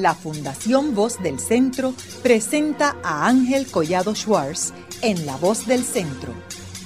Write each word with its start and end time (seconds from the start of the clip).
la 0.00 0.14
Fundación 0.14 0.94
Voz 0.94 1.22
del 1.22 1.38
Centro 1.38 1.92
presenta 2.22 2.96
a 3.02 3.28
Ángel 3.28 3.66
Collado 3.70 4.14
Schwartz 4.14 4.72
en 5.02 5.26
La 5.26 5.36
Voz 5.36 5.66
del 5.66 5.82
Centro, 5.84 6.32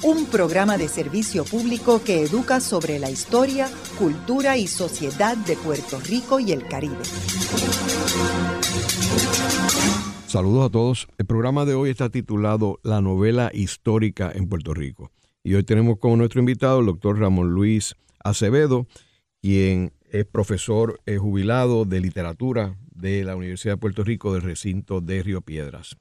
un 0.02 0.26
programa 0.26 0.78
de 0.78 0.88
servicio 0.88 1.44
público 1.44 2.02
que 2.02 2.22
educa 2.22 2.58
sobre 2.58 2.98
la 2.98 3.10
historia, 3.10 3.68
cultura 3.98 4.56
y 4.56 4.66
sociedad 4.66 5.36
de 5.36 5.56
Puerto 5.56 6.00
Rico 6.00 6.40
y 6.40 6.50
el 6.50 6.66
Caribe. 6.66 7.04
Saludos 10.26 10.66
a 10.66 10.70
todos. 10.70 11.06
El 11.16 11.26
programa 11.26 11.64
de 11.64 11.74
hoy 11.74 11.90
está 11.90 12.08
titulado 12.10 12.80
La 12.82 13.00
novela 13.00 13.52
histórica 13.54 14.32
en 14.34 14.48
Puerto 14.48 14.74
Rico. 14.74 15.12
Y 15.44 15.54
hoy 15.54 15.62
tenemos 15.62 15.98
como 15.98 16.16
nuestro 16.16 16.40
invitado 16.40 16.80
el 16.80 16.86
doctor 16.86 17.20
Ramón 17.20 17.50
Luis 17.50 17.94
Acevedo, 18.24 18.88
quien 19.40 19.92
es 20.10 20.24
profesor 20.24 21.00
jubilado 21.18 21.84
de 21.84 22.00
literatura 22.00 22.76
de 23.04 23.22
la 23.22 23.36
Universidad 23.36 23.74
de 23.74 23.78
Puerto 23.78 24.02
Rico 24.02 24.32
del 24.32 24.40
recinto 24.40 25.02
de 25.02 25.22
Río 25.22 25.42
Piedras. 25.42 25.96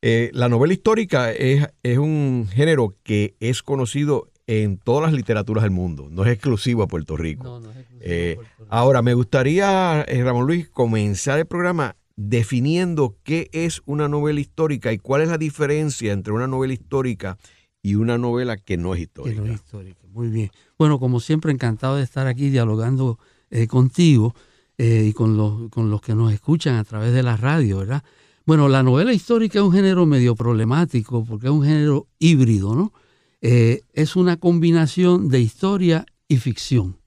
Eh, 0.00 0.30
la 0.32 0.48
novela 0.48 0.72
histórica 0.72 1.30
es, 1.30 1.68
un 1.98 2.48
género 2.50 2.96
que 3.02 3.34
es 3.38 3.62
conocido 3.62 4.30
en 4.46 4.78
todas 4.78 5.02
las 5.04 5.12
literaturas 5.12 5.62
del 5.62 5.72
mundo, 5.72 6.08
no 6.10 6.24
es 6.24 6.32
exclusivo 6.32 6.82
a 6.82 6.88
Puerto 6.88 7.18
Rico. 7.18 7.60
Eh, 8.00 8.38
ahora, 8.68 9.02
me 9.02 9.12
gustaría, 9.12 10.04
Ramón 10.04 10.46
Luis, 10.46 10.70
comenzar 10.70 11.38
el 11.38 11.46
programa 11.46 11.96
definiendo 12.16 13.16
qué 13.22 13.50
es 13.52 13.82
una 13.84 14.08
novela 14.08 14.40
histórica 14.40 14.90
y 14.92 14.98
cuál 14.98 15.20
es 15.20 15.28
la 15.28 15.38
diferencia 15.38 16.12
entre 16.12 16.32
una 16.32 16.46
novela 16.46 16.72
histórica 16.72 17.36
y 17.82 17.96
una 17.96 18.16
novela 18.16 18.56
que 18.56 18.78
no 18.78 18.94
es 18.94 19.00
histórica. 19.00 19.42
no 19.42 19.48
es 19.48 19.54
histórica. 19.56 20.00
Muy 20.08 20.28
bien. 20.28 20.50
Bueno, 20.78 20.98
como 20.98 21.20
siempre, 21.20 21.52
encantado 21.52 21.96
de 21.96 22.04
estar 22.04 22.26
aquí 22.26 22.48
dialogando 22.48 23.18
eh, 23.50 23.66
contigo 23.66 24.34
eh, 24.76 25.06
y 25.08 25.12
con 25.12 25.36
los, 25.36 25.70
con 25.70 25.90
los 25.90 26.00
que 26.00 26.14
nos 26.14 26.32
escuchan 26.32 26.76
a 26.76 26.84
través 26.84 27.12
de 27.12 27.22
la 27.22 27.36
radio, 27.36 27.78
¿verdad? 27.78 28.02
Bueno, 28.46 28.68
la 28.68 28.82
novela 28.82 29.12
histórica 29.12 29.58
es 29.58 29.64
un 29.64 29.72
género 29.72 30.04
medio 30.04 30.34
problemático 30.34 31.24
porque 31.24 31.46
es 31.46 31.52
un 31.52 31.64
género 31.64 32.08
híbrido, 32.18 32.74
¿no? 32.74 32.92
Eh, 33.40 33.82
es 33.92 34.16
una 34.16 34.36
combinación 34.36 35.28
de 35.28 35.40
historia 35.40 36.06
y 36.28 36.38
ficción, 36.38 36.98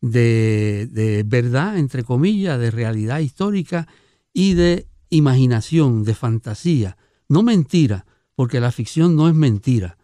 de, 0.00 0.88
de, 0.90 1.22
verdad, 1.26 1.78
entre 1.78 2.02
comillas, 2.02 2.58
de 2.58 2.70
realidad 2.70 3.20
histórica 3.20 3.86
y 4.32 4.54
de 4.54 4.86
imaginación, 5.10 6.04
de 6.04 6.14
fantasía. 6.14 6.96
No 7.28 7.42
mentira, 7.42 8.06
porque 8.34 8.60
la 8.60 8.72
ficción 8.72 9.16
no 9.16 9.28
es 9.28 9.34
mentira. 9.34 9.98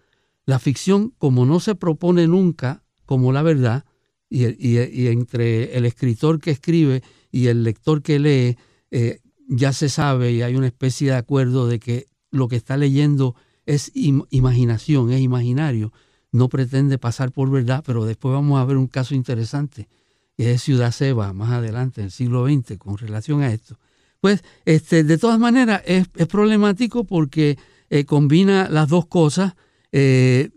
La 0.45 0.59
ficción, 0.59 1.15
como 1.19 1.47
no 1.47 1.59
se 1.59 1.75
propone 1.75 2.27
nunca 2.27 2.83
como 3.07 3.33
la 3.33 3.43
verdad, 3.43 3.85
y, 4.29 5.07
entre 5.07 5.77
el 5.77 5.85
escritor 5.85 6.41
que 6.41 6.51
escribe 6.51 7.03
y 7.31 7.47
el 7.47 7.63
lector 7.63 8.03
que 8.03 8.19
lee, 8.19 8.57
eh, 8.91 9.21
ya 9.49 9.73
se 9.73 9.89
sabe 9.89 10.33
y 10.33 10.43
hay 10.43 10.57
una 10.57 10.67
especie 10.67 11.11
de 11.11 11.17
acuerdo 11.17 11.69
de 11.69 11.79
que 11.79 12.09
lo 12.31 12.49
que 12.49 12.57
está 12.57 12.77
leyendo 12.77 13.37
es 13.65 13.93
imaginación, 13.95 15.13
es 15.13 15.21
imaginario, 15.21 15.93
no 16.33 16.49
pretende 16.49 16.99
pasar 16.99 17.33
por 17.33 17.51
verdad, 17.51 17.83
pero 17.87 18.05
después 18.05 18.33
vamos 18.33 18.61
a 18.61 18.65
ver 18.65 18.77
un 18.77 18.87
caso 18.87 19.15
interesante, 19.15 19.89
que 20.37 20.53
es 20.53 20.63
Ciudad 20.63 20.93
Seba, 20.93 21.33
más 21.33 21.51
adelante, 21.51 22.01
en 22.01 22.07
el 22.07 22.11
siglo 22.11 22.47
XX, 22.47 22.79
con 22.79 22.99
relación 22.99 23.43
a 23.43 23.53
esto. 23.53 23.79
Pues, 24.21 24.43
este, 24.65 25.05
de 25.05 25.19
todas 25.19 25.39
maneras, 25.39 25.83
es 25.85 26.09
problemático 26.29 27.05
porque 27.05 27.57
eh, 27.89 28.05
combina 28.05 28.69
las 28.69 28.89
dos 28.89 29.07
cosas 29.07 29.55
eh, 29.93 30.51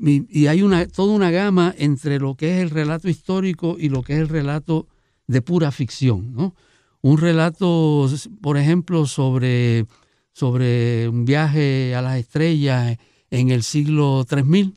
y, 0.00 0.46
hay 0.46 0.62
una, 0.62 0.86
toda 0.86 1.12
una 1.12 1.30
gama 1.30 1.74
entre 1.76 2.18
lo 2.18 2.34
que 2.34 2.56
es 2.56 2.62
el 2.62 2.70
relato 2.70 3.08
histórico 3.08 3.76
y 3.78 3.88
lo 3.88 4.02
que 4.02 4.14
es 4.14 4.20
el 4.20 4.28
relato 4.28 4.86
de 5.26 5.42
pura 5.42 5.70
ficción. 5.72 6.54
Un 7.00 7.18
relato, 7.18 8.08
por 8.40 8.58
ejemplo, 8.58 9.06
sobre, 9.06 9.86
sobre 10.32 11.08
un 11.08 11.24
viaje 11.24 11.94
a 11.94 12.02
las 12.02 12.18
estrellas 12.18 12.96
en 13.30 13.50
el 13.50 13.62
siglo 13.62 14.24
3000, 14.26 14.74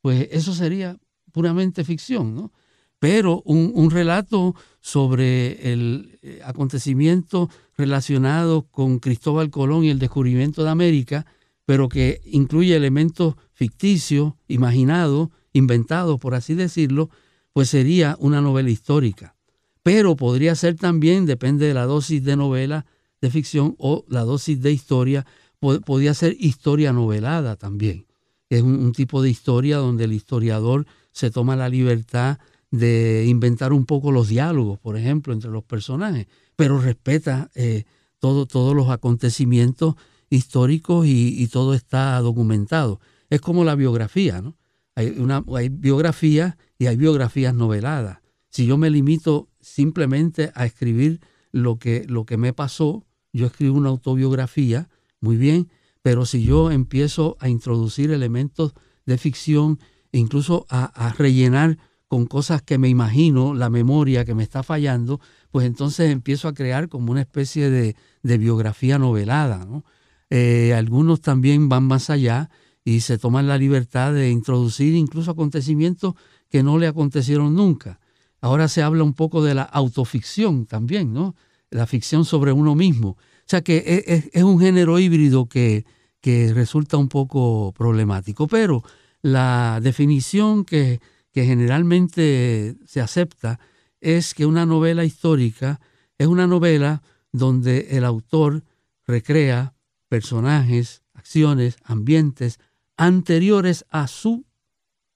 pues 0.00 0.28
eso 0.30 0.54
sería 0.54 0.96
puramente 1.32 1.84
ficción. 1.84 2.50
Pero 2.98 3.42
un, 3.46 3.72
un 3.74 3.90
relato 3.90 4.54
sobre 4.80 5.72
el 5.72 6.18
eh, 6.22 6.40
acontecimiento 6.44 7.48
relacionado 7.76 8.62
con 8.62 8.98
Cristóbal 8.98 9.50
Colón 9.50 9.84
y 9.84 9.90
el 9.90 9.98
descubrimiento 9.98 10.62
de 10.62 10.70
América, 10.70 11.24
pero 11.64 11.88
que 11.88 12.20
incluye 12.26 12.76
elementos 12.76 13.36
ficticios, 13.60 14.32
imaginados, 14.48 15.28
inventados, 15.52 16.18
por 16.18 16.34
así 16.34 16.54
decirlo, 16.54 17.10
pues 17.52 17.68
sería 17.68 18.16
una 18.18 18.40
novela 18.40 18.70
histórica. 18.70 19.36
Pero 19.82 20.16
podría 20.16 20.54
ser 20.54 20.76
también, 20.76 21.26
depende 21.26 21.66
de 21.66 21.74
la 21.74 21.84
dosis 21.84 22.24
de 22.24 22.36
novela 22.36 22.86
de 23.20 23.28
ficción 23.28 23.74
o 23.76 24.06
la 24.08 24.22
dosis 24.22 24.62
de 24.62 24.72
historia, 24.72 25.26
podría 25.60 26.14
ser 26.14 26.38
historia 26.40 26.94
novelada 26.94 27.56
también. 27.56 28.06
Es 28.48 28.62
un, 28.62 28.92
tipo 28.92 29.20
de 29.20 29.28
historia 29.28 29.76
donde 29.76 30.04
el 30.04 30.14
historiador 30.14 30.86
se 31.12 31.30
toma 31.30 31.54
la 31.54 31.68
libertad 31.68 32.38
de 32.70 33.26
inventar 33.28 33.74
un 33.74 33.84
poco 33.84 34.10
los 34.10 34.28
diálogos, 34.28 34.78
por 34.78 34.96
ejemplo, 34.96 35.34
entre 35.34 35.50
los 35.50 35.64
personajes, 35.64 36.28
pero 36.56 36.80
respeta 36.80 37.50
eh, 37.54 37.84
todo, 38.20 38.46
todos 38.46 38.74
los 38.74 38.88
acontecimientos 38.88 39.96
históricos 40.30 41.06
y, 41.06 41.46
todo 41.48 41.74
está 41.74 42.18
documentado. 42.20 43.00
Es 43.30 43.40
como 43.40 43.64
la 43.64 43.76
biografía, 43.76 44.42
¿no? 44.42 44.56
Hay, 44.96 45.14
una, 45.18 45.42
y 45.46 46.86
hay 46.86 46.96
biografías 46.96 47.54
noveladas. 47.54 48.18
Si 48.50 48.66
yo 48.66 48.76
me 48.76 48.90
limito 48.90 49.48
simplemente 49.60 50.50
a 50.54 50.66
escribir 50.66 51.20
lo 51.52 51.78
que, 51.78 52.04
lo 52.08 52.26
que 52.26 52.36
me 52.36 52.52
pasó, 52.52 53.06
yo 53.32 53.46
escribo 53.46 53.78
una 53.78 53.88
autobiografía, 53.88 54.88
muy 55.20 55.36
bien, 55.36 55.68
pero 56.02 56.26
si 56.26 56.42
yo 56.42 56.70
empiezo 56.70 57.36
a 57.40 57.48
introducir 57.48 58.10
elementos 58.10 58.74
de 59.06 59.18
ficción, 59.18 59.78
incluso 60.12 60.66
a, 60.68 61.14
rellenar 61.16 61.78
con 62.08 62.26
cosas 62.26 62.62
que 62.62 62.78
me 62.78 62.88
imagino, 62.88 63.54
la 63.54 63.70
memoria 63.70 64.24
que 64.24 64.34
me 64.34 64.42
está 64.42 64.64
fallando, 64.64 65.20
pues 65.52 65.66
entonces 65.66 66.10
empiezo 66.10 66.48
a 66.48 66.54
crear 66.54 66.88
como 66.88 67.12
una 67.12 67.20
especie 67.20 67.70
de, 67.70 67.94
de 68.22 68.38
biografía 68.38 68.98
novelada. 68.98 69.64
¿no? 69.64 69.84
Eh, 70.30 70.74
algunos 70.74 71.20
también 71.20 71.68
van 71.68 71.84
más 71.84 72.10
allá 72.10 72.50
y 72.84 73.00
se 73.00 73.18
toman 73.18 73.46
la 73.46 73.58
libertad 73.58 74.12
de 74.12 74.30
introducir 74.30 74.94
incluso 74.94 75.30
acontecimientos 75.30 76.14
que 76.48 76.62
no 76.62 76.78
le 76.78 76.86
acontecieron 76.86 77.54
nunca. 77.54 78.00
Ahora 78.40 78.68
se 78.68 78.82
habla 78.82 79.04
un 79.04 79.14
poco 79.14 79.42
de 79.42 79.54
la 79.54 79.62
autoficción 79.62 80.66
también, 80.66 81.12
¿no? 81.12 81.34
La 81.70 81.86
ficción 81.86 82.24
sobre 82.24 82.52
uno 82.52 82.74
mismo. 82.74 83.10
O 83.10 83.16
sea 83.46 83.62
que 83.62 83.76
e, 83.78 84.14
e, 84.14 84.30
es, 84.32 84.42
un 84.42 84.58
género 84.58 84.98
híbrido 84.98 85.46
que, 85.46 85.84
que, 86.20 86.52
resulta 86.54 86.96
un 86.96 87.08
poco 87.08 87.72
problemático, 87.72 88.46
pero 88.46 88.82
la 89.22 89.80
definición 89.82 90.64
que, 90.64 91.00
que 91.32 91.44
generalmente 91.44 92.76
se 92.86 93.00
acepta 93.00 93.60
es 94.00 94.34
que 94.34 94.46
una 94.46 94.64
novela 94.66 95.04
histórica 95.04 95.80
es 96.16 96.26
una 96.26 96.46
novela 96.46 97.02
donde 97.32 97.88
el 97.90 98.04
autor 98.04 98.64
recrea 99.06 99.74
personajes, 100.08 101.02
acciones, 101.14 101.76
ambientes 101.84 102.58
anteriores 103.00 103.86
a 103.88 104.06
su 104.08 104.44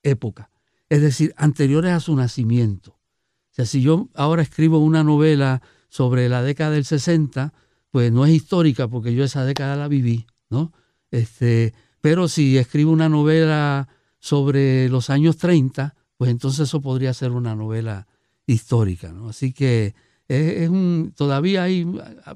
época, 0.03 0.51
es 0.89 1.03
decir, 1.03 1.35
anteriores 1.37 1.93
a 1.93 2.01
su 2.01 2.17
nacimiento. 2.17 2.93
O 2.93 3.51
sea, 3.51 3.67
si 3.67 3.83
yo 3.83 4.09
ahora 4.15 4.41
escribo 4.41 4.79
una 4.79 5.05
novela 5.05 5.61
sobre 5.91 6.31
la 6.31 6.43
década 6.43 6.71
del 6.71 6.87
60, 6.87 7.53
pues 7.91 8.11
no 8.11 8.25
es 8.25 8.33
histórica 8.33 8.89
porque 8.89 9.15
yo 9.15 9.23
esa 9.23 9.45
década 9.45 9.77
la 9.77 9.89
viví, 9.89 10.27
¿no? 10.49 10.73
Este, 11.11 11.75
pero 12.01 12.27
si 12.27 12.57
escribo 12.57 12.91
una 12.91 13.11
novela 13.11 13.89
sobre 14.19 14.89
los 14.89 15.11
años 15.11 15.37
30, 15.37 15.95
pues 16.17 16.31
entonces 16.31 16.69
eso 16.69 16.81
podría 16.81 17.13
ser 17.13 17.33
una 17.33 17.55
novela 17.55 18.07
histórica, 18.47 19.13
¿no? 19.13 19.29
Así 19.29 19.53
que 19.53 19.95
es, 20.27 20.71
un, 20.71 21.13
todavía 21.15 21.65
hay 21.65 21.87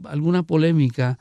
alguna 0.05 0.43
polémica 0.43 1.19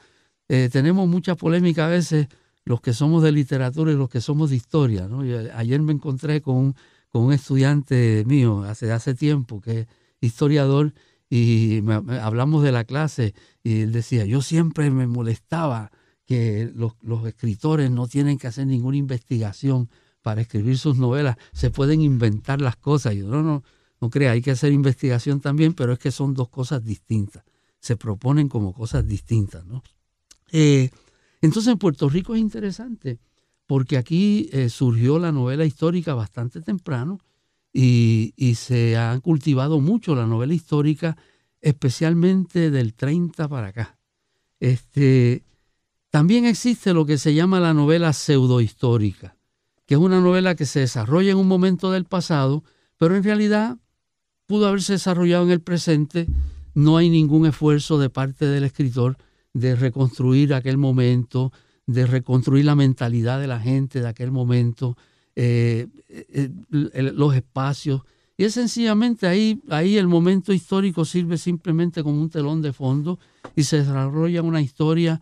eh, 0.50 0.70
tenemos 0.72 1.08
mucha 1.08 1.36
polémica 1.36 1.86
a 1.86 1.90
veces 1.90 2.28
los 2.68 2.82
que 2.82 2.94
somos 2.94 3.24
de 3.24 3.32
literatura 3.32 3.92
y 3.92 3.96
los 3.96 4.10
que 4.10 4.22
somos 4.22 4.50
de 4.50 4.58
historia. 4.58 5.10
ayer 5.56 5.82
me 5.82 5.94
encontré 5.94 6.42
con 6.42 6.56
un, 6.56 6.76
con 7.10 7.24
un 7.24 7.34
estudiante 7.34 8.24
mío 8.28 8.64
hace, 8.64 8.92
hace 8.92 9.16
tiempo 9.16 9.62
que 9.62 9.82
es 9.82 9.88
historiador 10.20 10.94
y 11.30 11.82
hablamos 12.22 12.64
de 12.64 12.72
la 12.72 12.84
clase 12.84 13.34
y 13.64 13.82
él 13.82 13.92
decía, 13.92 14.26
yo 14.26 14.42
siempre 14.42 14.90
me 14.90 15.08
molestaba 15.08 15.92
que 16.26 16.70
los, 16.76 16.94
los, 17.02 17.26
escritores 17.26 17.90
no 17.90 18.08
tienen 18.08 18.38
que 18.38 18.48
hacer 18.48 18.68
ninguna 18.68 18.98
investigación 18.98 19.90
para 20.22 20.42
escribir 20.42 20.78
sus 20.78 20.98
novelas, 20.98 21.38
se 21.54 21.70
pueden 21.70 22.02
inventar 22.02 22.60
las 22.60 22.76
cosas. 22.76 23.16
Yo 23.16 23.30
no, 23.30 23.42
no, 23.44 23.64
no 24.02 24.10
crea, 24.10 24.32
hay 24.32 24.42
que 24.42 24.52
hacer 24.52 24.74
investigación 24.74 25.40
también, 25.40 25.74
pero 25.74 25.94
es 25.94 26.00
que 26.00 26.12
son 26.12 26.34
dos 26.34 26.50
cosas 26.50 26.84
distintas, 26.84 27.44
se 27.80 27.96
proponen 27.96 28.50
como 28.50 28.74
cosas 28.74 29.08
distintas. 29.08 29.66
¿no? 29.66 29.84
Eh, 30.52 30.90
entonces 31.42 31.72
en 31.72 31.78
Puerto 31.78 32.10
Rico 32.10 32.36
es 32.36 32.42
interesante 32.42 33.20
porque 33.68 33.98
aquí 33.98 34.50
eh, 34.54 34.70
surgió 34.70 35.20
la 35.20 35.32
novela 35.32 35.66
histórica 35.66 36.14
bastante 36.16 36.62
temprano 36.62 37.20
y, 37.74 38.34
se 38.56 38.98
ha 38.98 39.20
cultivado 39.20 39.80
mucho 39.80 40.16
la 40.16 40.26
novela 40.26 40.54
histórica 40.56 41.16
especialmente 41.62 42.72
del 42.72 42.96
30 42.96 43.48
para 43.48 43.68
acá. 43.68 44.00
Este, 44.60 45.44
también 46.10 46.46
existe 46.46 46.94
lo 46.94 47.06
que 47.06 47.20
se 47.20 47.36
llama 47.36 47.60
la 47.60 47.76
novela 47.76 48.14
pseudohistórica, 48.14 49.38
que 49.86 49.94
es 49.94 50.00
una 50.00 50.22
novela 50.22 50.56
que 50.56 50.66
se 50.66 50.80
desarrolla 50.80 51.32
en 51.32 51.38
un 51.38 51.48
momento 51.48 51.92
del 51.92 52.06
pasado, 52.06 52.64
pero 52.98 53.16
en 53.16 53.24
realidad 53.24 53.78
pudo 54.48 54.68
haberse 54.68 54.94
desarrollado 54.94 55.44
en 55.44 55.52
el 55.52 55.62
presente. 55.62 56.28
No 56.74 56.98
hay 56.98 57.10
ningún 57.10 57.46
esfuerzo 57.46 58.00
de 58.00 58.10
parte 58.10 58.46
del 58.46 58.64
escritor 58.64 59.18
de 59.58 59.76
reconstruir 59.76 60.54
aquel 60.54 60.78
momento, 60.78 61.52
de 61.88 62.06
reconstruir 62.06 62.66
la 62.66 62.76
mentalidad 62.76 63.40
de 63.40 63.48
la 63.48 63.60
gente 63.60 64.02
de 64.02 64.08
aquel 64.08 64.32
momento, 64.32 64.96
eh, 65.36 65.88
eh, 66.10 66.50
los 67.14 67.36
espacios. 67.36 68.02
Y 68.38 68.44
es 68.44 68.54
sencillamente 68.54 69.26
ahí, 69.26 69.60
ahí 69.70 69.98
el 69.98 70.08
momento 70.08 70.54
histórico 70.54 71.06
sirve 71.06 71.40
simplemente 71.40 72.04
como 72.04 72.22
un 72.22 72.30
telón 72.30 72.62
de 72.62 72.72
fondo 72.72 73.18
y 73.56 73.64
se 73.64 73.78
desarrolla 73.78 74.44
una 74.44 74.62
historia 74.62 75.20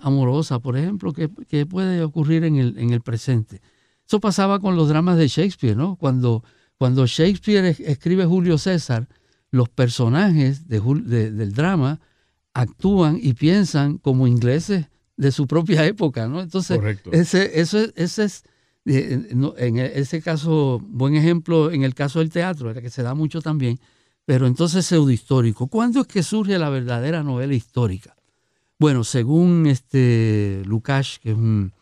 amorosa, 0.00 0.60
por 0.60 0.76
ejemplo, 0.76 1.12
que, 1.12 1.28
puede 1.66 2.02
ocurrir 2.04 2.44
en 2.44 2.56
el, 2.56 2.78
en 2.78 2.92
el, 2.92 3.00
presente. 3.00 3.60
Eso 4.06 4.20
pasaba 4.20 4.60
con 4.60 4.76
los 4.76 4.88
dramas 4.88 5.18
de 5.18 5.26
Shakespeare, 5.26 5.76
¿no? 5.76 5.96
Cuando, 5.96 6.44
cuando 6.78 7.04
Shakespeare 7.04 7.76
escribe 7.80 8.24
Julio 8.26 8.58
César, 8.58 9.08
los 9.50 9.68
personajes 9.68 10.68
del 10.68 11.52
drama 11.52 12.00
actúan 12.54 13.18
y 13.20 13.34
piensan 13.34 13.98
como 13.98 14.26
ingleses 14.26 14.86
de 15.16 15.32
su 15.32 15.46
propia 15.46 15.84
época, 15.86 16.28
¿no? 16.28 16.40
Entonces, 16.40 16.80
ese, 17.12 17.60
eso, 17.60 17.78
ese 17.94 18.24
es, 18.24 18.44
eh, 18.84 19.28
en 19.30 19.78
ese 19.78 20.20
caso, 20.22 20.80
buen 20.84 21.14
ejemplo 21.14 21.70
en 21.70 21.82
el 21.82 21.94
caso 21.94 22.18
del 22.18 22.30
teatro, 22.30 22.74
que 22.74 22.90
se 22.90 23.02
da 23.02 23.14
mucho 23.14 23.40
también, 23.40 23.78
pero 24.24 24.46
entonces 24.46 24.86
pseudohistórico. 24.86 25.68
¿Cuándo 25.68 26.00
es 26.00 26.06
que 26.06 26.22
surge 26.22 26.58
la 26.58 26.70
verdadera 26.70 27.22
novela 27.22 27.54
histórica? 27.54 28.16
Bueno, 28.78 29.04
según 29.04 29.66
este 29.66 30.62
Lukács, 30.64 31.20
que 31.20 31.30
es 31.30 31.36
un, 31.36 31.72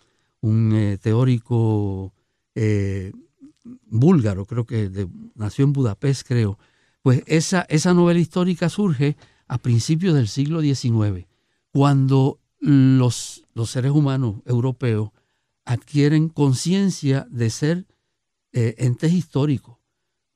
eh, 0.42 0.98
teórico 1.00 2.12
eh, 2.54 3.12
búlgaro, 3.86 4.44
creo 4.44 4.66
que 4.66 5.08
nació 5.34 5.64
en 5.64 5.72
Budapest, 5.72 6.26
creo, 6.26 6.58
pues 7.02 7.22
esa, 7.26 7.62
esa 7.70 7.94
novela 7.94 8.20
histórica 8.20 8.68
surge 8.68 9.16
a 9.50 9.58
principios 9.58 10.14
del 10.14 10.28
siglo 10.28 10.60
XIX, 10.60 11.26
cuando 11.72 12.38
los, 12.60 13.42
los 13.52 13.68
seres 13.68 13.90
humanos 13.90 14.36
europeos 14.46 15.10
adquieren 15.64 16.28
conciencia 16.28 17.26
de 17.28 17.50
ser 17.50 17.86
eh, 18.52 18.76
entes 18.78 19.12
históricos. 19.12 19.78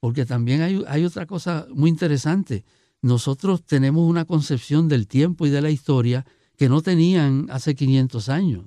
Porque 0.00 0.26
también 0.26 0.62
hay, 0.62 0.82
hay, 0.88 1.04
otra 1.04 1.26
cosa 1.26 1.68
muy 1.72 1.90
interesante. 1.90 2.64
Nosotros 3.02 3.62
tenemos 3.62 4.04
una 4.10 4.24
concepción 4.24 4.88
del 4.88 5.06
tiempo 5.06 5.46
y 5.46 5.50
de 5.50 5.62
la 5.62 5.70
historia 5.70 6.26
que 6.56 6.68
no 6.68 6.82
tenían 6.82 7.46
hace 7.52 7.76
500 7.76 8.28
años. 8.28 8.64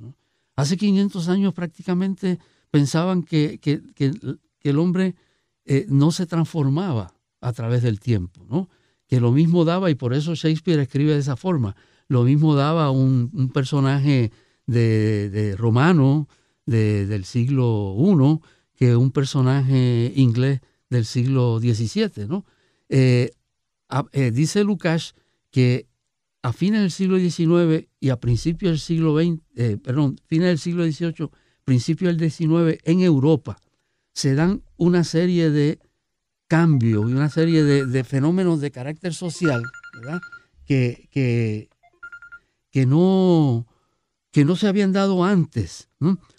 Hace 0.56 0.78
500 0.78 1.28
años 1.28 1.54
prácticamente 1.54 2.40
pensaban 2.72 3.22
que, 3.22 3.60
que, 3.60 3.82
el 4.64 4.80
hombre 4.80 5.16
eh, 5.66 5.86
no 5.90 6.12
se 6.12 6.26
transformaba 6.26 7.14
a 7.42 7.52
través 7.52 7.84
del 7.84 8.00
tiempo, 8.00 8.46
¿no? 8.50 8.70
Que 9.08 9.20
lo 9.20 9.32
mismo 9.32 9.66
daba, 9.66 9.90
y 9.90 9.96
por 9.96 10.14
eso 10.14 10.36
Shakespeare 10.36 10.82
escribe 10.82 11.14
de 11.14 11.20
esa 11.20 11.36
forma, 11.36 11.76
lo 12.08 12.24
mismo 12.24 12.56
daba 12.56 12.92
un, 12.92 13.52
personaje 13.54 14.32
de, 14.66 15.56
romano 15.58 16.28
del 16.66 17.26
siglo 17.26 17.96
I 17.98 18.40
que 18.76 18.96
un 18.96 19.12
personaje 19.12 20.14
inglés 20.16 20.62
del 20.90 21.06
siglo 21.06 21.60
XVII. 21.60 22.28
¿no? 22.28 22.46
Eh, 22.90 23.32
eh, 24.12 24.32
dice 24.32 24.64
Lucas 24.64 25.16
que 25.52 25.88
a 26.44 26.54
fines 26.54 26.82
del 26.82 26.92
siglo 26.92 27.18
XIX 27.18 27.88
y 28.00 28.10
a 28.10 28.20
principios 28.20 28.72
del 28.72 28.80
siglo 28.80 29.18
XX, 29.18 29.42
eh, 29.56 29.78
perdón, 29.78 30.18
fines 30.28 30.48
del 30.48 30.60
siglo 30.60 30.86
XVIII, 30.86 31.30
principios 31.64 32.16
del 32.16 32.32
XIX, 32.32 32.80
en 32.84 33.02
Europa, 33.02 33.58
se 34.14 34.36
dan 34.36 34.64
una 34.78 35.04
serie 35.04 35.50
de 35.50 35.80
cambios 36.48 37.10
y 37.10 37.14
una 37.14 37.30
serie 37.30 37.64
de, 37.64 38.04
fenómenos 38.04 38.62
de 38.62 38.72
carácter 38.72 39.14
social 39.14 39.64
Que, 40.66 41.08
que, 41.12 41.70
que 42.72 42.86
no, 42.86 43.66
que 44.32 44.46
no 44.46 44.56
se 44.56 44.68
habían 44.68 44.92
dado 44.92 45.24
antes. 45.24 45.90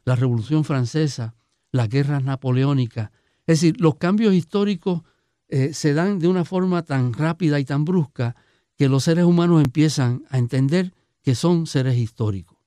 La 0.04 0.16
Revolución 0.16 0.64
Francesa, 0.64 1.34
las 1.72 1.88
guerras 1.88 2.22
napoleónicas. 2.22 3.10
Es 3.46 3.60
decir, 3.60 3.80
los 3.80 3.96
cambios 3.96 4.34
históricos 4.34 5.02
eh, 5.48 5.72
se 5.72 5.94
dan 5.94 6.18
de 6.18 6.28
una 6.28 6.44
forma 6.44 6.82
tan 6.84 7.14
rápida 7.14 7.58
y 7.58 7.64
tan 7.64 7.84
brusca 7.84 8.36
que 8.76 8.88
los 8.88 9.04
seres 9.04 9.24
humanos 9.24 9.64
empiezan 9.64 10.24
a 10.28 10.38
entender 10.38 10.92
que 11.22 11.34
son 11.34 11.66
seres 11.66 11.96
históricos, 11.96 12.58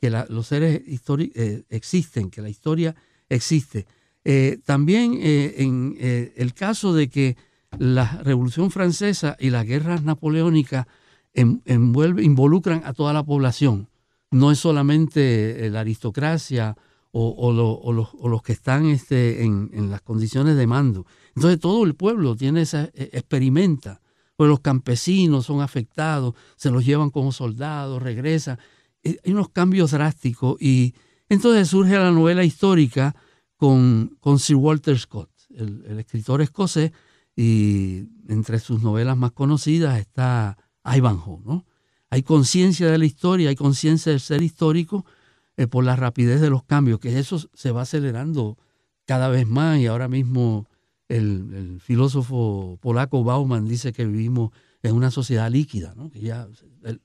que 0.00 0.10
los 0.10 0.46
seres 0.46 0.82
históricos 0.86 1.36
eh, 1.36 1.64
existen, 1.68 2.30
que 2.30 2.42
la 2.42 2.48
historia 2.48 2.96
existe. 3.28 3.86
Eh, 4.28 4.58
también 4.64 5.20
en 5.22 5.96
el 6.00 6.52
caso 6.52 6.92
de 6.92 7.08
que 7.08 7.36
la 7.78 8.22
Revolución 8.24 8.72
Francesa 8.72 9.36
y 9.38 9.50
las 9.50 9.64
guerras 9.64 10.02
napoleónicas 10.02 10.86
involucran 11.34 12.82
a 12.84 12.92
toda 12.92 13.12
la 13.12 13.24
población. 13.24 13.88
No 14.30 14.50
es 14.50 14.58
solamente 14.58 15.66
eh, 15.66 15.70
la 15.70 15.80
aristocracia 15.80 16.76
o, 17.18 17.52
los, 17.52 18.42
que 18.42 18.52
están 18.52 18.86
este, 18.86 19.42
en, 19.42 19.90
las 19.90 20.02
condiciones 20.02 20.56
de 20.56 20.66
mando. 20.66 21.06
Entonces 21.34 21.58
todo 21.58 21.84
el 21.84 21.94
pueblo 21.94 22.36
tiene 22.36 22.62
esa, 22.62 22.90
experimenta. 22.94 24.02
Pues 24.36 24.50
los 24.50 24.60
campesinos 24.60 25.46
son 25.46 25.62
afectados, 25.62 26.34
se 26.56 26.70
los 26.70 26.84
llevan 26.84 27.08
como 27.08 27.32
soldados, 27.32 28.02
regresan. 28.02 28.58
Eh, 29.02 29.18
hay 29.24 29.32
unos 29.32 29.48
cambios 29.48 29.92
drásticos 29.92 30.60
y 30.60 30.94
entonces 31.30 31.68
surge 31.68 31.94
la 31.94 32.10
novela 32.10 32.44
histórica 32.44 33.16
con, 33.56 34.16
con 34.20 34.38
Sir 34.38 34.56
Walter 34.56 34.98
Scott, 34.98 35.30
el, 35.50 35.84
el 35.86 35.98
escritor 35.98 36.42
escocés, 36.42 36.92
y 37.36 38.08
entre 38.28 38.58
sus 38.58 38.82
novelas 38.82 39.16
más 39.16 39.32
conocidas 39.32 39.98
está 39.98 40.56
Ivanhoe, 40.84 41.42
¿no? 41.44 41.66
Hay 42.08 42.22
conciencia 42.22 42.90
de 42.90 42.98
la 42.98 43.04
historia, 43.04 43.50
hay 43.50 43.56
conciencia 43.56 44.12
del 44.12 44.20
ser 44.20 44.42
histórico 44.42 45.04
eh, 45.56 45.66
por 45.66 45.84
la 45.84 45.96
rapidez 45.96 46.40
de 46.40 46.50
los 46.50 46.64
cambios, 46.64 47.00
que 47.00 47.18
eso 47.18 47.38
se 47.52 47.70
va 47.72 47.82
acelerando 47.82 48.56
cada 49.04 49.28
vez 49.28 49.46
más 49.46 49.78
y 49.78 49.86
ahora 49.86 50.08
mismo 50.08 50.66
el, 51.08 51.80
filósofo 51.80 52.78
polaco 52.80 53.22
Bauman 53.22 53.66
dice 53.66 53.92
que 53.92 54.06
vivimos 54.06 54.50
en 54.82 54.94
una 54.94 55.10
sociedad 55.10 55.50
líquida, 55.50 55.94
¿no? 55.96 56.10
que 56.10 56.20
ya 56.20 56.48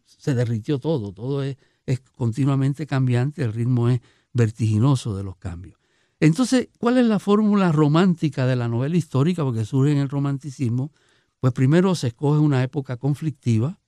se, 0.05 0.33
derritió 0.33 0.79
todo, 0.79 1.13
todo 1.13 1.43
es, 1.43 1.57
es 1.85 1.99
continuamente 1.99 2.85
cambiante, 2.85 3.43
el 3.43 3.53
ritmo 3.53 3.89
es 3.89 4.01
vertiginoso 4.33 5.15
de 5.15 5.23
los 5.23 5.35
cambios. 5.37 5.80
Entonces, 6.21 6.69
¿cuál 6.77 6.99
es 6.99 7.07
la 7.07 7.17
fórmula 7.17 7.71
romántica 7.71 8.45
de 8.45 8.55
la 8.55 8.67
novela 8.67 8.95
histórica? 8.95 9.43
Porque 9.43 9.65
surge 9.65 9.91
en 9.91 9.97
el 9.97 10.07
romanticismo, 10.07 10.91
pues 11.39 11.51
primero 11.51 11.95
se 11.95 12.09
escoge 12.09 12.39
una 12.39 12.61
época 12.61 12.97
conflictiva, 12.97 13.79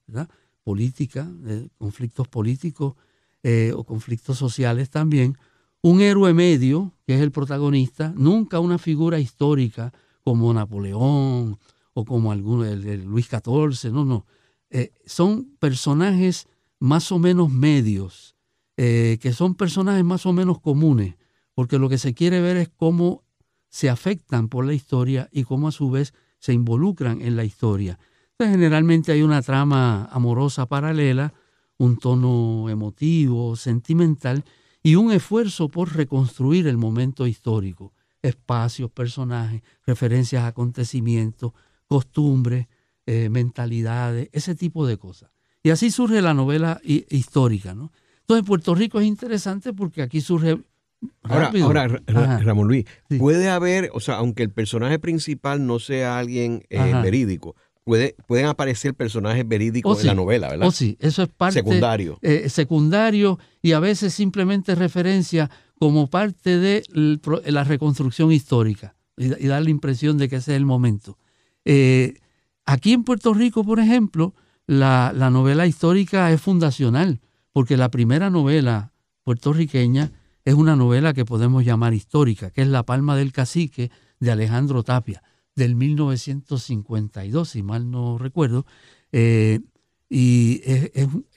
política, 0.63 1.31
conflictos 1.77 2.27
políticos 2.27 2.95
eh, 3.43 3.71
o 3.75 3.83
conflictos 3.83 4.39
sociales 4.39 4.89
también. 4.89 5.37
Un 5.83 6.01
héroe 6.01 6.33
medio, 6.33 6.95
que 7.05 7.13
es 7.13 7.21
el 7.21 7.31
protagonista, 7.31 8.11
nunca 8.17 8.59
una 8.59 8.79
figura 8.79 9.19
histórica 9.19 9.93
como 10.23 10.51
Napoleón 10.51 11.59
o 11.93 12.03
como 12.03 12.31
alguno, 12.31 12.65
Luis 13.05 13.27
XIV, 13.27 13.91
no, 13.91 14.05
no. 14.05 14.25
Eh, 14.71 14.91
son 15.05 15.55
personajes 15.59 16.47
más 16.79 17.11
o 17.11 17.19
menos 17.19 17.51
medios, 17.51 18.35
eh, 18.75 19.19
que 19.21 19.33
son 19.33 19.53
personajes 19.53 20.03
más 20.03 20.25
o 20.25 20.33
menos 20.33 20.59
comunes, 20.59 21.13
porque 21.53 21.79
lo 21.79 21.89
que 21.89 21.97
se 21.97 22.13
quiere 22.13 22.41
ver 22.41 22.57
es 22.57 22.69
cómo 22.69 23.23
se 23.69 23.89
afectan 23.89 24.49
por 24.49 24.65
la 24.65 24.73
historia 24.73 25.29
y 25.31 25.43
cómo 25.43 25.67
a 25.67 25.71
su 25.71 25.89
vez 25.89 26.13
se 26.39 26.53
involucran 26.53 27.21
en 27.21 27.35
la 27.35 27.43
historia. 27.43 27.97
Entonces, 28.31 28.55
generalmente 28.55 29.11
hay 29.11 29.21
una 29.21 29.41
trama 29.41 30.05
amorosa 30.11 30.65
paralela, 30.67 31.33
un 31.77 31.97
tono 31.97 32.69
emotivo, 32.69 33.55
sentimental 33.55 34.43
y 34.81 34.95
un 34.95 35.11
esfuerzo 35.11 35.69
por 35.69 35.95
reconstruir 35.95 36.67
el 36.67 36.77
momento 36.77 37.25
histórico, 37.25 37.93
espacios, 38.21 38.91
personajes, 38.91 39.61
referencias 39.85 40.43
a 40.43 40.47
acontecimientos, 40.47 41.53
costumbres, 41.87 42.67
eh, 43.05 43.29
mentalidades, 43.29 44.29
ese 44.33 44.55
tipo 44.55 44.85
de 44.85 44.97
cosas. 44.97 45.31
Y 45.61 45.69
así 45.69 45.91
surge 45.91 46.21
la 46.21 46.33
novela 46.33 46.81
histórica. 46.83 47.71
Entonces, 47.71 48.45
Puerto 48.45 48.75
Rico 48.75 48.99
es 48.99 49.07
interesante 49.07 49.73
porque 49.73 50.01
aquí 50.01 50.19
surge 50.19 50.61
Ahora, 51.23 51.51
ahora 51.61 52.39
Ramón 52.39 52.67
Luis, 52.67 52.85
puede 53.17 53.49
haber, 53.49 53.89
o 53.93 53.99
sea, 53.99 54.15
aunque 54.15 54.43
el 54.43 54.51
personaje 54.51 54.99
principal 54.99 55.65
no 55.65 55.79
sea 55.79 56.17
alguien 56.17 56.63
eh, 56.69 56.93
verídico, 57.01 57.55
puede, 57.83 58.15
pueden 58.27 58.45
aparecer 58.47 58.93
personajes 58.93 59.47
verídicos 59.47 59.97
oh, 59.97 60.01
en 60.01 60.07
la 60.07 60.15
novela, 60.15 60.49
¿verdad? 60.49 60.67
Oh, 60.67 60.71
sí, 60.71 60.97
eso 60.99 61.23
es 61.23 61.29
parte. 61.29 61.59
Secundario. 61.59 62.19
Eh, 62.21 62.49
secundario 62.49 63.39
y 63.61 63.71
a 63.71 63.79
veces 63.79 64.13
simplemente 64.13 64.75
referencia 64.75 65.49
como 65.79 66.07
parte 66.07 66.57
de 66.59 66.83
la 67.45 67.63
reconstrucción 67.63 68.31
histórica 68.31 68.95
y, 69.17 69.27
dar 69.47 69.63
la 69.63 69.69
impresión 69.69 70.17
de 70.17 70.29
que 70.29 70.37
ese 70.37 70.51
es 70.51 70.57
el 70.57 70.65
momento. 70.65 71.17
Eh, 71.65 72.15
Aquí 72.65 72.93
en 72.93 73.03
Puerto 73.03 73.33
Rico, 73.33 73.63
por 73.63 73.79
ejemplo, 73.79 74.33
la, 74.65 75.11
la 75.15 75.29
novela 75.29 75.67
histórica 75.67 76.31
es 76.31 76.41
fundacional, 76.41 77.19
porque 77.51 77.77
la 77.77 77.91
primera 77.91 78.29
novela 78.29 78.93
puertorriqueña 79.23 80.11
es 80.45 80.53
una 80.53 80.75
novela 80.75 81.13
que 81.13 81.25
podemos 81.25 81.63
llamar 81.63 81.93
histórica, 81.93 82.51
que 82.51 82.61
es 82.61 82.67
La 82.67 82.83
Palma 82.83 83.15
del 83.15 83.31
Cacique 83.31 83.91
de 84.19 84.31
Alejandro 84.31 84.83
Tapia, 84.83 85.23
del 85.55 85.75
1952, 85.75 87.49
si 87.49 87.63
mal 87.63 87.89
no 87.89 88.17
recuerdo, 88.17 88.65
eh, 89.11 89.59
y 90.09 90.61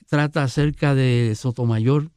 trata 0.07 0.43
acerca 0.43 0.95
de 0.95 1.33
Sotomayor, 1.35 2.11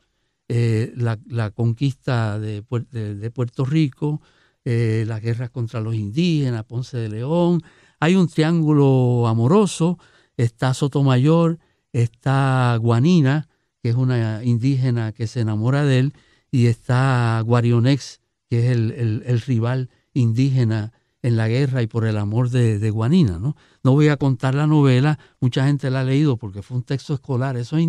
eh, 0.52 0.92
la, 0.96 1.50
conquista 1.52 2.40
de, 2.40 2.62
Puerto 2.62 3.64
Rico, 3.64 4.20
eh, 4.64 5.04
las 5.06 5.20
guerras 5.20 5.50
contra 5.50 5.80
los 5.80 5.94
indígenas, 5.94 6.64
Ponce 6.64 6.96
de 6.96 7.08
León. 7.08 7.62
Hay 8.00 8.16
un 8.16 8.26
triángulo 8.26 9.28
amoroso, 9.28 9.98
está 10.36 10.74
Sotomayor, 10.74 11.60
está 11.92 12.76
Guanina, 12.80 13.48
que 13.80 13.90
es 13.90 13.94
una 13.94 14.42
indígena 14.42 15.12
que 15.12 15.28
se 15.28 15.40
enamora 15.40 15.84
de 15.84 16.00
él, 16.00 16.14
y 16.50 16.66
está 16.66 17.40
Guarionex, 17.44 18.20
que 18.48 18.58
es 18.58 18.76
el, 18.76 19.40
rival 19.46 19.90
indígena 20.12 20.92
en 21.22 21.36
la 21.36 21.48
guerra 21.48 21.82
y 21.82 21.86
por 21.86 22.06
el 22.06 22.16
amor 22.16 22.50
de, 22.50 22.90
Guanina. 22.90 23.38
¿no? 23.38 23.56
no 23.82 23.92
voy 23.92 24.08
a 24.08 24.16
contar 24.16 24.54
la 24.54 24.66
novela, 24.66 25.18
mucha 25.40 25.66
gente 25.66 25.90
la 25.90 26.00
ha 26.00 26.04
leído 26.04 26.36
porque 26.36 26.62
fue 26.62 26.78
un 26.78 26.82
texto 26.82 27.14
escolar, 27.14 27.56
eso 27.56 27.76
es 27.76 27.88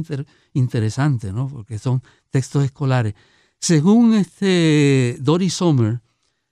interesante, 0.53 1.33
¿no? 1.33 1.47
porque 1.47 1.79
son 1.79 2.03
textos 2.29 2.63
escolares. 2.65 3.15
Según 3.59 4.13
este 4.13 5.17
Dory 5.19 5.49
Sommer, 5.49 6.01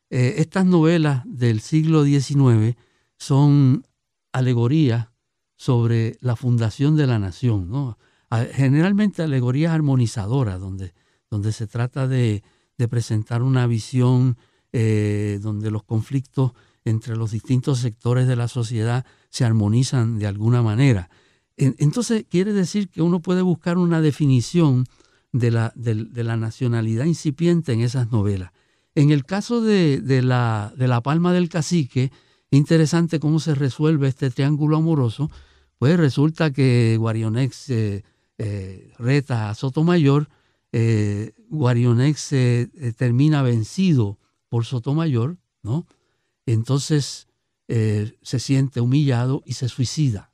eh, 0.09 0.35
estas 0.37 0.65
novelas 0.65 1.23
del 1.25 1.59
siglo 1.59 2.03
XIX 2.03 2.75
son 3.17 3.85
alegorías 4.31 5.09
sobre 5.55 6.17
la 6.21 6.35
fundación 6.35 6.95
de 6.95 7.05
la 7.05 7.19
nación, 7.19 7.69
¿no? 7.69 7.97
generalmente 8.53 9.23
alegorías 9.23 9.73
armonizadoras, 9.73 10.59
donde, 10.59 10.93
donde 11.29 11.51
se 11.51 11.67
trata 11.67 12.07
de, 12.07 12.43
presentar 12.89 13.43
una 13.43 13.67
visión 13.67 14.37
eh, 14.71 15.39
donde 15.41 15.69
los 15.69 15.83
conflictos 15.83 16.53
entre 16.85 17.17
los 17.17 17.31
distintos 17.31 17.79
sectores 17.79 18.27
de 18.27 18.37
la 18.37 18.47
sociedad 18.47 19.05
se 19.29 19.43
armonizan 19.43 20.17
de 20.17 20.27
alguna 20.27 20.61
manera. 20.61 21.09
Entonces 21.57 22.23
quiere 22.29 22.53
decir 22.53 22.87
que 22.87 23.01
uno 23.01 23.19
puede 23.19 23.41
buscar 23.41 23.77
una 23.77 23.99
definición 23.99 24.85
de 25.33 25.51
la, 25.51 25.73
de, 25.75 26.23
la 26.23 26.37
nacionalidad 26.37 27.05
incipiente 27.05 27.73
en 27.73 27.81
esas 27.81 28.11
novelas. 28.11 28.51
En 28.95 29.11
el 29.11 29.25
caso 29.25 29.61
de, 29.61 30.01
la, 30.23 30.73
de 30.77 30.87
la 30.87 31.01
Palma 31.01 31.33
del 31.33 31.49
Cacique, 31.49 32.11
interesante 32.49 33.19
cómo 33.19 33.39
se 33.39 33.55
resuelve 33.55 34.07
este 34.07 34.29
triángulo 34.29 34.77
amoroso, 34.77 35.29
pues 35.77 35.97
resulta 35.97 36.51
que 36.51 36.95
Guarionex 36.97 37.69
eh, 37.69 38.03
eh, 38.37 38.93
reta 38.97 39.49
a 39.49 39.55
Sotomayor, 39.55 40.29
eh, 40.71 41.33
Guarionex 41.49 42.33
eh, 42.33 42.69
termina 42.95 43.41
vencido 43.41 44.19
por 44.49 44.65
Sotomayor, 44.65 45.37
¿no? 45.63 45.87
Entonces 46.45 47.27
se 47.67 48.39
siente 48.39 48.81
humillado 48.81 49.43
y 49.45 49.53
se 49.53 49.69
suicida. 49.69 50.31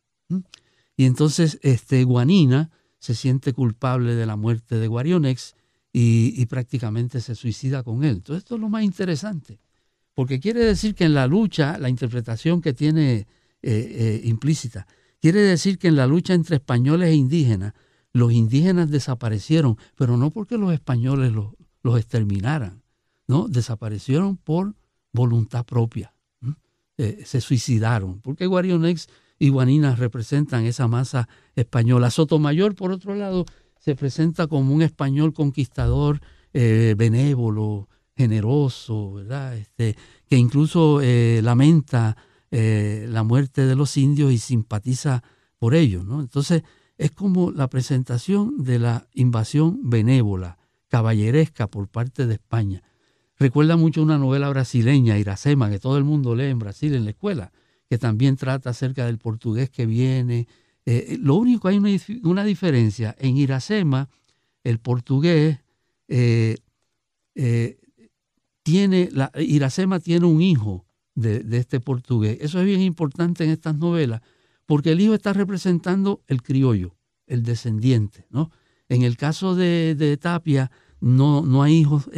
Y 0.96 1.04
entonces 1.04 1.60
este, 1.63 2.06
Guanina 2.06 2.72
se 2.98 3.13
siente 3.13 3.51
culpable 3.51 4.15
de 4.15 4.25
la 4.25 4.38
muerte 4.38 4.75
de 4.75 4.88
Guarionex 4.88 5.54
y, 5.92 6.46
prácticamente 6.46 7.20
se 7.20 7.36
suicida 7.36 7.84
con 7.84 8.06
él. 8.06 8.15
Entonces 8.15 8.44
esto 8.44 8.56
es 8.56 8.62
lo 8.62 8.70
más 8.70 8.84
interesante, 8.84 9.60
porque 10.13 10.39
quiere 10.39 10.63
decir 10.63 10.96
que 10.96 11.04
en 11.04 11.13
la 11.13 11.27
lucha, 11.27 11.77
la 11.77 11.89
interpretación 11.89 12.62
que 12.62 12.72
tiene 12.72 13.27
implícita, 13.62 14.88
quiere 15.20 15.42
decir 15.42 15.77
que 15.77 15.89
en 15.89 15.98
la 15.98 16.08
lucha 16.08 16.34
entre 16.34 16.56
españoles 16.56 17.10
e 17.10 17.15
indígenas, 17.15 17.74
los 18.15 18.31
indígenas 18.31 18.89
desaparecieron, 18.89 19.77
pero 19.98 20.15
no 20.15 20.31
porque 20.31 20.57
los 20.57 20.72
españoles 20.72 21.34
los, 21.34 21.98
exterminaran, 21.98 22.81
¿no? 23.27 23.50
Desaparecieron 23.50 24.38
por 24.38 24.74
voluntad 25.12 25.65
propia. 25.65 26.13
Eh, 26.98 27.24
se 27.25 27.41
suicidaron, 27.41 28.22
porque 28.22 28.45
Guarionex 28.45 29.10
y 29.38 29.50
Guaninas 29.50 30.00
representan 30.00 30.63
esa 30.63 30.88
masa 30.88 31.27
española. 31.57 32.10
Sotomayor, 32.10 32.74
por 32.74 32.93
otro 32.93 33.15
lado, 33.15 33.43
se 33.81 33.95
presenta 33.95 34.48
como 34.48 34.74
un 34.74 34.81
español 34.81 35.34
conquistador, 35.34 36.22
eh, 36.53 36.95
benévolo, 36.98 37.89
generoso, 38.15 39.15
¿verdad? 39.15 39.57
Este, 39.57 39.98
que 40.29 40.38
incluso 40.38 41.01
eh, 41.01 41.41
lamenta 41.43 42.15
la 42.50 43.24
muerte 43.24 43.65
de 43.65 43.75
los 43.75 43.98
indios 43.98 44.31
y 44.31 44.38
simpatiza 44.38 45.22
por 45.60 45.75
ellos. 45.75 46.05
¿no? 46.05 46.22
Entonces, 46.22 46.63
es 46.97 47.11
como 47.11 47.51
la 47.51 47.69
presentación 47.69 48.63
de 48.63 48.79
la 48.79 49.07
invasión 49.13 49.89
benévola, 49.89 50.57
caballeresca 50.87 51.67
por 51.67 51.87
parte 51.87 52.25
de 52.25 52.35
España. 52.35 52.83
Recuerda 53.37 53.75
mucho 53.75 54.01
una 54.01 54.17
novela 54.17 54.49
brasileña, 54.49 55.17
Iracema, 55.17 55.69
que 55.69 55.79
todo 55.79 55.97
el 55.97 56.05
mundo 56.05 56.35
lee 56.35 56.45
en 56.45 56.59
Brasil 56.59 56.95
en 56.95 57.03
la 57.03 57.11
escuela, 57.11 57.51
que 57.89 57.97
también 57.97 58.37
trata 58.37 58.69
acerca 58.69 59.05
del 59.05 59.17
portugués 59.17 59.69
que 59.69 59.85
viene. 59.85 60.47
Eh, 60.85 61.05
eh, 61.09 61.17
lo 61.19 61.35
único, 61.35 61.67
hay 61.67 61.77
una, 61.77 62.43
diferencia. 62.45 63.13
En 63.19 63.35
Iracema, 63.35 64.09
el 64.63 64.79
portugués 64.79 65.59
eh, 66.07 66.55
tiene, 68.63 69.09
Iracema 69.35 69.99
tiene 69.99 70.25
un 70.25 70.41
hijo 70.41 70.85
de 71.13 71.57
este 71.57 71.81
portugués. 71.81 72.37
Eso 72.39 72.59
es 72.59 72.65
bien 72.65 72.81
importante 72.81 73.43
en 73.43 73.49
estas 73.49 73.75
novelas, 73.75 74.21
porque 74.65 74.91
el 74.91 75.01
hijo 75.01 75.13
está 75.13 75.34
representando 75.34 76.22
el 76.27 76.41
criollo, 76.41 76.95
el 77.27 77.43
descendiente. 77.43 78.25
¿no? 78.29 78.51
En 78.89 79.03
el 79.03 79.17
caso 79.17 79.55
de, 79.55 80.17
Tapia, 80.22 80.72
no, 81.00 81.45
no, 81.45 81.63
hay 81.63 81.74
hijos 81.74 82.10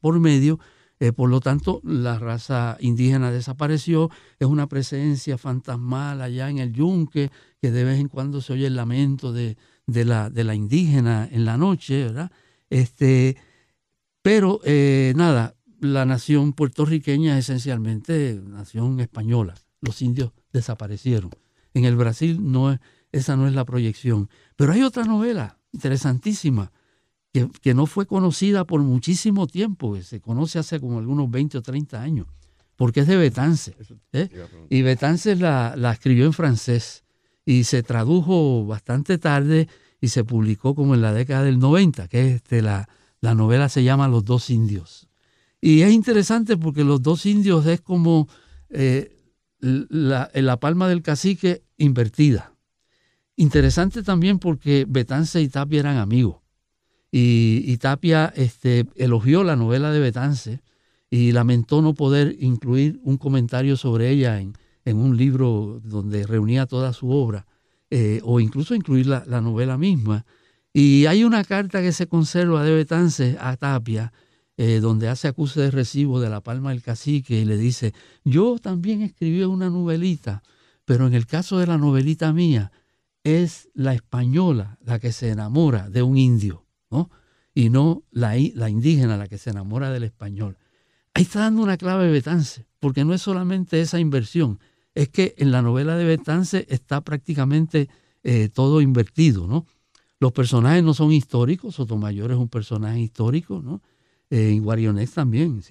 por 0.00 0.18
medio, 0.20 0.58
eh, 1.00 1.12
por 1.12 1.30
lo 1.30 1.40
tanto, 1.40 1.80
la 1.84 2.18
raza 2.18 2.76
indígena 2.80 3.30
desapareció, 3.30 4.10
es 4.38 4.48
una 4.48 4.68
presencia 4.68 5.38
fantasmal 5.38 6.20
allá 6.20 6.50
en 6.50 6.58
el 6.58 6.72
yunque, 6.72 7.30
que 7.60 7.70
de 7.70 7.84
vez 7.84 8.00
en 8.00 8.08
cuando 8.08 8.40
se 8.40 8.52
oye 8.52 8.66
el 8.66 8.76
lamento 8.76 9.32
de, 9.32 9.56
la, 9.86 10.28
de 10.28 10.44
la, 10.44 10.54
indígena 10.54 11.28
en 11.30 11.44
la 11.44 11.56
noche, 11.56 12.04
¿verdad? 12.04 12.32
Este, 12.68 13.36
pero 14.22 14.60
eh, 14.64 15.12
nada, 15.16 15.54
la 15.80 16.04
nación 16.04 16.52
puertorriqueña 16.52 17.38
es 17.38 17.46
esencialmente 17.46 18.40
nación 18.44 18.98
española, 18.98 19.54
los 19.80 20.02
indios 20.02 20.32
desaparecieron. 20.52 21.30
En 21.74 21.84
el 21.84 21.96
Brasil 21.96 22.38
no 22.40 22.72
es, 22.72 22.80
esa 23.12 23.36
no 23.36 23.46
es 23.46 23.54
la 23.54 23.64
proyección. 23.64 24.28
Pero 24.56 24.72
hay 24.72 24.82
otra 24.82 25.04
novela 25.04 25.58
interesantísima 25.72 26.72
que, 27.32 27.74
no 27.74 27.86
fue 27.86 28.06
conocida 28.06 28.64
por 28.64 28.80
muchísimo 28.80 29.46
tiempo, 29.46 29.94
que 29.94 30.02
se 30.02 30.20
conoce 30.20 30.58
hace 30.58 30.80
como 30.80 30.98
algunos 30.98 31.30
20 31.30 31.58
o 31.58 31.62
30 31.62 32.00
años, 32.00 32.26
porque 32.76 33.00
es 33.00 33.06
de 33.06 33.16
Betance. 33.16 33.76
¿eh? 34.12 34.28
Y 34.70 34.82
Betance 34.82 35.36
la, 35.36 35.74
escribió 35.92 36.26
en 36.26 36.32
francés 36.32 37.04
y 37.44 37.64
se 37.64 37.82
tradujo 37.82 38.66
bastante 38.66 39.18
tarde 39.18 39.68
y 40.00 40.08
se 40.08 40.24
publicó 40.24 40.74
como 40.74 40.94
en 40.94 41.02
la 41.02 41.12
década 41.12 41.44
del 41.44 41.58
90, 41.58 42.08
que 42.08 42.34
este, 42.34 42.62
la, 42.62 42.88
la 43.20 43.34
novela 43.34 43.68
se 43.68 43.84
llama 43.84 44.08
Los 44.08 44.24
dos 44.24 44.50
indios. 44.50 45.08
Y 45.60 45.82
es 45.82 45.92
interesante 45.92 46.56
porque 46.56 46.84
Los 46.84 47.02
dos 47.02 47.26
indios 47.26 47.66
es 47.66 47.80
como 47.80 48.28
eh, 48.70 49.17
la, 49.60 50.30
la 50.32 50.60
palma 50.60 50.88
del 50.88 51.02
cacique 51.02 51.62
invertida. 51.76 52.52
Interesante 53.36 54.02
también 54.02 54.38
porque 54.38 54.84
Betance 54.88 55.40
y 55.40 55.48
Tapia 55.48 55.80
eran 55.80 55.96
amigos. 55.96 56.38
Y, 57.10 57.76
Tapia 57.78 58.32
este, 58.36 58.86
elogió 58.96 59.42
la 59.42 59.56
novela 59.56 59.90
de 59.92 60.00
Betance 60.00 60.60
y 61.08 61.32
lamentó 61.32 61.80
no 61.80 61.94
poder 61.94 62.36
incluir 62.40 63.00
un 63.02 63.16
comentario 63.16 63.76
sobre 63.76 64.10
ella 64.10 64.40
en, 64.40 64.54
un 64.84 65.16
libro 65.16 65.80
donde 65.84 66.26
reunía 66.26 66.64
toda 66.64 66.94
su 66.94 67.10
obra, 67.10 67.46
eh, 67.90 68.20
o 68.24 68.40
incluso 68.40 68.74
incluir 68.74 69.06
la, 69.06 69.40
novela 69.40 69.76
misma. 69.76 70.24
Y 70.72 71.06
hay 71.06 71.24
una 71.24 71.44
carta 71.44 71.82
que 71.82 71.92
se 71.92 72.06
conserva 72.06 72.64
de 72.64 72.74
Betance 72.74 73.36
a 73.38 73.56
Tapia, 73.56 74.12
eh, 74.60 74.80
donde 74.80 75.08
hace 75.08 75.28
acuse 75.28 75.60
de 75.60 75.70
recibo 75.70 76.18
de 76.18 76.28
la 76.28 76.40
palma 76.40 76.70
del 76.70 76.82
cacique 76.82 77.38
y 77.40 77.44
le 77.44 77.56
dice, 77.56 77.94
yo 78.24 78.58
también 78.58 79.02
escribí 79.02 79.40
una 79.44 79.70
novelita, 79.70 80.42
pero 80.84 81.06
en 81.06 81.14
el 81.14 81.26
caso 81.26 81.58
de 81.58 81.68
la 81.68 81.78
novelita 81.78 82.32
mía, 82.32 82.72
es 83.22 83.68
la 83.72 83.94
española 83.94 84.76
la 84.84 84.98
que 84.98 85.12
se 85.12 85.30
enamora 85.30 85.88
de 85.88 86.02
un 86.02 86.18
indio, 86.18 86.66
¿no? 86.90 87.08
Y 87.54 87.70
no 87.70 88.02
la, 88.10 88.34
la 88.54 88.68
indígena 88.68 89.16
la 89.16 89.28
que 89.28 89.38
se 89.38 89.50
enamora 89.50 89.92
del 89.92 90.02
español. 90.02 90.58
Ahí 91.14 91.22
está 91.22 91.38
dando 91.40 91.62
una 91.62 91.76
clave 91.76 92.10
Betance, 92.10 92.66
porque 92.80 93.04
no 93.04 93.14
es 93.14 93.22
solamente 93.22 93.80
esa 93.80 94.00
inversión, 94.00 94.58
es 94.92 95.08
que 95.08 95.36
en 95.38 95.52
la 95.52 95.62
novela 95.62 95.96
de 95.96 96.04
Betance 96.04 96.66
está 96.68 97.02
prácticamente 97.02 97.88
eh, 98.24 98.48
todo 98.48 98.80
invertido, 98.80 99.46
¿no? 99.46 99.66
Los 100.18 100.32
personajes 100.32 100.82
no 100.82 100.94
son 100.94 101.12
históricos, 101.12 101.76
Sotomayor 101.76 102.32
es 102.32 102.38
un 102.38 102.48
personaje 102.48 102.98
histórico, 102.98 103.62
¿no? 103.62 103.82
En 104.30 104.62
Guarionex 104.62 105.12
también. 105.12 105.62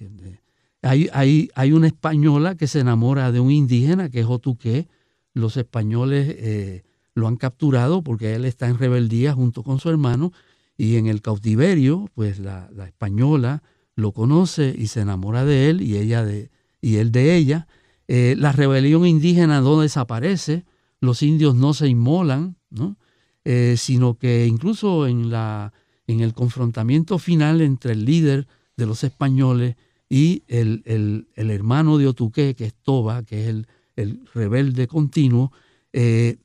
Hay, 0.82 1.08
hay, 1.12 1.48
hay, 1.54 1.72
una 1.72 1.86
española 1.86 2.56
que 2.56 2.66
se 2.66 2.80
enamora 2.80 3.30
de 3.32 3.40
un 3.40 3.50
indígena 3.50 4.10
que 4.10 4.20
es 4.20 4.26
Otuque, 4.26 4.88
los 5.32 5.56
españoles 5.56 6.34
eh, 6.38 6.82
lo 7.14 7.28
han 7.28 7.36
capturado 7.36 8.02
porque 8.02 8.34
él 8.34 8.44
está 8.44 8.68
en 8.68 8.78
rebeldía 8.78 9.32
junto 9.32 9.62
con 9.62 9.80
su 9.80 9.90
hermano 9.90 10.32
y 10.76 10.96
en 10.96 11.06
el 11.06 11.22
cautiverio, 11.22 12.08
pues 12.14 12.38
la, 12.38 12.70
española 12.86 13.62
lo 13.96 14.12
conoce 14.12 14.74
y 14.76 14.86
se 14.86 15.00
enamora 15.00 15.44
de 15.44 15.70
él 15.70 15.80
y 15.80 15.96
ella 15.96 16.24
de 16.24 16.50
y 16.80 16.96
él 16.96 17.10
de 17.10 17.36
ella. 17.36 17.66
Eh, 18.06 18.36
la 18.38 18.52
rebelión 18.52 19.04
indígena 19.04 19.60
no 19.60 19.80
desaparece, 19.80 20.64
los 21.00 21.22
indios 21.22 21.56
no 21.56 21.74
se 21.74 21.88
inmolan, 21.88 22.56
¿no? 22.70 22.96
Eh, 23.44 23.74
sino 23.76 24.14
que 24.14 24.46
incluso 24.46 25.06
en, 25.06 25.30
la, 25.30 25.72
en 26.08 26.20
el 26.20 26.34
confrontamiento 26.34 27.18
final 27.18 27.60
entre 27.60 27.92
el 27.92 28.04
líder 28.04 28.48
de 28.76 28.86
los 28.86 29.04
españoles 29.04 29.76
y 30.08 30.42
el, 30.48 31.28
hermano 31.36 31.98
de 31.98 32.08
Otuque, 32.08 32.54
que 32.56 32.64
es 32.64 32.74
Toba, 32.74 33.22
que 33.22 33.42
es 33.42 33.66
el, 33.96 34.20
rebelde 34.32 34.86
continuo, 34.86 35.52
eh, 35.92 36.38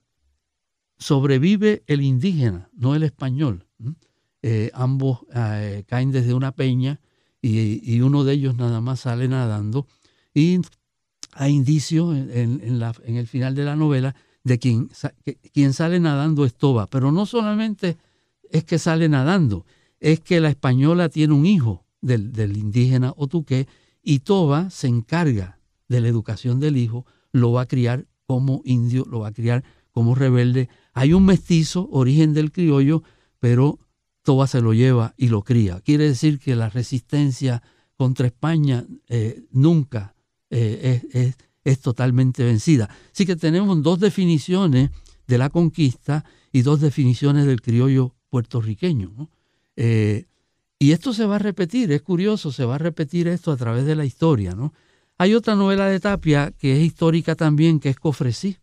sobrevive 0.97 1.83
el 1.87 2.01
indígena, 2.01 2.69
no 2.73 2.93
el 2.93 3.03
español. 3.03 3.65
Eh, 4.41 4.69
ambos 4.73 5.19
eh, 5.33 5.83
caen 5.87 6.11
desde 6.11 6.33
una 6.33 6.51
peña 6.51 6.99
y, 7.41 8.01
uno 8.01 8.25
de 8.25 8.33
ellos 8.33 8.57
nada 8.57 8.81
más 8.81 9.01
sale 9.01 9.29
nadando. 9.29 9.87
Y 10.33 10.59
hay 11.33 11.53
indicios 11.53 12.15
en, 12.15 12.61
el 13.05 13.27
final 13.27 13.55
de 13.55 13.63
la 13.63 13.77
novela 13.77 14.13
de 14.43 14.59
quien, 14.59 14.89
quien 15.53 15.71
sale 15.71 16.01
nadando 16.01 16.43
es 16.43 16.55
Toba. 16.55 16.89
Pero 16.89 17.13
no 17.13 17.25
solamente 17.25 17.97
es 18.53 18.63
que 18.63 18.77
sale 18.77 19.09
nadando, 19.09 19.65
es 19.99 20.19
que 20.19 20.39
la 20.39 20.49
española 20.49 21.09
tiene 21.09 21.33
un 21.33 21.45
hijo 21.45 21.85
del, 22.01 22.55
indígena 22.55 23.11
Otuque 23.17 23.67
y 24.03 24.19
Toba 24.19 24.69
se 24.69 24.87
encarga 24.87 25.59
de 25.89 26.01
la 26.01 26.07
educación 26.07 26.59
del 26.59 26.77
hijo, 26.77 27.05
lo 27.31 27.51
va 27.51 27.63
a 27.63 27.65
criar 27.65 28.05
como 28.27 28.61
indio, 28.63 29.05
lo 29.09 29.21
va 29.21 29.29
a 29.29 29.33
criar 29.33 29.63
como 29.91 30.13
rebelde. 30.13 30.69
Hay 30.93 31.13
un 31.13 31.25
mestizo, 31.25 31.89
origen 31.91 32.33
del 32.33 32.51
criollo, 32.51 33.01
pero 33.39 33.79
Toba 34.21 34.45
se 34.45 34.61
lo 34.61 34.73
lleva 34.73 35.15
y 35.17 35.29
lo 35.29 35.41
cría. 35.41 35.81
Quiere 35.81 36.07
decir 36.07 36.37
que 36.37 36.55
la 36.55 36.69
resistencia 36.69 37.63
contra 37.95 38.27
España 38.27 38.85
eh, 39.09 39.45
nunca 39.51 40.15
eh, 40.51 41.33
es, 41.63 41.79
totalmente 41.79 42.43
vencida. 42.43 42.87
Así 43.11 43.25
que 43.25 43.35
tenemos 43.35 43.81
dos 43.81 43.99
definiciones 43.99 44.91
de 45.25 45.37
la 45.39 45.49
conquista 45.49 46.23
y 46.51 46.61
dos 46.61 46.81
definiciones 46.81 47.47
del 47.47 47.61
criollo 47.61 48.13
puertorriqueño. 48.33 49.29
Eh, 49.75 50.25
y 50.79 50.91
esto 50.91 51.13
se 51.13 51.27
va 51.27 51.35
a 51.35 51.39
repetir, 51.39 51.91
es 51.91 52.01
curioso, 52.01 52.51
se 52.51 52.65
va 52.65 52.75
a 52.75 52.79
repetir 52.79 53.27
esto 53.27 53.51
a 53.51 53.57
través 53.57 53.85
de 53.85 53.95
la 53.95 54.05
historia. 54.05 54.55
¿no? 54.55 54.73
Hay 55.19 55.35
otra 55.35 55.55
novela 55.55 55.85
de 55.85 55.99
Tapia 55.99 56.51
que 56.57 56.75
es 56.75 56.79
histórica 56.79 57.35
también, 57.35 57.79
que 57.79 57.89
es 57.89 57.99
Cofresí. 57.99 58.57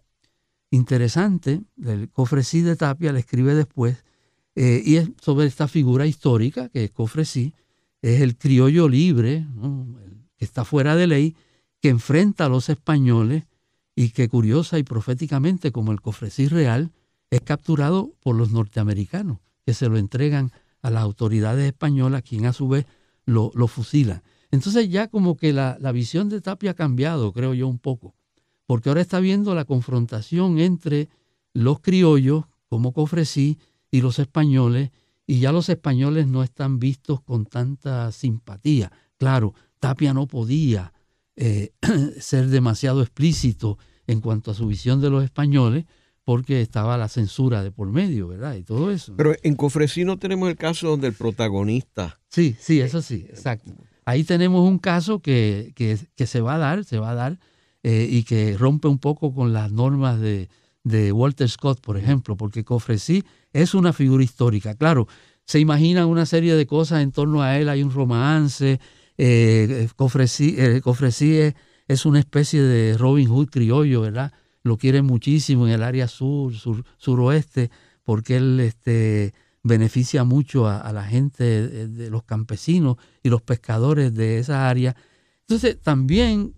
Interesante, 0.72 1.60
el 1.84 2.08
Cofresí 2.10 2.62
de 2.62 2.74
Tapia 2.74 3.12
le 3.12 3.20
escribe 3.20 3.54
después, 3.54 4.04
eh, 4.56 4.82
y 4.84 4.96
es 4.96 5.08
sobre 5.22 5.46
esta 5.46 5.68
figura 5.68 6.04
histórica 6.04 6.68
que 6.68 6.82
es 6.82 6.90
Cofresí, 6.90 7.54
es 8.02 8.22
el 8.22 8.36
criollo 8.36 8.88
libre, 8.88 9.46
que 10.36 10.44
está 10.44 10.64
fuera 10.64 10.96
de 10.96 11.06
ley, 11.06 11.36
que 11.80 11.90
enfrenta 11.90 12.46
a 12.46 12.48
los 12.48 12.68
españoles 12.68 13.44
y 13.94 14.10
que 14.10 14.28
curiosa 14.28 14.80
y 14.80 14.82
proféticamente, 14.82 15.70
como 15.70 15.92
el 15.92 16.00
Cofresí 16.00 16.48
real, 16.48 16.90
es 17.30 17.40
capturado 17.42 18.12
por 18.20 18.34
los 18.34 18.50
norteamericanos, 18.50 19.38
que 19.70 19.74
se 19.74 19.88
lo 19.88 19.98
entregan 19.98 20.50
a 20.82 20.90
las 20.90 21.04
autoridades 21.04 21.64
españolas, 21.64 22.22
quien 22.22 22.44
a 22.46 22.52
su 22.52 22.66
vez 22.66 22.86
lo, 23.24 23.52
lo 23.54 23.68
fusila. 23.68 24.24
Entonces 24.50 24.90
ya 24.90 25.06
como 25.06 25.36
que 25.36 25.52
la, 25.52 25.76
visión 25.92 26.28
de 26.28 26.40
Tapia 26.40 26.72
ha 26.72 26.74
cambiado, 26.74 27.32
creo 27.32 27.54
yo, 27.54 27.68
un 27.68 27.78
poco, 27.78 28.16
porque 28.66 28.88
ahora 28.88 29.00
está 29.00 29.20
viendo 29.20 29.54
la 29.54 29.64
confrontación 29.64 30.58
entre 30.58 31.08
los 31.54 31.78
criollos, 31.78 32.46
como 32.68 32.92
Cofresí, 32.92 33.58
y 33.92 34.00
los 34.00 34.18
españoles, 34.18 34.90
y 35.24 35.38
ya 35.38 35.52
los 35.52 35.68
españoles 35.68 36.26
no 36.26 36.42
están 36.42 36.80
vistos 36.80 37.20
con 37.20 37.46
tanta 37.46 38.10
simpatía. 38.10 38.90
Claro, 39.16 39.54
Tapia 39.78 40.12
no 40.12 40.26
podía 40.26 40.92
eh, 41.36 41.70
ser 42.18 42.48
demasiado 42.48 43.02
explícito 43.02 43.78
en 44.08 44.20
cuanto 44.20 44.50
a 44.50 44.54
su 44.54 44.66
visión 44.66 45.00
de 45.00 45.10
los 45.10 45.22
españoles, 45.22 45.84
porque 46.30 46.60
estaba 46.60 46.96
la 46.96 47.08
censura 47.08 47.64
de 47.64 47.72
por 47.72 47.90
medio, 47.90 48.28
¿verdad? 48.28 48.54
Y 48.54 48.62
todo 48.62 48.92
eso. 48.92 49.14
Pero 49.16 49.34
en 49.42 49.56
Cofresí 49.56 50.04
no 50.04 50.16
tenemos 50.16 50.48
el 50.48 50.54
caso 50.54 50.86
donde 50.86 51.08
el 51.08 51.12
protagonista. 51.12 52.20
Sí, 52.28 52.54
sí, 52.56 52.80
eso 52.80 53.02
sí, 53.02 53.26
exacto. 53.28 53.72
Ahí 54.04 54.22
tenemos 54.22 54.62
un 54.62 54.78
caso 54.78 55.18
que, 55.18 55.72
que, 55.74 56.26
se 56.28 56.40
va 56.40 56.54
a 56.54 56.58
dar, 56.58 56.84
se 56.84 57.00
va 57.00 57.10
a 57.10 57.14
dar, 57.16 57.40
eh, 57.82 58.06
y 58.08 58.22
que 58.22 58.56
rompe 58.56 58.86
un 58.86 59.00
poco 59.00 59.34
con 59.34 59.52
las 59.52 59.72
normas 59.72 60.20
de, 60.20 60.48
de 60.84 61.10
Walter 61.10 61.50
Scott, 61.50 61.80
por 61.80 61.96
ejemplo, 61.96 62.36
porque 62.36 62.62
Cofresí 62.62 63.24
es 63.52 63.74
una 63.74 63.92
figura 63.92 64.22
histórica. 64.22 64.76
Claro, 64.76 65.08
se 65.44 65.58
imaginan 65.58 66.06
una 66.06 66.26
serie 66.26 66.54
de 66.54 66.64
cosas 66.64 67.02
en 67.02 67.10
torno 67.10 67.42
a 67.42 67.58
él, 67.58 67.68
hay 67.68 67.82
un 67.82 67.90
romance, 67.90 68.78
eh, 69.18 69.88
Cofresí, 69.96 70.54
eh, 70.56 70.80
es, 70.84 71.54
es, 71.88 72.06
una 72.06 72.20
especie 72.20 72.62
de 72.62 72.96
Robin 72.96 73.26
Hood 73.26 73.48
criollo, 73.48 74.02
¿verdad? 74.02 74.32
Lo 74.62 74.76
quieren 74.76 75.06
muchísimo 75.06 75.66
en 75.66 75.72
el 75.72 75.82
área 75.82 76.08
sur, 76.08 76.54
sur 76.54 76.84
suroeste, 76.98 77.70
porque 78.04 78.36
él 78.36 78.60
este, 78.60 79.34
beneficia 79.62 80.24
mucho 80.24 80.68
a, 80.68 80.92
la 80.92 81.04
gente 81.04 81.88
de, 81.88 82.10
los 82.10 82.24
campesinos 82.24 82.96
y 83.22 83.28
los 83.28 83.42
pescadores 83.42 84.14
de 84.14 84.38
esa 84.38 84.68
área. 84.68 84.96
Entonces, 85.42 85.80
también 85.80 86.54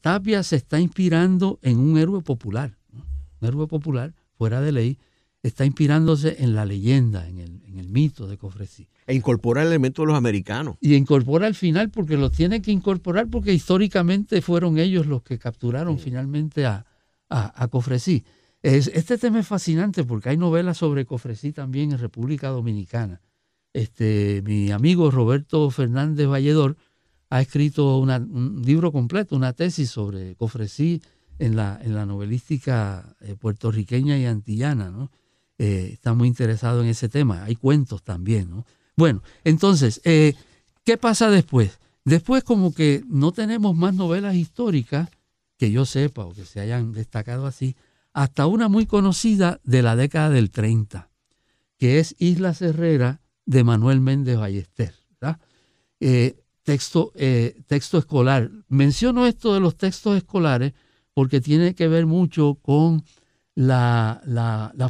Tapia 0.00 0.42
se 0.42 0.56
está 0.56 0.80
inspirando 0.80 1.58
en 1.62 1.78
un 1.78 1.98
héroe 1.98 2.22
popular, 2.22 2.76
un 2.92 3.48
héroe 3.48 3.66
popular 3.66 4.14
fuera 4.34 4.60
de 4.60 4.72
ley, 4.72 4.98
está 5.42 5.64
inspirándose 5.64 6.42
en 6.42 6.54
la 6.54 6.66
leyenda, 6.66 7.26
en 7.26 7.38
el, 7.38 7.62
en 7.66 7.78
el 7.78 7.88
mito 7.88 8.26
de 8.26 8.36
Cofresí. 8.36 8.88
E 9.06 9.14
incorpora 9.14 9.62
elementos 9.62 10.02
de 10.02 10.06
los 10.08 10.16
americanos. 10.16 10.76
Y 10.80 10.94
incorpora 10.94 11.46
al 11.46 11.54
final, 11.54 11.90
porque 11.90 12.16
los 12.16 12.32
tiene 12.32 12.62
que 12.62 12.70
incorporar, 12.70 13.28
porque 13.28 13.52
históricamente 13.52 14.42
fueron 14.42 14.78
ellos 14.78 15.06
los 15.06 15.22
que 15.22 15.38
capturaron 15.38 15.98
finalmente 15.98 16.66
a, 16.66 16.86
a, 17.30 17.68
Cofresí. 17.68 18.24
Es, 18.62 18.88
este 18.88 19.16
tema 19.16 19.40
es 19.40 19.46
fascinante 19.46 20.04
porque 20.04 20.30
hay 20.30 20.36
novelas 20.36 20.78
sobre 20.78 21.06
Cofresí 21.06 21.52
también 21.52 21.92
en 21.92 21.98
República 21.98 22.48
Dominicana. 22.48 23.22
Este, 23.72 24.42
mi 24.44 24.70
amigo 24.70 25.10
Roberto 25.10 25.70
Fernández 25.70 26.26
Valledor 26.26 26.76
ha 27.30 27.40
escrito 27.40 27.98
un 27.98 28.62
libro 28.64 28.90
completo, 28.90 29.36
una 29.36 29.52
tesis 29.52 29.88
sobre 29.88 30.34
Cofresí 30.34 31.00
en 31.38 31.56
la, 31.56 31.80
en 31.82 31.94
la 31.94 32.04
novelística 32.04 33.16
eh, 33.20 33.36
puertorriqueña 33.36 34.18
y 34.18 34.26
antillana. 34.26 34.90
¿no? 34.90 35.10
Eh, 35.56 35.90
está 35.92 36.12
muy 36.12 36.26
interesado 36.26 36.82
en 36.82 36.88
ese 36.88 37.08
tema. 37.08 37.44
Hay 37.44 37.54
cuentos 37.54 38.02
también. 38.02 38.50
¿no? 38.50 38.66
Bueno, 38.96 39.22
entonces, 39.44 40.00
eh, 40.04 40.34
¿qué 40.84 40.96
pasa 40.96 41.30
después? 41.30 41.78
Después 42.04 42.42
como 42.42 42.74
que 42.74 43.04
no 43.06 43.30
tenemos 43.32 43.76
más 43.76 43.94
novelas 43.94 44.34
históricas 44.34 45.08
que 45.60 45.70
yo 45.70 45.84
sepa 45.84 46.24
o 46.24 46.32
que 46.32 46.46
se 46.46 46.58
hayan 46.58 46.92
destacado 46.92 47.46
así, 47.46 47.76
hasta 48.14 48.46
una 48.46 48.70
muy 48.70 48.86
conocida 48.86 49.60
de 49.62 49.82
la 49.82 49.94
década 49.94 50.30
del 50.30 50.50
30, 50.50 51.10
que 51.76 51.98
es 51.98 52.16
Isla 52.18 52.56
Herrera 52.58 53.20
de 53.44 53.62
Manuel 53.62 54.00
Méndez 54.00 54.38
Ballester. 54.38 54.94
Eh, 56.00 56.40
texto, 56.62 57.12
eh, 57.14 57.60
texto 57.66 57.98
escolar. 57.98 58.50
Menciono 58.68 59.26
esto 59.26 59.52
de 59.52 59.60
los 59.60 59.76
textos 59.76 60.16
escolares 60.16 60.72
porque 61.12 61.42
tiene 61.42 61.74
que 61.74 61.88
ver 61.88 62.06
mucho 62.06 62.54
con 62.54 63.04
la, 63.54 64.22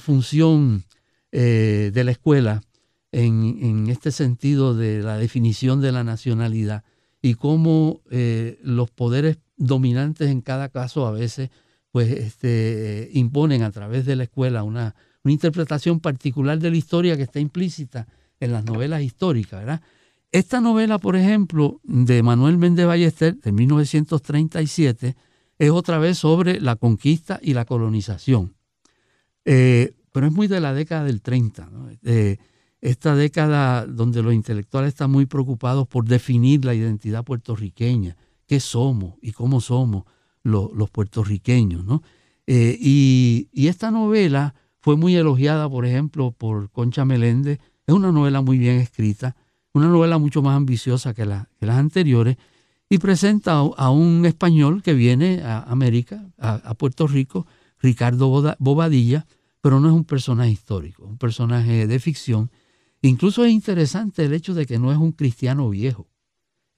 función 0.01 0.85
eh, 1.33 1.91
de 1.93 2.05
la 2.05 2.13
escuela 2.13 2.63
en, 3.11 3.59
en, 3.61 3.91
este 3.91 4.13
sentido 4.13 4.77
de 4.77 5.03
la 5.03 5.17
definición 5.17 5.81
de 5.81 5.91
la 5.91 6.05
nacionalidad 6.05 6.85
y 7.21 7.35
cómo 7.35 8.03
los 8.63 8.91
poderes 8.93 9.39
dominantes 9.61 10.29
en 10.29 10.41
cada 10.41 10.69
caso 10.69 11.07
a 11.07 11.13
veces 11.13 11.51
pues 11.93 12.11
este, 12.11 13.11
imponen 13.13 13.63
a 13.63 13.71
través 13.71 14.07
de 14.07 14.17
la 14.17 14.25
escuela 14.25 14.63
una, 14.63 14.95
una 15.23 15.33
interpretación 15.33 16.01
particular 16.01 16.59
de 16.59 16.71
la 16.71 16.77
historia 16.77 17.17
que 17.17 17.25
está 17.25 17.41
implícita 17.41 18.07
en 18.41 18.53
las 18.53 18.65
novelas 18.65 19.03
históricas. 19.03 19.61
¿verdad? 19.61 19.83
Esta 20.33 20.61
novela, 20.61 20.99
por 20.99 21.17
ejemplo, 21.17 21.81
de 21.83 22.23
Manuel 22.23 22.59
Méndez 22.59 22.87
Ballester, 22.87 23.37
de 23.37 23.53
1937, 23.53 25.17
es 25.59 25.71
otra 25.71 25.99
vez 25.99 26.19
sobre 26.19 26.61
la 26.61 26.77
conquista 26.77 27.39
y 27.43 27.55
la 27.55 27.65
colonización. 27.65 28.55
Eh, 29.45 29.95
pero 30.13 30.27
es 30.27 30.33
muy 30.33 30.47
de 30.47 30.61
la 30.61 30.73
década 30.73 31.05
del 31.05 31.21
30, 31.21 31.69
eh, 32.05 32.39
esta 32.81 33.15
década 33.15 33.87
donde 33.87 34.23
los 34.23 34.33
intelectuales 34.33 34.89
están 34.89 35.11
muy 35.11 35.27
preocupados 35.27 35.87
por 35.87 36.07
definir 36.07 36.65
la 36.65 36.75
identidad 36.75 37.25
puertorriqueña, 37.25 38.17
qué 38.51 38.59
somos 38.59 39.15
y 39.23 39.31
cómo 39.31 39.61
somos 39.61 40.03
los, 40.43 40.91
puertorriqueños. 40.91 41.85
¿no? 41.85 42.03
Eh, 42.49 42.77
y, 42.81 43.49
esta 43.69 43.93
novela 43.93 44.57
fue 44.81 44.97
muy 44.97 45.15
elogiada, 45.15 45.71
por 45.71 45.87
ejemplo, 45.87 46.33
por 46.33 46.69
Concha 46.73 47.05
Meléndez. 47.05 47.61
Es 47.87 47.95
una 47.95 48.11
novela 48.11 48.41
muy 48.41 48.59
bien 48.59 48.81
escrita, 48.81 49.37
una 49.73 49.87
novela 49.87 50.19
mucho 50.19 50.43
más 50.43 50.57
ambiciosa 50.57 51.15
que, 51.15 51.27
las 51.27 51.47
anteriores, 51.61 52.39
y 52.89 52.99
presenta 52.99 53.53
a, 53.53 53.91
un 53.91 54.27
español 54.27 54.83
que 54.83 54.95
viene 54.95 55.43
a 55.45 55.63
América, 55.63 56.29
a, 56.37 56.75
Puerto 56.75 57.07
Rico, 57.07 57.47
Ricardo 57.81 58.57
Bobadilla, 58.59 59.29
pero 59.61 59.79
no 59.79 59.87
es 59.87 59.95
un 59.95 60.05
personaje 60.05 60.51
histórico, 60.51 61.05
un 61.05 61.19
personaje 61.19 61.87
de 61.87 62.01
ficción. 62.01 62.51
Incluso 63.01 63.45
es 63.45 63.53
interesante 63.53 64.25
el 64.25 64.33
hecho 64.33 64.55
de 64.55 64.67
que 64.67 64.81
no 64.81 64.91
es 64.91 64.99
un 64.99 65.13
cristiano 65.13 65.71
viejo, 65.71 66.09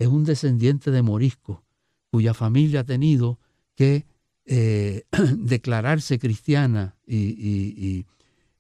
es 0.03 0.09
un 0.09 0.25
descendiente 0.25 0.91
de 0.91 1.03
morisco, 1.03 1.65
cuya 2.11 2.35
familia 2.35 2.81
ha 2.81 2.85
tenido 2.85 3.39
que 3.75 4.05
eh, 4.45 5.05
declararse 5.39 6.19
cristiana 6.19 6.97
y, 7.07 8.05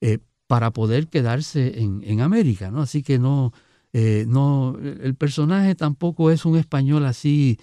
eh, 0.00 0.18
para 0.46 0.70
poder 0.70 1.08
quedarse 1.08 1.80
en, 1.80 2.20
América, 2.20 2.70
¿no? 2.70 2.82
Así 2.82 3.02
que 3.02 3.18
no, 3.18 3.52
eh, 3.92 4.26
no, 4.28 4.76
el 4.78 5.14
personaje 5.14 5.74
tampoco 5.74 6.30
es 6.30 6.44
un 6.44 6.58
español 6.58 7.06
así 7.06 7.58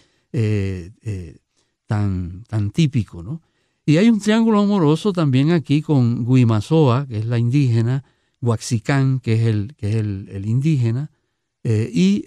tan, 1.85 2.43
tan 2.47 2.71
típico, 2.71 3.23
¿no? 3.23 3.41
Y 3.85 3.97
hay 3.97 4.09
un 4.09 4.19
triángulo 4.19 4.61
amoroso 4.61 5.13
también 5.13 5.51
aquí 5.51 5.81
con 5.81 6.25
Guimazoa, 6.25 7.07
que 7.07 7.17
es 7.17 7.25
la 7.25 7.37
indígena, 7.37 8.03
Huaxicán, 8.41 9.19
que 9.19 9.33
es 9.33 9.41
el, 9.41 9.75
que 9.75 9.89
es 9.89 9.95
el, 9.95 10.45
indígena, 10.45 11.11
y 11.63 12.25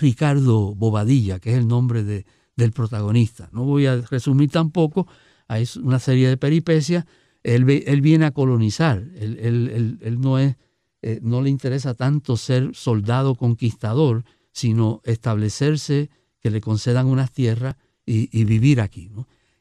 Ricardo 0.00 0.74
Bobadilla, 0.74 1.38
que 1.38 1.52
es 1.52 1.58
el 1.58 1.68
nombre 1.68 2.04
de, 2.04 2.24
del 2.56 2.72
protagonista. 2.72 3.48
No 3.52 3.64
voy 3.64 3.86
a 3.86 4.00
resumir 4.02 4.50
tampoco, 4.50 5.06
hay 5.48 5.66
una 5.82 5.98
serie 5.98 6.28
de 6.28 6.36
peripecias. 6.36 7.04
Él, 7.42 7.64
viene 7.64 8.24
a 8.24 8.30
colonizar, 8.30 9.04
él, 9.16 9.98
no, 10.18 10.38
es, 10.38 10.56
eh, 11.02 11.20
no 11.22 11.42
le 11.42 11.50
interesa 11.50 11.92
tanto 11.92 12.38
ser 12.38 12.70
soldado 12.74 13.34
conquistador, 13.34 14.24
sino 14.50 15.02
establecerse, 15.04 16.08
que 16.40 16.50
le 16.50 16.62
concedan 16.62 17.06
unas 17.06 17.32
tierras 17.32 17.76
y, 18.06 18.44
vivir 18.44 18.80
aquí. 18.80 19.10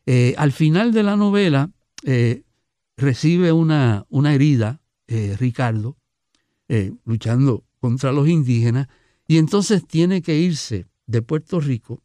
Eh, 0.05 0.33
al 0.37 0.53
final 0.53 0.93
de 0.93 1.03
la 1.03 1.17
novela 1.17 1.71
eh, 2.05 2.43
recibe 2.95 3.51
una 3.51 4.05
herida, 4.33 4.81
Ricardo, 5.37 5.97
luchando 7.05 7.65
contra 7.79 8.11
los 8.13 8.27
indígenas, 8.29 8.87
y 9.27 9.37
entonces 9.37 9.85
tiene 9.85 10.21
que 10.21 10.37
irse 10.37 10.87
de 11.05 11.21
Puerto 11.21 11.59
Rico 11.59 12.01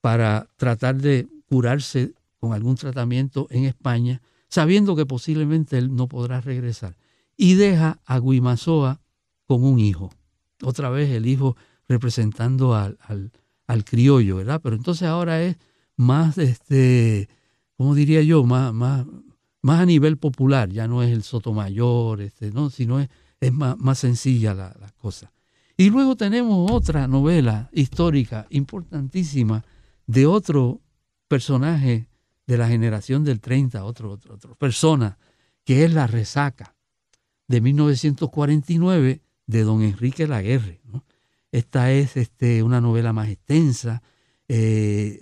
para 0.00 0.48
tratar 0.56 0.96
de 0.96 1.28
curarse 1.48 2.14
con 2.38 2.52
algún 2.52 2.76
tratamiento 2.76 3.46
en 3.50 3.64
España, 3.64 4.20
sabiendo 4.48 4.94
que 4.96 5.06
posiblemente 5.06 5.78
él 5.78 5.94
no 5.94 6.08
podrá 6.08 6.40
regresar. 6.40 6.96
Y 7.36 7.54
deja 7.54 8.00
a 8.04 8.20
Guimazoa 8.20 9.00
con 9.46 9.64
un 9.64 9.78
hijo. 9.78 10.10
Otra 10.62 10.90
vez 10.90 11.10
el 11.10 11.26
hijo 11.26 11.56
representando 11.88 12.74
al, 12.74 12.98
al, 13.66 13.84
criollo, 13.84 14.36
¿verdad? 14.36 14.60
Pero 14.62 14.76
entonces 14.76 15.08
ahora 15.08 15.42
es 15.42 15.56
más, 15.96 16.38
este, 16.38 17.28
¿cómo 17.76 17.94
diría 17.94 18.22
yo? 18.22 18.44
Más, 18.44 18.72
más, 18.72 19.06
más 19.62 19.80
a 19.80 19.86
nivel 19.86 20.18
popular, 20.18 20.70
ya 20.70 20.86
no 20.86 21.02
es 21.02 21.10
el 21.10 21.22
Sotomayor, 21.22 22.20
este, 22.20 22.50
¿no? 22.52 22.70
sino 22.70 23.00
es, 23.00 23.08
es 23.40 23.52
más, 23.52 23.76
más 23.78 23.98
sencilla 23.98 24.54
la, 24.54 24.74
la 24.80 24.90
cosa. 24.92 25.33
Y 25.76 25.90
luego 25.90 26.16
tenemos 26.16 26.70
otra 26.70 27.08
novela 27.08 27.68
histórica 27.72 28.46
importantísima 28.50 29.64
de 30.06 30.26
otro 30.26 30.80
personaje 31.26 32.08
de 32.46 32.58
la 32.58 32.68
generación 32.68 33.24
del 33.24 33.40
30, 33.40 33.84
otro, 33.84 34.10
otro, 34.12 34.34
otra 34.34 34.54
persona, 34.54 35.18
que 35.64 35.84
es 35.84 35.92
La 35.92 36.06
Resaca, 36.06 36.76
de 37.48 37.60
1949, 37.60 39.22
de 39.46 39.62
don 39.62 39.82
Enrique 39.82 40.26
Laguerre. 40.26 40.80
Esta 41.50 41.92
es 41.92 42.16
este, 42.16 42.62
una 42.62 42.80
novela 42.80 43.12
más 43.12 43.28
extensa. 43.28 44.02
Eh, 44.48 45.20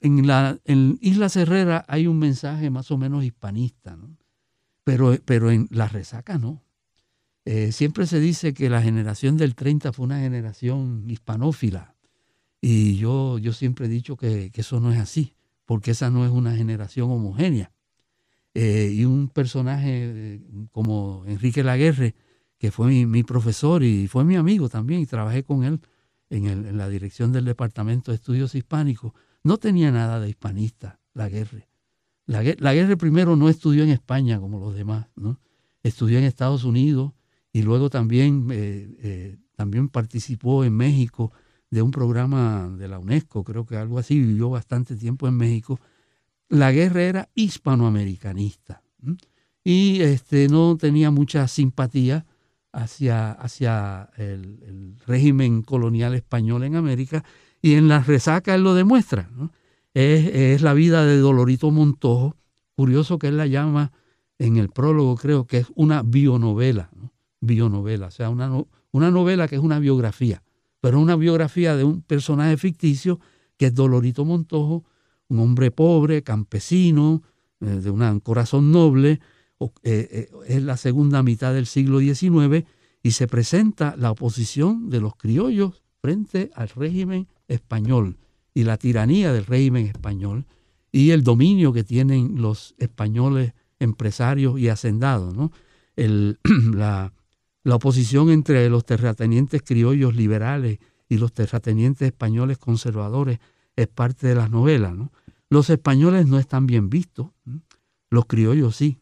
en, 0.00 0.26
la, 0.26 0.58
en 0.64 0.98
Isla 1.00 1.28
Herrera 1.34 1.84
hay 1.88 2.06
un 2.06 2.18
mensaje 2.18 2.70
más 2.70 2.90
o 2.90 2.96
menos 2.96 3.24
hispanista, 3.24 3.98
pero, 4.84 5.16
pero 5.24 5.50
en 5.50 5.68
La 5.70 5.88
Resaca 5.88 6.38
no. 6.38 6.65
Eh, 7.48 7.70
siempre 7.70 8.08
se 8.08 8.18
dice 8.18 8.52
que 8.52 8.68
la 8.68 8.82
generación 8.82 9.36
del 9.36 9.54
30 9.54 9.92
fue 9.92 10.04
una 10.04 10.18
generación 10.18 11.04
hispanófila 11.08 11.94
y 12.60 12.96
yo, 12.96 13.38
yo 13.38 13.52
siempre 13.52 13.86
he 13.86 13.88
dicho 13.88 14.16
que, 14.16 14.50
eso 14.52 14.80
no 14.80 14.92
es 14.92 14.98
así, 14.98 15.36
porque 15.64 15.92
esa 15.92 16.10
no 16.10 16.24
es 16.24 16.32
una 16.32 16.56
generación 16.56 17.08
homogénea. 17.08 17.70
Eh, 18.54 18.90
y 18.92 19.04
un 19.04 19.28
personaje 19.28 19.90
eh, 19.90 20.40
como 20.72 21.22
Enrique 21.26 21.62
Laguerre, 21.62 22.16
que 22.58 22.72
fue 22.72 22.88
mi, 23.06 23.22
profesor 23.22 23.84
y 23.84 24.08
fue 24.08 24.24
mi 24.24 24.34
amigo 24.34 24.68
también, 24.68 25.00
y 25.00 25.06
trabajé 25.06 25.44
con 25.44 25.62
él 25.62 25.80
en, 26.30 26.76
la 26.76 26.88
dirección 26.88 27.30
del 27.30 27.44
Departamento 27.44 28.10
de 28.10 28.16
Estudios 28.16 28.56
Hispánicos, 28.56 29.12
no 29.44 29.58
tenía 29.58 29.92
nada 29.92 30.18
de 30.18 30.28
hispanista, 30.28 30.98
Laguerre. 31.14 31.68
Laguerre 32.26 32.96
primero 32.96 33.36
no 33.36 33.48
estudió 33.48 33.84
en 33.84 33.90
España 33.90 34.40
como 34.40 34.58
los 34.58 34.74
demás, 34.74 35.06
¿no? 35.14 35.38
estudió 35.84 36.18
en 36.18 36.24
Estados 36.24 36.64
Unidos 36.64 37.12
y 37.56 37.62
luego 37.62 37.88
también, 37.88 38.48
eh, 38.50 39.38
también 39.54 39.88
participó 39.88 40.62
en 40.64 40.76
México 40.76 41.32
de 41.70 41.80
un 41.80 41.90
programa 41.90 42.68
de 42.68 42.86
la 42.86 42.98
UNESCO, 42.98 43.44
creo 43.44 43.64
que 43.64 43.78
algo 43.78 43.98
así, 43.98 44.20
vivió 44.20 44.50
bastante 44.50 44.94
tiempo 44.94 45.26
en 45.26 45.38
México. 45.38 45.80
La 46.50 46.70
guerra 46.70 47.04
era 47.04 47.28
hispanoamericanista 47.34 48.82
y 49.64 50.02
este, 50.02 50.48
no 50.48 50.76
tenía 50.76 51.10
mucha 51.10 51.48
simpatía 51.48 52.26
hacia, 52.72 53.32
hacia 53.32 54.10
el, 54.18 54.98
régimen 55.06 55.62
colonial 55.62 56.12
español 56.12 56.62
en 56.62 56.76
América 56.76 57.24
y 57.62 57.72
en 57.72 57.88
la 57.88 58.00
resaca 58.00 58.54
él 58.54 58.64
lo 58.64 58.74
demuestra. 58.74 59.30
Es, 59.94 60.60
la 60.60 60.74
vida 60.74 61.06
de 61.06 61.16
Dolorito 61.16 61.70
Montojo, 61.70 62.36
curioso 62.74 63.18
que 63.18 63.28
él 63.28 63.38
la 63.38 63.46
llama 63.46 63.92
en 64.38 64.58
el 64.58 64.68
prólogo, 64.68 65.16
creo 65.16 65.46
que 65.46 65.56
es 65.56 65.68
una 65.74 66.02
bionovela, 66.02 66.90
bionovela, 67.40 68.06
o 68.06 68.10
sea, 68.10 68.30
una, 68.30 68.50
una 68.92 69.10
novela 69.10 69.48
que 69.48 69.56
es 69.56 69.62
una 69.62 69.78
biografía 69.78 70.42
pero 70.86 71.00
una 71.00 71.16
biografía 71.16 71.76
de 71.76 71.82
un 71.82 72.02
personaje 72.02 72.56
ficticio 72.56 73.18
que 73.56 73.66
es 73.66 73.74
Dolorito 73.74 74.24
Montojo, 74.24 74.84
un 75.26 75.40
hombre 75.40 75.72
pobre, 75.72 76.22
campesino, 76.22 77.22
eh, 77.60 77.66
de 77.66 77.90
un 77.90 78.20
corazón 78.20 78.70
noble, 78.70 79.18
eh, 79.58 79.68
eh, 79.82 80.30
es 80.46 80.62
la 80.62 80.76
segunda 80.76 81.24
mitad 81.24 81.52
del 81.54 81.66
siglo 81.66 81.98
XIX 81.98 82.64
y 83.02 83.10
se 83.10 83.26
presenta 83.26 83.96
la 83.96 84.12
oposición 84.12 84.88
de 84.88 85.00
los 85.00 85.16
criollos 85.16 85.82
frente 86.00 86.52
al 86.54 86.68
régimen 86.68 87.26
español 87.48 88.18
y 88.54 88.62
la 88.62 88.76
tiranía 88.76 89.32
del 89.32 89.46
régimen 89.46 89.86
español 89.86 90.46
y 90.92 91.10
el 91.10 91.24
dominio 91.24 91.72
que 91.72 91.82
tienen 91.82 92.40
los 92.40 92.76
españoles 92.78 93.54
empresarios 93.80 94.56
y 94.60 94.68
hacendados. 94.68 95.34
¿no? 95.34 95.50
El, 95.96 96.38
la, 96.74 97.12
la 97.66 97.74
oposición 97.74 98.30
entre 98.30 98.70
los 98.70 98.86
terratenientes 98.86 99.60
criollos 99.60 100.14
liberales 100.14 100.78
y 101.08 101.18
los 101.18 101.32
terratenientes 101.32 102.06
españoles 102.06 102.58
conservadores 102.58 103.40
es 103.74 103.88
parte 103.88 104.28
de 104.28 104.36
las 104.36 104.52
novelas. 104.52 104.94
Los 105.50 105.68
españoles 105.68 106.28
no 106.28 106.38
están 106.38 106.68
bien 106.68 106.88
vistos, 106.88 107.30
los 108.08 108.26
criollos 108.26 108.76
sí. 108.76 109.00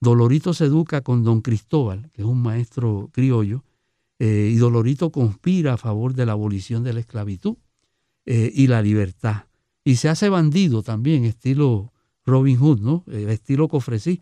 Dolorito 0.00 0.52
se 0.52 0.64
educa 0.64 1.02
con 1.02 1.22
don 1.22 1.42
Cristóbal, 1.42 2.10
que 2.12 2.22
es 2.22 2.26
un 2.26 2.42
maestro 2.42 3.08
criollo, 3.12 3.62
eh, 4.18 4.50
y 4.52 4.56
Dolorito 4.56 5.12
conspira 5.12 5.74
a 5.74 5.76
favor 5.76 6.12
de 6.12 6.26
la 6.26 6.32
abolición 6.32 6.82
de 6.82 6.94
la 6.94 7.00
esclavitud 7.00 7.54
eh, 8.26 8.50
y 8.52 8.66
la 8.66 8.82
libertad. 8.82 9.44
Y 9.84 9.94
se 9.94 10.08
hace 10.08 10.28
bandido 10.28 10.82
también, 10.82 11.24
estilo 11.24 11.92
Robin 12.26 12.58
Hood, 12.58 12.80
¿no? 12.80 13.04
Eh, 13.06 13.26
estilo 13.28 13.68
Cofresí. 13.68 14.20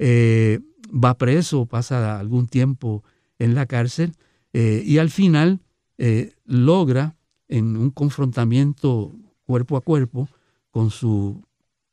va 0.00 1.16
preso, 1.16 1.66
pasa 1.66 2.18
algún 2.18 2.48
tiempo 2.48 3.04
en 3.40 3.54
la 3.56 3.66
cárcel 3.66 4.12
eh, 4.52 4.82
y 4.86 4.98
al 4.98 5.10
final 5.10 5.60
eh, 5.98 6.34
logra 6.44 7.16
en 7.48 7.76
un 7.76 7.90
confrontamiento 7.90 9.12
cuerpo 9.44 9.76
a 9.76 9.80
cuerpo 9.80 10.28
con 10.70 10.90
su 10.90 11.42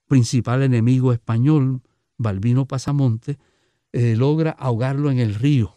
principal 0.08 0.62
enemigo 0.62 1.12
español, 1.14 1.82
Balbino 2.18 2.68
Pasamonte, 2.68 3.40
eh, 3.92 4.16
logra 4.16 4.52
ahogarlo 4.52 5.10
en 5.10 5.20
el 5.20 5.34
río, 5.36 5.74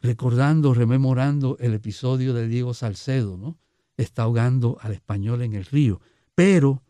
recordando, 0.00 0.72
rememorando 0.72 1.56
el 1.58 1.74
episodio 1.74 2.32
de 2.32 2.48
Diego 2.48 2.72
Salcedo, 2.72 3.36
¿no? 3.36 3.58
Está 3.96 4.22
ahogando 4.22 4.78
al 4.80 4.92
español 4.92 5.42
en 5.42 5.54
el 5.54 5.64
río. 5.64 6.00
Pero 6.34 6.82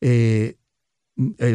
el 0.00 0.56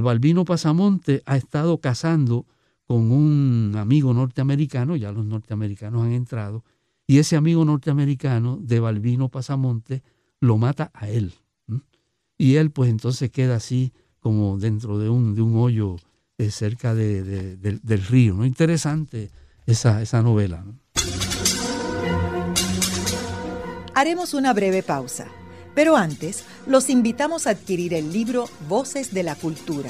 Balbino 0.01 0.45
Pasamonte 0.45 1.21
ha 1.25 1.37
estado 1.37 1.79
cazando 1.79 2.45
con 2.87 3.11
un 3.11 3.75
amigo 3.75 4.13
norteamericano, 4.13 4.95
ya 4.95 5.11
los 5.11 5.25
norteamericanos 5.25 6.03
han 6.03 6.13
entrado, 6.13 6.63
y 7.05 7.19
ese 7.19 7.35
amigo 7.35 7.65
norteamericano 7.65 8.57
de 8.61 8.79
Balbino 8.79 9.29
Pasamonte 9.29 10.03
lo 10.39 10.57
mata 10.57 10.89
a 10.93 11.09
él. 11.09 11.33
Y 12.37 12.55
él 12.55 12.71
pues 12.71 12.89
entonces 12.89 13.29
queda 13.29 13.55
así 13.55 13.91
como 14.19 14.57
dentro 14.57 14.99
de 14.99 15.09
un, 15.09 15.35
de 15.35 15.41
un 15.41 15.57
hoyo 15.57 15.97
eh, 16.37 16.49
cerca 16.49 16.93
de, 16.93 17.57
del 17.57 18.05
río. 18.05 18.35
¿no? 18.35 18.45
Interesante 18.45 19.31
esa, 19.65 20.01
esa 20.01 20.21
novela. 20.21 20.63
Haremos 23.95 24.33
una 24.33 24.53
breve 24.53 24.83
pausa, 24.83 25.27
pero 25.75 25.97
antes 25.97 26.45
los 26.67 26.89
invitamos 26.89 27.47
a 27.47 27.51
adquirir 27.51 27.93
el 27.93 28.13
libro 28.13 28.47
Voces 28.69 29.13
de 29.13 29.23
la 29.23 29.35
Cultura 29.35 29.89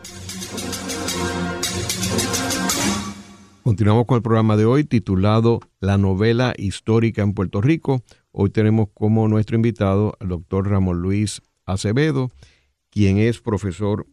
Continuamos 3.63 4.05
con 4.05 4.17
el 4.17 4.21
programa 4.21 4.57
de 4.57 4.65
hoy 4.65 4.83
titulado 4.83 5.59
La 5.79 5.97
novela 5.97 6.53
histórica 6.57 7.21
en 7.21 7.33
Puerto 7.33 7.61
Rico. 7.61 8.01
Hoy 8.31 8.49
tenemos 8.49 8.89
como 8.93 9.27
nuestro 9.27 9.55
invitado 9.55 10.15
al 10.19 10.29
doctor 10.29 10.67
Ramón 10.67 11.01
Luis 11.01 11.41
Acevedo, 11.65 12.31
quien 12.89 13.17
es 13.17 13.39
profesor 13.39 14.07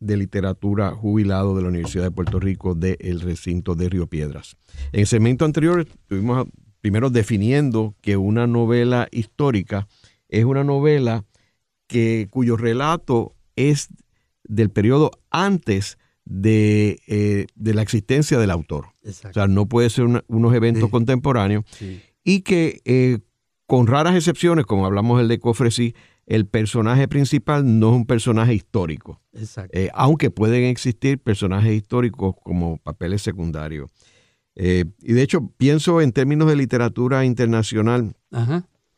de 0.00 0.16
literatura 0.16 0.90
jubilado 0.90 1.54
de 1.56 1.62
la 1.62 1.68
Universidad 1.68 2.04
de 2.04 2.10
Puerto 2.10 2.40
Rico 2.40 2.74
del 2.74 3.20
recinto 3.20 3.74
de 3.74 3.88
Río 3.88 4.06
Piedras. 4.06 4.56
En 4.92 5.00
el 5.00 5.06
segmento 5.06 5.44
anterior 5.44 5.80
estuvimos 5.80 6.46
primero 6.80 7.10
definiendo 7.10 7.94
que 8.00 8.16
una 8.16 8.46
novela 8.46 9.08
histórica 9.10 9.88
es 10.28 10.44
una 10.44 10.64
novela 10.64 11.24
que, 11.86 12.28
cuyo 12.30 12.56
relato 12.56 13.34
es 13.56 13.88
del 14.48 14.70
periodo 14.70 15.10
antes 15.30 15.98
de, 16.24 17.00
eh, 17.06 17.46
la 17.56 17.82
existencia 17.82 18.38
del 18.38 18.50
autor. 18.50 18.86
O 19.04 19.32
sea, 19.32 19.46
no 19.46 19.66
puede 19.66 19.90
ser 19.90 20.06
unos 20.26 20.54
eventos 20.54 20.90
contemporáneos 20.90 21.64
y 22.24 22.40
que 22.40 22.80
eh, 22.84 23.18
con 23.66 23.86
raras 23.86 24.14
excepciones, 24.14 24.64
como 24.64 24.86
hablamos 24.86 25.18
del 25.18 25.28
de 25.28 25.38
Cofresí, 25.38 25.94
el 26.26 26.46
personaje 26.46 27.06
principal 27.08 27.78
no 27.78 27.90
es 27.90 27.96
un 27.96 28.06
personaje 28.06 28.54
histórico. 28.54 29.20
Eh, 29.70 29.90
aunque 29.94 30.30
pueden 30.30 30.64
existir 30.64 31.18
personajes 31.18 31.72
históricos 31.72 32.34
como 32.42 32.78
papeles 32.78 33.22
secundarios. 33.22 33.90
Eh, 34.56 34.84
y 35.02 35.12
de 35.12 35.22
hecho, 35.22 35.52
pienso 35.56 36.00
en 36.00 36.12
términos 36.12 36.48
de 36.48 36.56
literatura 36.56 37.24
internacional 37.24 38.16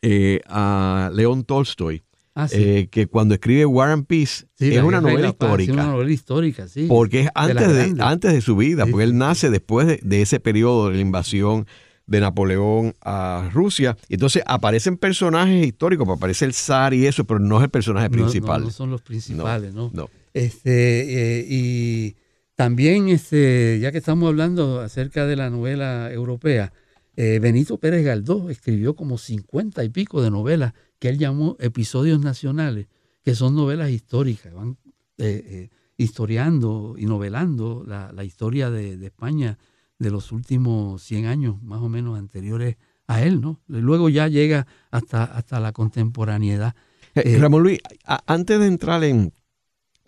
eh, 0.00 0.40
a 0.46 1.10
León 1.12 1.44
Tolstoy, 1.44 2.02
ah, 2.38 2.48
eh, 2.52 2.88
que 2.90 3.06
cuando 3.06 3.34
escribe 3.34 3.66
War 3.66 3.90
and 3.90 4.06
Peace 4.06 4.46
es 4.58 4.82
una 4.82 5.00
novela 5.00 5.28
histórica. 5.28 5.72
una 5.72 5.86
novela 5.86 6.10
histórica, 6.10 6.68
sí. 6.68 6.86
Porque 6.88 7.22
es 7.22 7.28
antes 7.34 7.94
de, 7.94 8.02
antes 8.02 8.32
de 8.32 8.40
su 8.40 8.56
vida, 8.56 8.86
porque 8.86 9.04
él 9.04 9.18
nace 9.18 9.50
después 9.50 9.98
de, 10.02 10.22
ese 10.22 10.40
periodo 10.40 10.88
de 10.88 10.96
la 10.96 11.00
invasión 11.00 11.66
de 12.06 12.20
Napoleón 12.20 12.94
a 13.02 13.50
Rusia. 13.52 13.96
Entonces 14.08 14.42
aparecen 14.46 14.96
personajes 14.96 15.66
históricos, 15.66 16.06
pues 16.06 16.16
aparece 16.16 16.44
el 16.44 16.54
zar 16.54 16.94
y 16.94 17.06
eso, 17.06 17.24
pero 17.24 17.40
no 17.40 17.58
es 17.58 17.64
el 17.64 17.70
personaje 17.70 18.08
principal. 18.08 18.62
No, 18.62 18.70
son 18.70 18.90
los 18.90 19.02
principales, 19.02 19.74
¿no? 19.74 19.90
no. 19.92 20.08
Este, 20.32 21.44
y 21.48 22.16
también, 22.54 23.08
este, 23.08 23.78
ya 23.80 23.92
que 23.92 23.98
estamos 23.98 24.28
hablando 24.28 24.80
acerca 24.80 25.26
de 25.26 25.36
la 25.36 25.50
novela 25.50 26.10
europea, 26.12 26.72
eh, 27.20 27.40
Benito 27.40 27.78
Pérez 27.78 28.04
Galdós 28.04 28.48
escribió 28.48 28.94
como 28.94 29.18
cincuenta 29.18 29.82
y 29.82 29.88
pico 29.88 30.22
de 30.22 30.30
novelas 30.30 30.72
que 30.98 31.08
él 31.08 31.18
llamó 31.18 31.56
episodios 31.60 32.20
nacionales, 32.20 32.86
que 33.22 33.34
son 33.34 33.54
novelas 33.54 33.90
históricas, 33.90 34.52
van 34.52 34.76
eh, 35.18 35.42
eh, 35.46 35.70
historiando 35.96 36.94
y 36.98 37.06
novelando 37.06 37.84
la, 37.86 38.24
historia 38.24 38.70
de, 38.70 39.04
España 39.04 39.58
de 39.98 40.10
los 40.10 40.32
últimos 40.32 41.02
100 41.02 41.26
años 41.26 41.62
más 41.62 41.80
o 41.80 41.88
menos 41.88 42.18
anteriores 42.18 42.76
a 43.06 43.22
él, 43.22 43.40
¿no? 43.40 43.60
Luego 43.66 44.08
ya 44.08 44.28
llega 44.28 44.66
hasta, 44.90 45.24
hasta 45.24 45.60
la 45.60 45.72
contemporaneidad. 45.72 46.74
Ramón 47.14 47.62
Luis, 47.62 47.80
antes 48.26 48.60
de 48.60 48.66
entrar 48.66 49.02
en, 49.02 49.32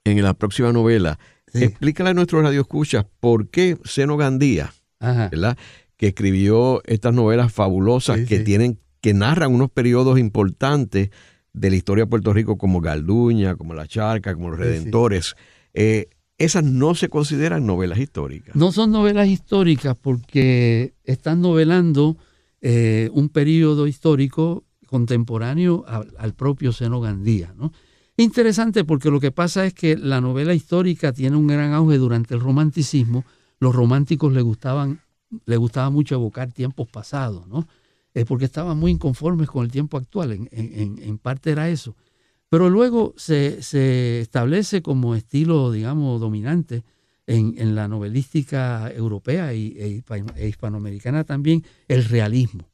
en 0.05 0.23
la 0.23 0.35
próxima 0.35 0.73
novela, 0.73 1.19
Explícale 1.55 2.11
a 2.11 2.15
nuestros 2.15 2.43
radioescuchas 2.43 3.07
por 3.21 3.49
qué 3.49 3.79
Seno 3.85 4.17
Gandía, 4.17 4.73
¿verdad? 5.01 5.57
que 5.97 6.09
escribió 6.09 6.83
estas 6.85 7.13
novelas 7.13 7.53
fabulosas 7.53 8.21
que 8.27 8.41
tienen, 8.41 8.79
que 9.01 9.15
narran 9.15 9.55
unos 9.55 9.71
periodos 9.71 10.19
importantes 10.19 11.11
de 11.53 11.71
la 11.71 11.77
historia 11.77 12.05
de 12.05 12.11
Puerto 12.11 12.33
Rico, 12.33 12.59
como 12.59 12.81
Galduña, 12.81 13.57
como 13.57 13.75
La 13.75 13.87
Charca, 13.87 14.35
como 14.35 14.51
Los 14.51 14.59
Redentores. 14.59 15.35
Eh, 15.75 16.09
esas 16.39 16.65
no 16.65 16.95
se 16.95 17.09
consideran 17.09 17.67
novelas 17.67 17.99
históricas. 17.99 18.57
No 18.57 18.73
son 18.73 18.93
novelas 18.93 19.29
históricas 19.29 19.97
porque 20.01 20.95
están 21.05 21.41
novelando 21.41 22.17
eh, 22.61 23.11
un 23.13 23.29
periodo 23.29 23.87
histórico 23.87 24.65
contemporáneo 24.87 25.85
al, 25.87 26.13
al 26.19 26.35
propio 26.35 26.73
Seno 26.73 27.01
Gandía, 27.01 27.55
¿no? 27.57 27.73
Interesante 28.17 28.85
porque 28.85 29.11
lo 29.11 29.19
que 29.19 29.33
pasa 29.33 29.65
es 29.65 29.73
que 29.73 29.97
la 29.97 30.21
novela 30.21 30.53
histórica 30.53 31.13
tiene 31.13 31.37
un 31.37 31.47
gran 31.47 31.73
auge 31.73 31.97
durante 31.97 32.35
el 32.35 32.41
romanticismo. 32.41 33.25
Los 33.61 33.75
románticos 33.75 34.33
les 34.33 34.43
gustaban, 34.43 35.01
les 35.47 35.59
gustaba 35.59 35.89
mucho 35.91 36.17
evocar 36.17 36.53
tiempos 36.53 36.89
pasados, 36.89 37.47
¿no? 37.47 37.67
Es 38.15 38.25
porque 38.25 38.45
estaban 38.45 38.77
muy 38.79 38.91
inconformes 38.91 39.49
con 39.49 39.65
el 39.65 39.71
tiempo 39.71 39.97
actual, 39.97 40.49
en, 40.51 41.19
parte 41.19 41.53
era 41.53 41.69
eso. 41.69 41.97
Pero 42.49 42.69
luego 42.69 43.15
se, 43.17 43.59
establece 44.21 44.83
como 44.83 45.15
estilo, 45.15 45.71
digamos, 45.71 46.21
dominante 46.21 46.83
en, 47.27 47.75
la 47.75 47.87
novelística 47.87 48.91
europea 48.91 49.55
y, 49.55 49.77
e, 49.79 50.03
e 50.37 50.49
hispanoamericana 50.49 51.25
también 51.25 51.65
el 51.87 52.05
realismo. 52.05 52.69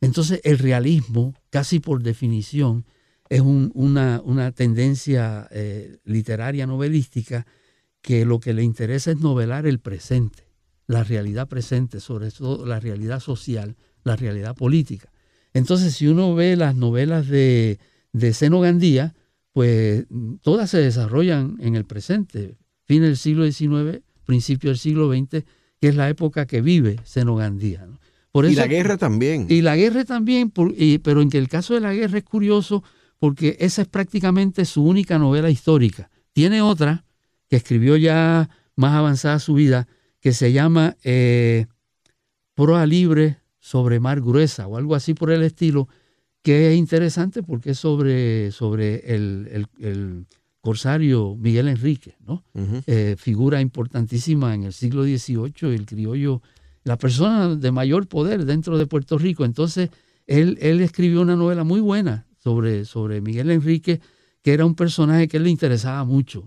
Entonces 0.00 0.40
el 0.44 0.58
realismo, 0.58 1.34
casi 1.50 1.78
por 1.78 2.02
definición, 2.02 2.84
es 3.30 3.40
una, 3.42 4.52
tendencia 4.52 5.48
eh, 5.52 5.98
literaria 6.04 6.66
novelística 6.66 7.46
que 8.02 8.24
lo 8.24 8.40
que 8.40 8.52
le 8.52 8.64
interesa 8.64 9.12
es 9.12 9.20
novelar 9.20 9.66
el 9.66 9.78
presente, 9.78 10.48
la 10.88 11.04
realidad 11.04 11.46
presente, 11.46 12.00
sobre 12.00 12.32
todo 12.32 12.66
la 12.66 12.80
realidad 12.80 13.20
social, 13.20 13.76
la 14.04 14.16
realidad 14.16 14.54
política. 14.54 15.10
Entonces, 15.52 15.94
si 15.94 16.06
uno 16.06 16.34
ve 16.34 16.56
las 16.56 16.76
novelas 16.76 17.28
de, 17.28 17.78
de 18.12 18.32
Seno 18.32 18.60
Gandía, 18.60 19.14
pues 19.52 20.06
todas 20.42 20.70
se 20.70 20.78
desarrollan 20.78 21.56
en 21.60 21.74
el 21.74 21.84
presente, 21.84 22.56
fin 22.84 23.02
del 23.02 23.16
siglo 23.16 23.50
XIX, 23.50 24.02
principio 24.24 24.70
del 24.70 24.78
siglo 24.78 25.12
XX, 25.12 25.44
que 25.80 25.88
es 25.88 25.96
la 25.96 26.08
época 26.08 26.46
que 26.46 26.60
vive 26.60 27.00
Seno 27.04 27.34
Gandía. 27.34 27.86
y 28.34 28.54
la 28.54 28.66
guerra 28.66 28.96
también. 28.96 29.46
Y 29.48 29.62
la 29.62 29.76
guerra 29.76 30.04
también, 30.04 30.50
pero 30.50 31.22
en 31.22 31.30
que 31.30 31.38
el 31.38 31.48
caso 31.48 31.74
de 31.74 31.80
la 31.80 31.94
guerra 31.94 32.18
es 32.18 32.24
curioso 32.24 32.84
porque 33.18 33.56
esa 33.60 33.82
es 33.82 33.88
prácticamente 33.88 34.64
su 34.64 34.84
única 34.84 35.18
novela 35.18 35.50
histórica. 35.50 36.10
Tiene 36.32 36.62
otra 36.62 37.04
que 37.48 37.56
escribió 37.56 37.96
ya 37.96 38.48
más 38.76 38.94
avanzada 38.94 39.38
su 39.40 39.54
vida, 39.54 39.88
que 40.20 40.32
se 40.32 40.52
llama 40.52 40.96
eh, 41.02 41.66
Proa 42.54 42.86
Libre 42.86 43.39
sobre 43.60 44.00
Mar 44.00 44.20
Gruesa 44.20 44.66
o 44.66 44.76
algo 44.76 44.94
así 44.94 45.14
por 45.14 45.30
el 45.30 45.42
estilo, 45.42 45.88
que 46.42 46.72
es 46.72 46.78
interesante 46.78 47.42
porque 47.42 47.70
es 47.70 47.78
sobre, 47.78 48.50
sobre 48.50 49.14
el, 49.14 50.26
corsario 50.60 51.36
Miguel 51.36 51.68
Enrique, 51.68 52.16
¿no? 52.26 52.44
Eh, 52.86 53.16
figura 53.18 53.60
importantísima 53.60 54.54
en 54.54 54.64
el 54.64 54.72
siglo 54.72 55.04
XVIII, 55.04 55.74
el 55.74 55.86
criollo, 55.86 56.42
la 56.84 56.98
persona 56.98 57.54
de 57.54 57.70
mayor 57.70 58.08
poder 58.08 58.44
dentro 58.44 58.76
de 58.76 58.86
Puerto 58.86 59.16
Rico. 59.16 59.44
Entonces, 59.44 59.90
él, 60.26 60.58
él 60.60 60.80
escribió 60.80 61.22
una 61.22 61.36
novela 61.36 61.64
muy 61.64 61.80
buena 61.80 62.26
sobre, 62.36 62.84
sobre 62.84 63.20
Miguel 63.20 63.50
Enrique, 63.50 64.00
que 64.42 64.52
era 64.52 64.64
un 64.64 64.74
personaje 64.74 65.28
que 65.28 65.38
le 65.38 65.50
interesaba 65.50 66.04
mucho. 66.04 66.44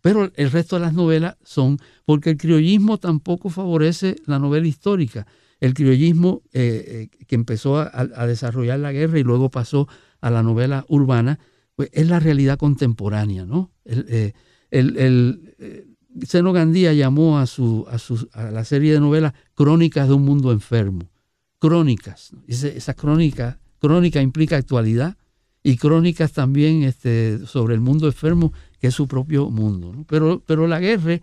Pero 0.00 0.30
el 0.34 0.50
resto 0.50 0.76
de 0.76 0.82
las 0.82 0.94
novelas 0.94 1.36
son, 1.44 1.78
porque 2.04 2.30
el 2.30 2.36
criollismo 2.36 2.98
tampoco 2.98 3.50
favorece 3.50 4.16
la 4.26 4.38
novela 4.38 4.66
histórica. 4.66 5.26
El 5.60 5.74
criollismo 5.74 6.42
eh, 6.52 7.08
eh, 7.12 7.24
que 7.26 7.34
empezó 7.34 7.78
a, 7.78 8.26
desarrollar 8.26 8.78
la 8.78 8.92
guerra 8.92 9.18
y 9.18 9.22
luego 9.22 9.50
pasó 9.50 9.88
a 10.20 10.30
la 10.30 10.42
novela 10.42 10.84
urbana, 10.88 11.38
pues 11.76 11.90
es 11.92 12.08
la 12.08 12.18
realidad 12.18 12.58
contemporánea, 12.58 13.44
¿no? 13.44 13.70
El, 13.84 14.32
eh, 14.70 15.86
Seno 16.26 16.52
Gandía 16.52 16.92
llamó 16.92 17.38
a, 17.38 17.46
su, 17.46 17.86
a, 17.90 17.98
su, 17.98 18.28
a 18.32 18.50
la 18.50 18.64
serie 18.64 18.92
de 18.92 19.00
novelas 19.00 19.34
Crónicas 19.54 20.08
de 20.08 20.14
un 20.14 20.24
mundo 20.24 20.50
enfermo. 20.50 21.10
Crónicas. 21.58 22.32
Esas 22.48 22.96
crónicas 22.96 23.58
Crónica 23.80 24.20
implica 24.20 24.56
actualidad 24.56 25.16
y 25.62 25.76
crónicas 25.76 26.32
también 26.32 26.82
este, 26.84 27.46
sobre 27.46 27.74
el 27.74 27.80
mundo 27.80 28.06
enfermo, 28.06 28.52
que 28.78 28.88
es 28.88 28.94
su 28.94 29.08
propio 29.08 29.50
mundo. 29.50 30.04
Pero, 30.06 30.42
pero 30.46 30.66
la 30.66 30.80
guerra, 30.80 31.20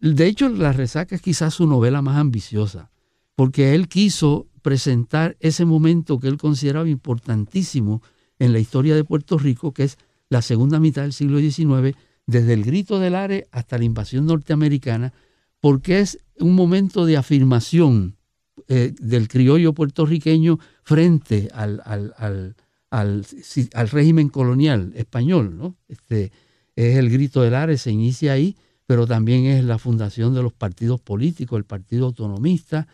de 0.00 0.26
hecho, 0.26 0.48
La 0.48 0.72
Resaca 0.72 1.14
es 1.14 1.22
quizás 1.22 1.54
su 1.54 1.66
novela 1.66 2.02
más 2.02 2.16
ambiciosa, 2.16 2.90
porque 3.36 3.74
él 3.74 3.88
quiso 3.88 4.46
presentar 4.62 5.36
ese 5.40 5.64
momento 5.64 6.18
que 6.18 6.28
él 6.28 6.38
consideraba 6.38 6.88
importantísimo 6.88 8.02
en 8.38 8.52
la 8.52 8.58
historia 8.58 8.94
de 8.94 9.04
Puerto 9.04 9.38
Rico, 9.38 9.72
que 9.72 9.84
es 9.84 9.98
la 10.28 10.42
segunda 10.42 10.80
mitad 10.80 11.02
del 11.02 11.12
siglo 11.12 11.38
XIX, 11.38 11.96
desde 12.26 12.54
el 12.54 12.64
grito 12.64 12.98
del 12.98 13.14
Are 13.14 13.46
hasta 13.50 13.78
la 13.78 13.84
invasión 13.84 14.26
norteamericana, 14.26 15.12
porque 15.60 16.00
es 16.00 16.18
un 16.38 16.54
momento 16.54 17.06
de 17.06 17.16
afirmación 17.16 18.16
eh, 18.68 18.94
del 18.98 19.28
criollo 19.28 19.72
puertorriqueño 19.74 20.58
frente 20.82 21.50
al, 21.52 21.82
al, 21.84 22.54
régimen 23.90 24.28
colonial 24.28 24.92
español. 24.94 25.56
¿no? 25.58 25.76
Este, 25.88 26.32
es 26.76 26.96
el 26.96 27.10
grito 27.10 27.42
del 27.42 27.54
Ares, 27.54 27.82
se 27.82 27.90
inicia 27.90 28.32
ahí, 28.32 28.56
pero 28.86 29.06
también 29.06 29.44
es 29.46 29.64
la 29.64 29.78
fundación 29.78 30.34
de 30.34 30.42
los 30.42 30.52
partidos 30.52 31.00
políticos, 31.00 31.58
el 31.58 31.64
Partido 31.64 32.06
Autonomista, 32.06 32.86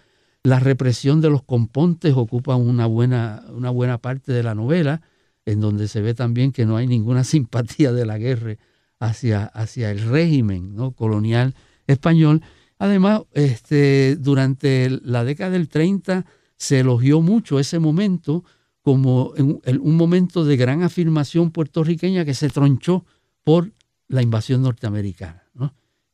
la 0.43 0.59
represión 0.59 1.21
de 1.21 1.31
los 1.31 1.43
compontes 1.43 2.15
ocupa 2.15 2.57
una 2.57 2.87
buena, 2.87 3.45
una 3.53 3.71
buena 3.71 3.99
parte 3.99 4.33
de 4.33 4.43
la 4.43 4.55
novela, 4.55 5.03
en 5.45 5.61
donde 5.61 5.89
se 5.89 6.01
ve 6.01 6.15
también 6.15 6.53
que 6.53 6.67
no 6.67 6.77
hay 6.77 6.87
ninguna 6.87 7.25
simpatía 7.25 7.93
de 7.93 8.07
la 8.07 8.19
guerra 8.19 8.57
hacia, 8.99 9.45
hacia 9.47 9.91
el 9.91 10.01
régimen 10.09 10.75
¿no? 10.75 10.93
colonial 10.93 11.55
español. 11.87 12.43
Además, 12.79 13.23
este, 13.33 14.17
durante 14.17 14.89
la 15.03 15.25
década 15.25 15.51
del 15.51 15.69
30 15.69 16.25
se 16.57 16.81
elogió 16.81 17.21
mucho 17.21 17.59
ese 17.59 17.79
momento 17.79 18.45
como 18.83 19.33
un 19.35 19.97
momento 19.97 20.45
de 20.45 20.57
gran 20.57 20.83
afirmación 20.83 21.51
puertorriqueña 21.51 22.25
que 22.25 22.35
se 22.35 22.49
tronchó 22.49 23.05
por 23.45 23.73
la 24.09 24.23
invasión 24.23 24.63
norteamericana. 24.63 25.45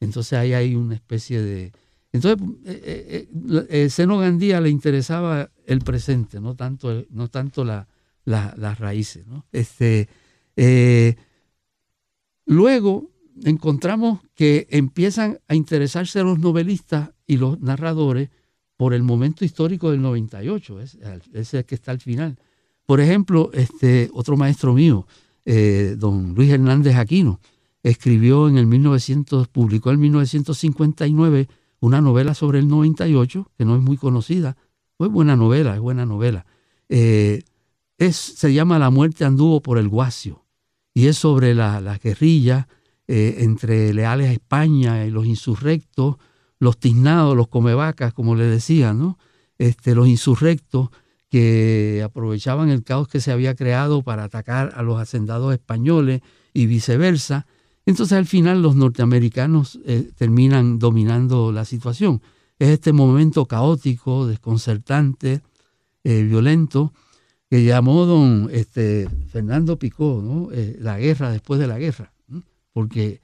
Entonces 0.01 0.35
ahí 0.35 0.53
hay 0.53 0.75
una 0.75 0.95
especie 0.95 1.41
de... 1.41 1.73
Entonces, 2.17 2.49
eh, 2.65 3.29
eh, 3.31 3.67
eh 3.69 3.91
Seno 3.91 4.19
Gandía 4.19 4.61
le 4.61 4.71
interesaba 4.71 5.51
el 5.67 5.81
presente, 5.81 6.41
no 6.41 6.55
tanto, 6.55 7.05
no 7.11 7.29
tanto 7.29 7.65
la, 7.65 7.87
las 8.27 8.79
raíces. 8.79 9.25
Este, 9.53 10.09
eh, 10.57 11.17
luego 12.45 13.11
encontramos 13.45 14.21
que 14.35 14.67
empiezan 14.71 15.39
a 15.49 15.55
interesarse 15.55 16.23
los 16.23 16.39
novelistas 16.39 17.11
y 17.27 17.37
los 17.37 17.61
narradores 17.61 18.31
por 18.77 18.93
el 18.93 19.03
momento 19.03 19.45
histórico 19.45 19.91
del 19.91 20.03
98, 20.03 20.81
ese 20.81 20.99
es 21.33 21.55
el 21.55 21.65
que 21.65 21.75
está 21.75 21.93
al 21.93 22.01
final. 22.01 22.39
Por 22.85 23.01
ejemplo, 23.01 23.51
este, 23.55 24.11
otro 24.13 24.37
maestro 24.37 24.75
mío, 24.75 25.07
eh, 25.45 25.97
don 25.99 26.35
Luis 26.35 26.51
Hernández 26.51 26.97
Aquino, 26.97 27.41
escribió 27.83 28.49
en 28.49 28.59
el 28.59 28.67
1900, 28.67 29.49
publicó 29.49 29.91
en 29.93 30.01
1959 30.01 31.49
una 31.87 32.01
novela 32.01 32.35
sobre 32.35 32.59
el 32.59 32.69
98, 32.69 33.51
que 33.57 33.65
no 33.65 33.77
es 33.77 33.83
muy 33.83 33.97
conocida, 33.97 34.57
es 34.99 35.09
buena 35.09 35.37
novela, 35.37 35.75
es 35.75 35.81
buena 35.81 36.05
novela. 36.05 36.47
Eh, 36.89 37.43
es, 37.99 38.17
se 38.17 38.53
llama 38.53 38.79
La 38.79 38.91
muerte 38.91 39.25
anduvo 39.25 39.63
por 39.63 39.79
el 39.79 39.89
Guacio 39.89 40.45
y 40.93 41.07
es 41.07 41.17
sobre 41.17 41.55
la, 41.55 41.81
la 41.81 41.99
guerrilla 41.99 42.69
eh, 43.07 43.37
entre 43.41 43.95
leales 43.95 44.29
a 44.29 44.33
España 44.33 45.07
y 45.07 45.11
los 45.11 45.27
insurrectos, 45.27 46.17
los 46.59 46.79
tiznados, 46.79 47.37
los 47.37 47.49
comevacas, 47.49 48.13
como 48.13 48.35
le 48.35 48.45
decían, 48.45 48.99
¿no? 48.99 49.19
este, 49.59 49.95
los 49.95 50.09
insurrectos 50.09 50.89
que 51.29 52.03
aprovechaban 52.05 52.71
el 52.71 52.83
caos 52.83 53.09
que 53.09 53.21
se 53.21 53.33
había 53.33 53.55
creado 53.55 54.03
para 54.03 54.25
atacar 54.25 54.73
a 54.75 54.83
los 54.83 55.01
hacendados 55.01 55.53
españoles 55.53 56.23
y 56.53 56.67
viceversa. 56.67 57.47
Entonces 57.87 58.19
al 58.19 58.27
final 58.27 58.63
los 58.63 58.75
norteamericanos 58.75 59.79
eh, 59.87 60.11
terminan 60.17 60.81
dominando 60.81 61.53
la 61.53 61.65
situación. 61.65 62.21
Es 62.59 62.71
este 62.71 62.93
momento 62.93 63.47
caótico, 63.47 64.27
desconcertante, 64.27 65.41
eh, 66.03 66.23
violento, 66.25 66.93
que 67.49 67.65
llamó 67.65 68.05
don 68.05 68.49
este, 68.53 69.09
Fernando 69.29 69.79
Picó, 69.79 70.21
¿no? 70.23 70.49
Eh, 70.53 70.77
la 70.81 70.99
guerra 70.99 71.31
después 71.31 71.61
de 71.61 71.69
la 71.69 71.79
guerra, 71.79 72.13
porque 72.73 73.21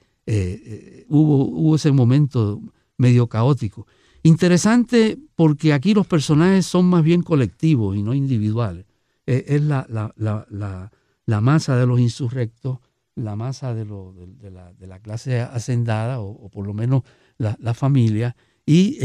hubo, 1.09 1.75
ese 1.75 1.91
momento 1.91 2.61
medio 2.97 3.27
caótico. 3.27 3.85
Interesante 4.23 5.19
porque 5.35 5.73
aquí 5.73 5.93
los 5.93 6.07
personajes 6.07 6.65
son 6.65 6.85
más 6.85 7.03
bien 7.03 7.21
colectivos 7.21 7.97
y 7.97 8.03
no 8.03 8.13
individuales. 8.13 8.85
es 9.25 9.61
la, 9.61 9.85
la, 10.15 11.41
masa 11.41 11.75
de 11.75 11.85
los 11.85 11.99
insurrectos, 11.99 12.79
la 13.15 13.35
masa 13.35 13.73
de, 13.73 13.85
de, 13.85 14.87
la, 14.87 14.99
clase 14.99 15.41
hacendada, 15.41 16.19
o, 16.19 16.49
por 16.49 16.65
lo 16.65 16.73
menos 16.73 17.03
la, 17.37 17.73
familia, 17.73 18.35
y 18.65 18.97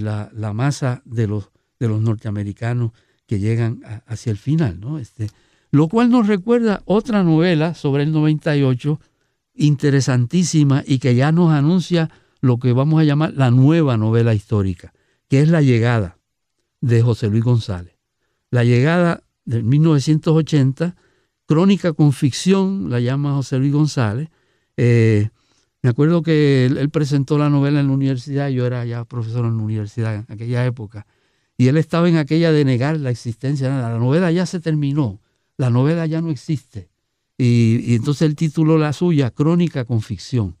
la, 0.00 0.52
masa 0.54 1.02
de 1.04 1.26
los, 1.26 1.50
de 1.78 1.88
norteamericanos 1.88 2.92
que 3.26 3.38
llegan 3.38 3.80
hacia 4.06 4.30
el 4.30 4.38
final, 4.38 4.78
¿no? 4.78 4.98
Este, 4.98 5.28
lo 5.70 5.88
cual 5.88 6.10
nos 6.10 6.26
recuerda 6.26 6.82
otra 6.84 7.22
novela 7.22 7.74
sobre 7.74 8.04
el 8.04 8.12
98, 8.12 9.00
interesantísima 9.54 10.84
y 10.86 10.98
que 10.98 11.14
ya 11.14 11.32
nos 11.32 11.52
anuncia 11.52 12.10
lo 12.40 12.58
que 12.58 12.72
vamos 12.72 13.00
a 13.00 13.04
llamar 13.04 13.34
la 13.34 13.50
nueva 13.50 13.96
novela 13.96 14.34
histórica, 14.34 14.92
que 15.28 15.40
es 15.40 15.48
La 15.48 15.62
llegada 15.62 16.18
de 16.80 17.02
José 17.02 17.28
Luis 17.28 17.42
González. 17.42 17.96
La 18.50 18.64
llegada 18.64 19.24
de 19.44 19.62
1980, 19.62 20.96
crónica 21.46 21.92
con 21.92 22.12
ficción, 22.12 22.90
la 22.90 23.00
llama 23.00 23.34
José 23.34 23.58
Luis 23.58 23.72
González. 23.72 24.28
Eh, 24.76 25.30
me 25.82 25.90
acuerdo 25.90 26.22
que 26.22 26.66
él, 26.66 26.90
presentó 26.90 27.38
la 27.38 27.48
novela 27.48 27.80
en 27.80 27.86
la 27.86 27.92
universidad, 27.92 28.48
yo 28.48 28.66
era 28.66 28.84
ya 28.84 29.04
profesor 29.04 29.44
en 29.46 29.56
la 29.56 29.62
universidad 29.62 30.16
en 30.16 30.26
aquella 30.28 30.66
época, 30.66 31.06
y 31.56 31.68
él 31.68 31.76
estaba 31.76 32.08
en 32.08 32.16
aquella 32.16 32.52
de 32.52 32.64
negar 32.64 32.98
la 32.98 33.10
existencia. 33.10 33.68
La 33.68 33.98
novela 33.98 34.30
ya 34.32 34.44
se 34.44 34.60
terminó, 34.60 35.20
la 35.56 35.70
novela 35.70 36.04
ya 36.06 36.20
no 36.20 36.30
existe. 36.30 36.90
Y, 37.38 37.94
entonces 37.94 38.22
el 38.22 38.34
título 38.34 38.78
la 38.78 38.92
suya, 38.92 39.30
Crónica 39.30 39.84
con 39.84 40.02
ficción, 40.02 40.56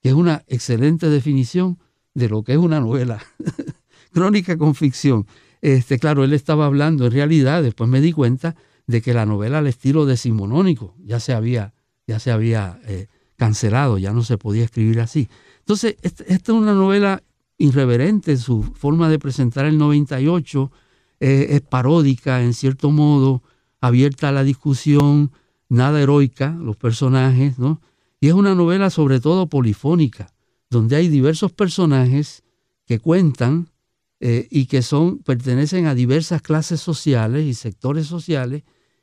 que 0.00 0.10
es 0.10 0.14
una 0.14 0.44
excelente 0.46 1.08
definición 1.10 1.78
de 2.14 2.28
lo 2.28 2.44
que 2.44 2.52
es 2.52 2.58
una 2.58 2.80
novela. 2.80 3.20
Crónica 4.12 4.56
con 4.56 4.74
ficción. 4.74 5.26
Este, 5.60 5.98
claro, 5.98 6.22
él 6.22 6.32
estaba 6.32 6.66
hablando 6.66 7.06
en 7.06 7.12
realidad, 7.12 7.62
después 7.62 7.90
me 7.90 8.00
di 8.00 8.12
cuenta 8.12 8.54
de 8.88 9.02
que 9.02 9.14
la 9.14 9.26
novela 9.26 9.58
al 9.58 9.66
estilo 9.66 10.06
decimonónico 10.06 10.96
ya 11.04 11.20
se 11.20 11.34
había, 11.34 11.74
ya 12.06 12.18
se 12.18 12.32
había 12.32 12.80
eh, 12.86 13.06
cancelado, 13.36 13.98
ya 13.98 14.12
no 14.12 14.24
se 14.24 14.38
podía 14.38 14.64
escribir 14.64 14.98
así. 15.00 15.28
Entonces, 15.60 15.96
esta 16.02 16.24
es 16.26 16.48
una 16.48 16.72
novela 16.72 17.22
irreverente 17.58 18.36
su 18.38 18.62
forma 18.62 19.10
de 19.10 19.18
presentar 19.18 19.66
el 19.66 19.76
98, 19.76 20.72
eh, 21.20 21.46
es 21.50 21.60
paródica 21.60 22.42
en 22.42 22.54
cierto 22.54 22.90
modo, 22.90 23.42
abierta 23.80 24.30
a 24.30 24.32
la 24.32 24.42
discusión, 24.42 25.32
nada 25.68 26.00
heroica, 26.00 26.56
los 26.58 26.76
personajes, 26.76 27.58
¿no? 27.58 27.82
Y 28.20 28.28
es 28.28 28.32
una 28.32 28.54
novela 28.54 28.88
sobre 28.88 29.20
todo 29.20 29.48
polifónica, 29.48 30.32
donde 30.70 30.96
hay 30.96 31.08
diversos 31.08 31.52
personajes 31.52 32.42
que 32.86 32.98
cuentan 33.00 33.68
eh, 34.20 34.48
y 34.50 34.64
que 34.64 34.80
son, 34.80 35.18
pertenecen 35.18 35.86
a 35.86 35.94
diversas 35.94 36.40
clases 36.40 36.80
sociales 36.80 37.44
y 37.44 37.52
sectores 37.52 38.06
sociales 38.06 38.62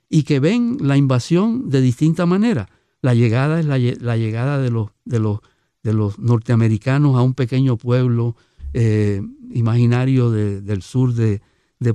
y 0.10 0.24
que 0.24 0.40
ven 0.40 0.78
la 0.82 0.98
invasión 0.98 1.70
de 1.70 1.82
distinta 1.82 2.26
manera. 2.26 2.70
La 3.02 3.14
llegada 3.14 3.60
es 3.60 3.66
la, 3.66 3.78
la 3.78 4.18
llegada 4.18 4.60
de 4.60 4.72
los, 4.72 4.90
de 5.06 5.20
los 5.20 5.40
de 5.86 5.94
los 5.94 6.18
norteamericanos 6.18 7.16
a 7.16 7.22
un 7.22 7.36
pequeño 7.36 7.78
pueblo 7.78 8.36
eh, 8.74 9.22
imaginario 9.52 10.32
del 10.32 10.82
sur 10.82 11.14
de, 11.14 11.42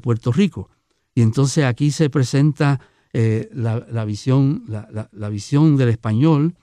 Puerto 0.00 0.30
Rico. 0.30 0.70
Y 1.12 1.22
entonces 1.22 1.64
aquí 1.64 1.90
se 1.90 2.08
presenta 2.08 2.80
eh, 3.12 3.50
la, 3.52 4.04
visión, 4.04 4.62
la, 4.68 5.28
visión 5.28 5.76
del 5.76 5.88
español, 5.88 6.54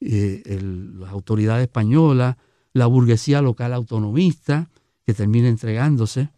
eh, 0.00 0.60
la 0.62 1.10
autoridad 1.10 1.60
española, 1.60 2.38
la 2.72 2.86
burguesía 2.86 3.42
local 3.42 3.74
autonomista, 3.74 4.70
que 5.04 5.14
termina 5.14 5.48
entregándose, 5.48 6.30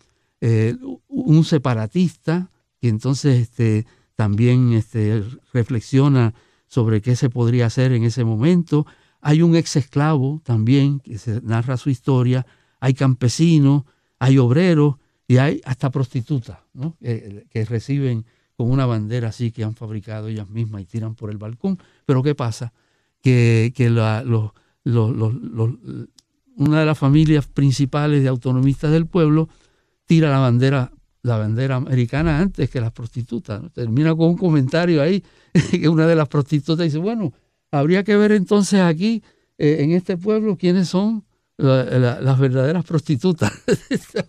un 1.08 1.44
separatista, 1.44 2.48
que 2.80 2.88
entonces 2.88 3.42
este, 3.42 3.84
también 4.20 4.74
este, 4.74 5.24
reflexiona 5.54 6.34
sobre 6.66 7.00
qué 7.00 7.16
se 7.16 7.30
podría 7.30 7.64
hacer 7.64 7.92
en 7.92 8.04
ese 8.04 8.22
momento, 8.22 8.84
hay 9.22 9.40
un 9.40 9.56
ex 9.56 9.76
esclavo 9.76 10.42
también 10.44 11.00
que 11.00 11.16
se 11.16 11.40
narra 11.40 11.78
su 11.78 11.88
historia, 11.88 12.44
hay 12.80 12.92
campesinos, 12.92 13.84
hay 14.18 14.36
obreros 14.36 14.96
y 15.26 15.38
hay 15.38 15.62
hasta 15.64 15.88
prostitutas 15.88 16.58
que 17.00 17.64
reciben 17.64 18.26
con 18.58 18.70
una 18.70 18.84
bandera 18.84 19.28
así 19.28 19.52
que 19.52 19.64
han 19.64 19.74
fabricado 19.74 20.28
ellas 20.28 20.50
mismas 20.50 20.82
y 20.82 20.84
tiran 20.84 21.14
por 21.14 21.30
el 21.30 21.38
balcón. 21.38 21.78
Pero 22.04 22.22
¿qué 22.22 22.34
pasa? 22.34 22.74
Que, 23.22 23.72
una 26.56 26.80
de 26.80 26.84
las 26.84 26.98
familias 26.98 27.46
principales 27.46 28.22
de 28.22 28.28
autonomistas 28.28 28.92
del 28.92 29.06
pueblo 29.06 29.48
tira 30.04 30.28
la 30.28 30.40
bandera 30.40 30.92
la 31.22 31.36
bandera 31.36 31.76
americana 31.76 32.38
antes 32.38 32.70
que 32.70 32.80
las 32.80 32.92
prostitutas. 32.92 33.60
Termina 33.72 34.14
con 34.14 34.30
un 34.30 34.36
comentario 34.36 35.02
ahí 35.02 35.22
que 35.70 35.88
una 35.88 36.06
de 36.06 36.16
las 36.16 36.28
prostitutas 36.28 36.84
dice, 36.84 36.98
bueno, 36.98 37.32
habría 37.70 38.04
que 38.04 38.16
ver 38.16 38.32
entonces 38.32 38.80
aquí, 38.80 39.22
eh, 39.58 39.78
en 39.80 39.92
este 39.92 40.16
pueblo, 40.16 40.56
quiénes 40.56 40.88
son 40.88 41.24
las 41.58 42.38
verdaderas 42.38 42.86
prostitutas. 42.86 43.52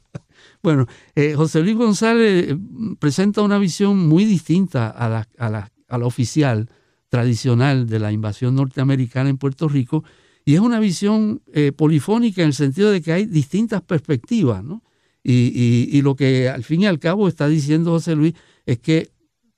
bueno, 0.62 0.86
eh, 1.16 1.34
José 1.34 1.62
Luis 1.62 1.78
González 1.78 2.50
eh, 2.50 2.58
presenta 3.00 3.42
una 3.42 3.58
visión 3.58 3.98
muy 4.10 4.26
distinta 4.26 4.90
a 4.90 5.08
la, 5.08 5.28
a, 5.38 5.70
a 5.88 5.98
la, 5.98 6.06
oficial 6.06 6.70
tradicional 7.08 7.88
de 7.88 8.00
la 8.00 8.12
invasión 8.12 8.56
norteamericana 8.56 9.30
en 9.30 9.38
Puerto 9.38 9.70
Rico 9.70 10.04
Y 10.46 10.56
es 10.56 10.60
una 10.60 10.80
visión 10.80 11.42
polifónica 11.76 12.42
en 12.42 12.48
el 12.48 12.54
sentido 12.54 12.90
de 12.92 13.02
que 13.02 13.12
hay 13.14 13.26
distintas 13.26 13.82
perspectivas, 13.82 14.64
¿no? 14.64 14.82
Y, 15.24 16.02
lo 16.02 16.16
que 16.16 16.50
al 16.50 16.64
fin 16.64 16.82
y 16.82 16.88
al 16.88 17.00
cabo 17.00 17.28
está 17.28 17.48
diciendo 17.48 17.92
José 17.92 18.16
Luis 18.16 18.34
es 18.66 18.80
que 18.80 19.12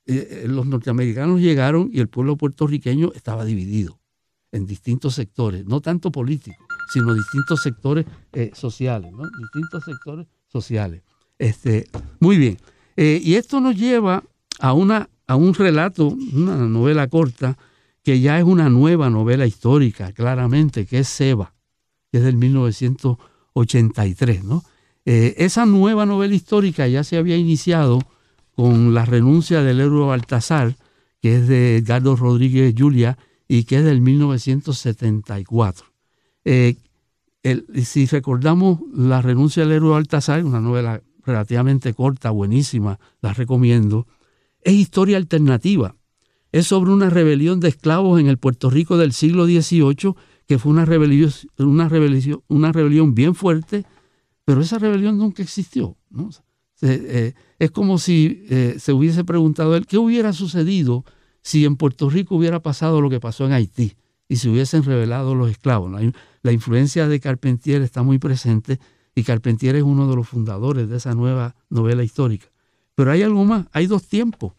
eh, 0.06 0.44
los 0.46 0.66
norteamericanos 0.66 1.40
llegaron 1.40 1.90
y 1.92 2.00
el 2.00 2.08
pueblo 2.08 2.36
puertorriqueño 2.36 3.12
estaba 3.14 3.44
dividido 3.44 3.98
en 4.52 4.66
distintos 4.66 5.14
sectores, 5.14 5.64
no 5.64 5.80
tanto 5.80 6.12
políticos, 6.12 6.66
sino 6.92 7.14
distintos 7.14 7.62
sectores 7.62 8.04
eh, 8.32 8.50
sociales, 8.54 9.10
¿no? 9.12 9.24
Distintos 9.38 9.84
sectores 9.84 10.26
sociales. 10.46 11.02
Este, 11.38 11.88
muy 12.20 12.36
bien. 12.36 12.58
y 12.96 13.34
esto 13.34 13.60
nos 13.60 13.76
lleva 13.76 14.22
a, 14.60 14.72
una, 14.72 15.08
a 15.26 15.36
un 15.36 15.54
relato, 15.54 16.08
una 16.08 16.56
novela 16.56 17.08
corta, 17.08 17.56
que 18.04 18.20
ya 18.20 18.38
es 18.38 18.44
una 18.44 18.68
nueva 18.68 19.10
novela 19.10 19.46
histórica, 19.46 20.12
claramente, 20.12 20.86
que 20.86 21.00
es 21.00 21.08
Seba, 21.08 21.54
que 22.12 22.18
es 22.18 22.24
del 22.24 22.36
1983. 22.36 24.44
¿no? 24.44 24.62
Eh, 25.04 25.34
esa 25.38 25.66
nueva 25.66 26.06
novela 26.06 26.34
histórica 26.34 26.88
ya 26.88 27.04
se 27.04 27.16
había 27.16 27.36
iniciado 27.36 28.00
con 28.54 28.94
la 28.94 29.04
renuncia 29.04 29.62
del 29.62 29.80
héroe 29.80 30.06
Baltasar, 30.06 30.76
que 31.20 31.36
es 31.36 31.48
de 31.48 31.76
Edgardo 31.76 32.16
Rodríguez 32.16 32.74
Julia 32.76 33.18
y 33.48 33.64
que 33.64 33.78
es 33.78 33.84
del 33.84 34.00
1974. 34.00 35.86
Eh, 36.44 36.76
si 37.84 38.06
recordamos 38.06 38.80
la 38.94 39.20
renuncia 39.20 39.64
del 39.64 39.72
héroe 39.72 39.92
Baltasar, 39.92 40.44
una 40.44 40.60
novela 40.60 41.02
relativamente 41.24 41.92
corta, 41.94 42.30
buenísima, 42.30 42.98
la 43.20 43.32
recomiendo, 43.32 44.06
es 44.62 44.74
historia 44.74 45.16
alternativa 45.16 45.94
es 46.54 46.68
sobre 46.68 46.92
una 46.92 47.10
rebelión 47.10 47.58
de 47.58 47.66
esclavos 47.66 48.20
en 48.20 48.28
el 48.28 48.38
Puerto 48.38 48.70
Rico 48.70 48.96
del 48.96 49.12
siglo 49.12 49.44
XVIII, 49.44 50.14
que 50.46 50.60
fue 50.60 50.70
una 50.70 50.84
rebelión, 50.84 51.32
una 51.58 51.88
rebelión, 51.88 52.42
una 52.46 52.70
rebelión 52.70 53.12
bien 53.12 53.34
fuerte, 53.34 53.84
pero 54.44 54.60
esa 54.60 54.78
rebelión 54.78 55.18
nunca 55.18 55.42
existió. 55.42 55.96
Eh, 56.82 57.32
es 57.58 57.70
como 57.70 57.98
si 57.98 58.44
eh, 58.50 58.76
se 58.78 58.92
hubiese 58.92 59.24
preguntado 59.24 59.74
él, 59.76 59.86
¿qué 59.86 59.98
hubiera 59.98 60.32
sucedido 60.32 61.04
si 61.42 61.64
en 61.64 61.76
Puerto 61.76 62.10
Rico 62.10 62.36
hubiera 62.36 62.60
pasado 62.60 63.00
lo 63.00 63.08
que 63.10 63.20
pasó 63.20 63.46
en 63.46 63.52
Haití 63.52 63.96
y 64.28 64.36
se 64.36 64.50
hubiesen 64.50 64.82
rebelado 64.82 65.34
los 65.34 65.50
esclavos? 65.50 65.92
La 66.42 66.52
influencia 66.52 67.08
de 67.08 67.20
Carpentier 67.20 67.82
está 67.82 68.02
muy 68.02 68.18
presente 68.18 68.80
y 69.14 69.22
Carpentier 69.22 69.76
es 69.76 69.82
uno 69.82 70.08
de 70.08 70.16
los 70.16 70.28
fundadores 70.28 70.88
de 70.88 70.96
esa 70.96 71.14
nueva 71.14 71.54
novela 71.70 72.02
histórica. 72.02 72.46
Pero 72.94 73.10
hay 73.10 73.22
algo 73.22 73.44
más, 73.44 73.66
hay 73.72 73.86
dos 73.86 74.06
tiempos, 74.06 74.52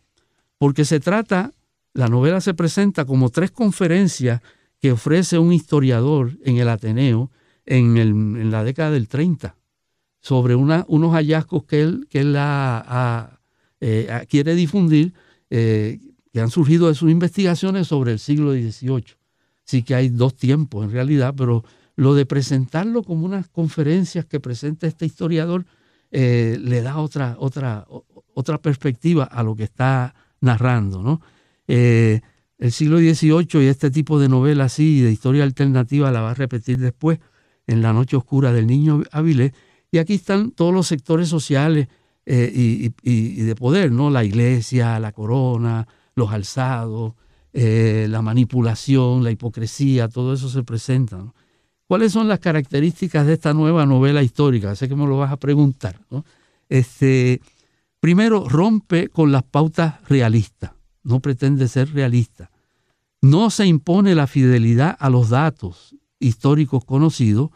porque 0.58 0.86
se 0.86 1.00
trata 1.00 1.52
la 1.96 2.10
novela 2.10 2.42
se 2.42 2.54
presenta 2.54 3.06
como 3.06 3.30
tres 3.30 3.52
conferencias 3.52 4.42
que 4.82 4.92
ofrece 4.92 5.40
un 5.40 5.54
historiador 5.54 6.38
en 6.44 6.58
el 6.58 6.68
Ateneo 6.68 7.32
en, 7.66 8.52
la 8.52 8.64
década 8.66 8.92
del 8.92 9.08
30 9.08 9.56
sobre 10.26 10.56
unos 10.56 11.14
hallazgos 11.14 11.66
que 11.66 11.84
él, 11.84 12.08
que 12.10 12.24
eh, 13.80 14.26
quiere 14.28 14.56
difundir, 14.56 15.14
eh, 15.52 16.00
que 16.34 16.42
han 16.42 16.50
surgido 16.50 16.88
de 16.88 16.96
sus 16.96 17.12
investigaciones 17.12 17.86
sobre 17.86 18.14
el 18.14 18.18
siglo 18.18 18.54
XVIII. 18.54 19.06
Sí 19.66 19.84
que 19.84 19.94
hay 19.94 20.10
dos 20.10 20.36
tiempos 20.36 20.84
en 20.84 20.92
realidad, 20.92 21.36
pero 21.38 21.64
lo 21.96 22.16
de 22.16 22.26
presentarlo 22.26 23.04
como 23.04 23.24
unas 23.24 23.50
conferencias 23.50 24.26
que 24.26 24.40
presenta 24.40 24.88
este 24.88 25.06
historiador 25.06 25.68
eh, 26.10 26.58
le 26.60 26.82
da 26.82 26.98
otra, 26.98 27.36
otra, 27.38 27.86
otra 28.34 28.60
perspectiva 28.60 29.26
a 29.26 29.44
lo 29.44 29.56
que 29.56 29.66
está 29.66 30.16
narrando. 30.42 31.04
¿no? 31.04 31.22
El 31.68 32.72
siglo 32.72 32.98
XVIII 32.98 33.64
y 33.64 33.68
este 33.68 33.92
tipo 33.92 34.20
de 34.20 34.28
novela 34.28 34.64
así, 34.64 35.02
de 35.02 35.12
historia 35.12 35.44
alternativa, 35.44 36.10
la 36.10 36.22
va 36.22 36.32
a 36.32 36.34
repetir 36.34 36.80
después 36.80 37.20
en 37.68 37.84
La 37.84 37.94
Noche 37.94 38.18
Oscura 38.18 38.52
del 38.52 38.66
Niño 38.66 39.04
Avilés. 39.12 39.52
Y 39.92 39.98
aquí 39.98 40.16
están 40.16 40.52
todos 40.52 40.74
los 40.74 40.88
sectores 40.88 41.30
sociales 41.30 41.88
eh, 42.26 42.52
y, 43.04 43.42
de 43.42 43.56
poder, 43.56 43.92
¿no? 43.92 44.10
La 44.10 44.24
iglesia, 44.24 45.00
la 45.00 45.12
corona, 45.12 45.88
los 46.16 46.32
alzados, 46.32 47.14
eh, 47.54 48.08
la 48.10 48.22
manipulación, 48.22 49.24
la 49.24 49.32
hipocresía, 49.32 50.08
todo 50.08 50.34
eso 50.34 50.50
se 50.50 50.64
presenta. 50.64 51.34
¿Cuáles 51.88 52.12
son 52.12 52.28
las 52.28 52.40
características 52.40 53.28
de 53.28 53.34
esta 53.34 53.54
nueva 53.54 53.86
novela 53.86 54.24
histórica? 54.24 54.76
Sé 54.76 54.90
que 54.90 54.96
me 54.96 55.06
lo 55.06 55.18
vas 55.18 55.32
a 55.32 55.38
preguntar. 55.38 56.00
Este, 56.68 57.42
primero, 58.00 58.50
rompe 58.50 59.10
con 59.10 59.32
las 59.32 59.44
pautas 59.44 59.96
realistas 60.10 60.72
no 61.06 61.22
pretende 61.22 61.70
ser 61.70 61.94
realista. 61.94 62.52
No 63.22 63.50
se 63.50 63.66
impone 63.66 64.16
la 64.16 64.28
fidelidad 64.28 64.98
a 65.00 65.10
los 65.10 65.30
datos 65.30 65.96
históricos 66.20 66.84
conocidos, 66.84 67.52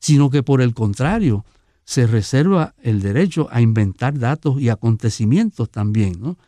sino 0.00 0.30
que 0.30 0.42
por 0.42 0.60
el 0.60 0.74
contrario, 0.74 1.44
se 1.84 2.06
reserva 2.06 2.74
el 2.82 3.00
derecho 3.00 3.48
a 3.50 3.60
inventar 3.60 4.18
datos 4.18 4.60
y 4.60 4.68
acontecimientos 4.68 5.70
también. 5.70 6.20
¿no? 6.20 6.38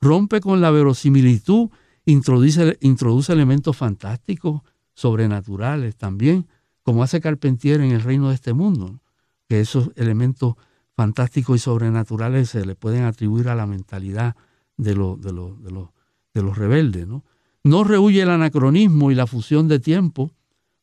Rompe 0.00 0.40
con 0.40 0.60
la 0.60 0.70
verosimilitud, 0.70 1.70
introduce, 2.04 2.78
introduce 2.80 3.32
elementos 3.32 3.76
fantásticos, 3.76 4.62
sobrenaturales 4.94 5.96
también, 5.96 6.46
como 6.82 7.02
hace 7.02 7.20
Carpentier 7.20 7.80
en 7.80 7.92
el 7.92 8.02
reino 8.02 8.30
de 8.30 8.34
este 8.34 8.52
mundo, 8.52 9.00
que 9.48 9.60
esos 9.60 9.90
elementos 9.94 10.54
fantásticos 10.96 11.56
y 11.56 11.58
sobrenaturales 11.60 12.50
se 12.50 12.64
le 12.64 12.74
pueden 12.74 13.04
atribuir 13.04 13.48
a 13.48 13.54
la 13.54 13.66
mentalidad 13.66 14.34
de, 14.76 14.94
de, 14.94 15.30
de 15.60 15.70
los 15.70 15.88
de 16.34 16.42
los 16.42 16.56
rebeldes. 16.56 17.06
¿no? 17.06 17.24
no 17.64 17.84
rehuye 17.84 18.22
el 18.22 18.30
anacronismo 18.30 19.10
y 19.10 19.14
la 19.14 19.26
fusión 19.26 19.68
de 19.68 19.78
tiempo. 19.78 20.32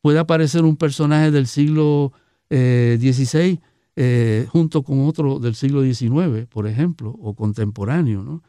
Puede 0.01 0.19
aparecer 0.19 0.63
un 0.63 0.77
personaje 0.77 1.31
del 1.31 1.47
siglo 1.47 2.11
XVI 2.49 3.39
eh, 3.39 3.59
eh, 3.95 4.47
junto 4.51 4.83
con 4.83 5.07
otro 5.07 5.39
del 5.39 5.55
siglo 5.55 5.81
XIX, 5.81 6.47
por 6.49 6.67
ejemplo, 6.67 7.09
o 7.11 7.33
contemporáneo. 7.33 8.23
¿no? 8.23 8.43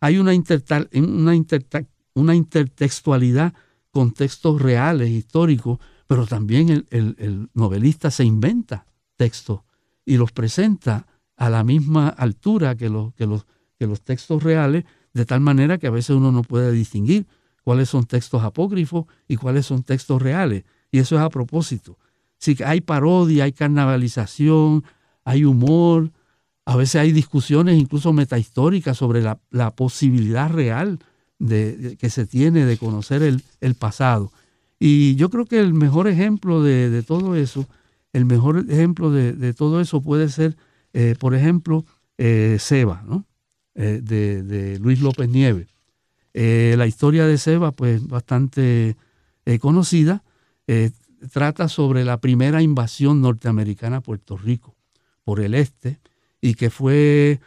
Hay 0.00 0.18
una, 0.18 0.32
una, 0.94 1.36
una 2.14 2.34
intertextualidad 2.34 3.54
con 3.90 4.12
textos 4.12 4.60
reales, 4.60 5.10
históricos, 5.10 5.78
pero 6.06 6.26
también 6.26 6.86
el, 6.90 7.48
novelista 7.54 8.10
se 8.10 8.24
inventa 8.24 8.86
textos 9.16 9.60
y 10.04 10.16
los 10.16 10.32
presenta 10.32 11.06
a 11.36 11.50
la 11.50 11.62
misma 11.64 12.08
altura 12.08 12.76
que 12.76 12.88
los 12.88 14.00
textos 14.02 14.42
reales, 14.42 14.84
de 15.12 15.26
tal 15.26 15.40
manera 15.40 15.78
que 15.78 15.86
a 15.86 15.90
veces 15.90 16.16
uno 16.16 16.32
no 16.32 16.42
puede 16.42 16.72
distinguir 16.72 17.26
cuáles 17.62 17.90
son 17.90 18.06
textos 18.06 18.42
apócrifos 18.42 19.04
y 19.28 19.36
cuáles 19.36 19.66
son 19.66 19.82
textos 19.82 20.20
reales. 20.22 20.64
Y 20.90 20.98
eso 20.98 21.16
es 21.16 21.20
a 21.20 21.28
propósito. 21.28 21.98
Sí 22.38 22.56
hay 22.64 22.80
parodia, 22.80 23.44
hay 23.44 23.52
carnavalización, 23.52 24.84
hay 25.24 25.44
humor, 25.44 26.10
a 26.64 26.76
veces 26.76 26.96
hay 26.96 27.12
discusiones 27.12 27.78
incluso 27.78 28.12
metahistóricas 28.12 28.96
sobre 28.96 29.22
la, 29.22 29.70
posibilidad 29.74 30.50
real 30.50 30.98
de, 31.38 31.96
que 31.98 32.10
se 32.10 32.26
tiene 32.26 32.64
de 32.66 32.76
conocer 32.76 33.22
el, 33.22 33.74
pasado. 33.74 34.30
Y 34.78 35.16
yo 35.16 35.30
creo 35.30 35.46
que 35.46 35.58
el 35.60 35.74
mejor 35.74 36.08
ejemplo 36.08 36.62
de, 36.62 37.02
todo 37.02 37.36
eso, 37.36 37.66
el 38.12 38.26
mejor 38.26 38.66
ejemplo 38.68 39.10
de, 39.10 39.54
todo 39.54 39.80
eso 39.80 40.02
puede 40.02 40.28
ser, 40.28 40.56
eh, 40.92 41.14
por 41.18 41.34
ejemplo, 41.34 41.84
eh, 42.18 42.56
Seba, 42.58 43.02
¿no? 43.06 43.24
Eh, 43.76 44.00
de, 44.02 44.78
Luis 44.80 45.00
López 45.00 45.28
Nieves. 45.28 45.68
Eh, 46.34 46.74
la 46.76 46.86
historia 46.86 47.26
de 47.26 47.38
Seba, 47.38 47.72
pues 47.72 48.06
bastante 48.06 48.96
conocida, 49.60 50.22
trata 51.30 51.68
sobre 51.68 52.04
la 52.04 52.20
primera 52.20 52.62
invasión 52.62 53.20
norteamericana 53.20 53.98
a 53.98 54.00
Puerto 54.00 54.36
Rico 54.36 54.76
por 55.24 55.40
el 55.40 55.54
este 55.54 56.00
y 56.40 56.54
que 56.54 56.70
fue, 56.70 57.40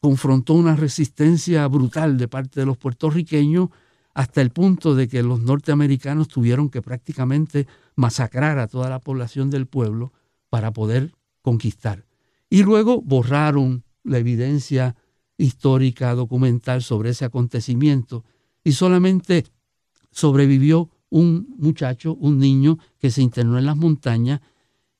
confrontó 0.00 0.54
una 0.54 0.76
resistencia 0.76 1.66
brutal 1.68 2.18
de 2.18 2.28
parte 2.28 2.60
de 2.60 2.66
los 2.66 2.76
puertorriqueños 2.76 3.70
hasta 4.14 4.40
el 4.40 4.50
punto 4.50 4.94
de 4.94 5.08
que 5.08 5.22
los 5.22 5.40
norteamericanos 5.40 6.28
tuvieron 6.28 6.70
que 6.70 6.82
prácticamente 6.82 7.66
masacrar 7.96 8.58
a 8.58 8.68
toda 8.68 8.88
la 8.88 9.00
población 9.00 9.50
del 9.50 9.66
pueblo 9.66 10.12
para 10.48 10.72
poder 10.72 11.12
conquistar. 11.42 12.04
Y 12.48 12.62
luego 12.62 13.02
borraron 13.02 13.84
la 14.04 14.18
evidencia 14.18 14.94
histórica, 15.36 16.14
documental 16.14 16.82
sobre 16.82 17.10
ese 17.10 17.24
acontecimiento 17.24 18.24
y 18.62 18.72
solamente 18.72 19.44
sobrevivió 20.12 20.90
un 21.14 21.54
muchacho, 21.58 22.16
un 22.16 22.38
niño 22.40 22.76
que 22.98 23.08
se 23.08 23.22
internó 23.22 23.56
en 23.56 23.66
las 23.66 23.76
montañas 23.76 24.40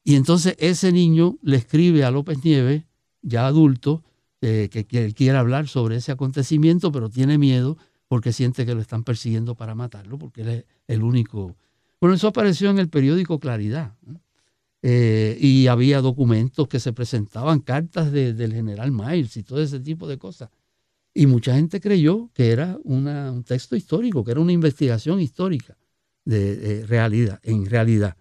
y 0.04 0.14
entonces 0.14 0.54
ese 0.60 0.92
niño 0.92 1.38
le 1.42 1.56
escribe 1.56 2.04
a 2.04 2.12
López 2.12 2.44
Nieves, 2.44 2.84
ya 3.22 3.48
adulto, 3.48 4.04
eh, 4.40 4.68
que, 4.70 4.84
que 4.84 5.12
quiere 5.12 5.36
hablar 5.38 5.66
sobre 5.66 5.96
ese 5.96 6.12
acontecimiento, 6.12 6.92
pero 6.92 7.10
tiene 7.10 7.36
miedo 7.36 7.78
porque 8.06 8.32
siente 8.32 8.64
que 8.64 8.76
lo 8.76 8.80
están 8.80 9.02
persiguiendo 9.02 9.56
para 9.56 9.74
matarlo, 9.74 10.16
porque 10.16 10.42
él 10.42 10.48
es 10.50 10.64
el 10.86 11.02
único. 11.02 11.56
Bueno, 12.00 12.14
eso 12.14 12.28
apareció 12.28 12.70
en 12.70 12.78
el 12.78 12.88
periódico 12.88 13.40
Claridad. 13.40 13.94
Eh, 14.82 15.36
y 15.40 15.66
había 15.66 16.00
documentos 16.00 16.68
que 16.68 16.78
se 16.78 16.92
presentaban, 16.92 17.58
cartas 17.58 18.12
del 18.12 18.52
general 18.52 18.92
Miles 18.92 19.36
y 19.36 19.42
todo 19.42 19.60
ese 19.60 19.80
tipo 19.80 20.06
de 20.06 20.18
cosas. 20.18 20.50
Y 21.12 21.26
mucha 21.26 21.56
gente 21.56 21.80
creyó 21.80 22.30
que 22.34 22.52
era 22.52 22.78
un 22.84 23.42
texto 23.44 23.74
histórico, 23.74 24.22
que 24.22 24.30
era 24.30 24.40
una 24.40 24.52
investigación 24.52 25.20
histórica. 25.20 25.76
De, 26.24 26.84
realidad, 26.86 27.40
en 27.42 27.66
realidad. 27.66 28.16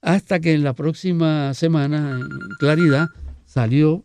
Hasta 0.00 0.40
que 0.40 0.52
en 0.52 0.64
la 0.64 0.74
próxima 0.74 1.54
semana, 1.54 2.18
en 2.18 2.28
Claridad, 2.58 3.08
salió, 3.44 4.04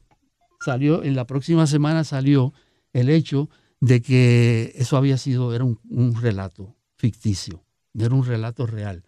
salió, 0.64 1.04
en 1.04 1.16
la 1.16 1.26
próxima 1.26 1.68
semana 1.68 2.04
salió 2.04 2.54
el 2.94 3.10
hecho 3.10 3.50
de 3.80 4.02
que 4.02 4.74
eso 4.76 4.98
había 4.98 5.18
sido, 5.18 5.54
era 5.54 5.64
un, 5.64 6.16
relato 6.22 6.76
ficticio, 6.96 7.64
era 7.98 8.14
un 8.14 8.26
relato 8.26 8.66
real, 8.68 9.04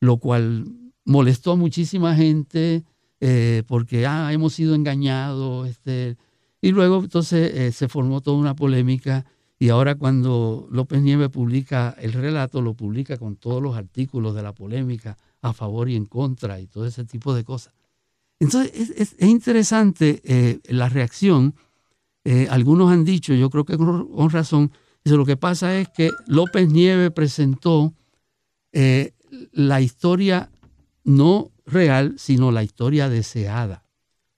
lo 0.00 0.18
cual 0.18 0.64
molestó 1.04 1.52
a 1.52 1.56
muchísima 1.56 2.14
gente 2.14 2.84
eh, 3.20 3.62
porque 3.66 4.06
ah, 4.06 4.32
hemos 4.32 4.54
sido 4.54 4.74
engañados. 4.74 5.68
Este, 5.68 6.16
y 6.60 6.70
luego 6.70 7.00
entonces 7.00 7.54
eh, 7.54 7.72
se 7.72 7.88
formó 7.88 8.20
toda 8.20 8.36
una 8.36 8.54
polémica 8.54 9.24
y 9.62 9.68
ahora 9.68 9.94
cuando 9.94 10.66
López 10.72 11.00
Nieves 11.02 11.28
publica 11.28 11.94
el 12.00 12.14
relato, 12.14 12.60
lo 12.60 12.74
publica 12.74 13.16
con 13.16 13.36
todos 13.36 13.62
los 13.62 13.76
artículos 13.76 14.34
de 14.34 14.42
la 14.42 14.52
polémica 14.52 15.16
a 15.40 15.52
favor 15.52 15.88
y 15.88 15.94
en 15.94 16.04
contra 16.04 16.58
y 16.58 16.66
todo 16.66 16.84
ese 16.84 17.04
tipo 17.04 17.32
de 17.32 17.44
cosas. 17.44 17.72
Entonces 18.40 18.90
es, 18.90 19.14
interesante 19.20 20.20
eh, 20.24 20.58
la 20.64 20.88
reacción 20.88 21.54
eh, 22.24 22.48
algunos 22.50 22.90
han 22.90 23.04
dicho, 23.04 23.34
yo 23.34 23.50
creo 23.50 23.64
que 23.64 23.78
con, 23.78 24.30
razón, 24.30 24.72
lo 25.04 25.24
que 25.24 25.36
pasa 25.36 25.78
es 25.78 25.88
que 25.90 26.10
López 26.26 26.68
Nieve 26.68 27.12
presentó 27.12 27.94
eh, 28.72 29.14
la 29.52 29.80
historia 29.80 30.50
no 31.04 31.52
real, 31.66 32.16
sino 32.18 32.50
la 32.50 32.64
historia 32.64 33.08
deseada, 33.08 33.84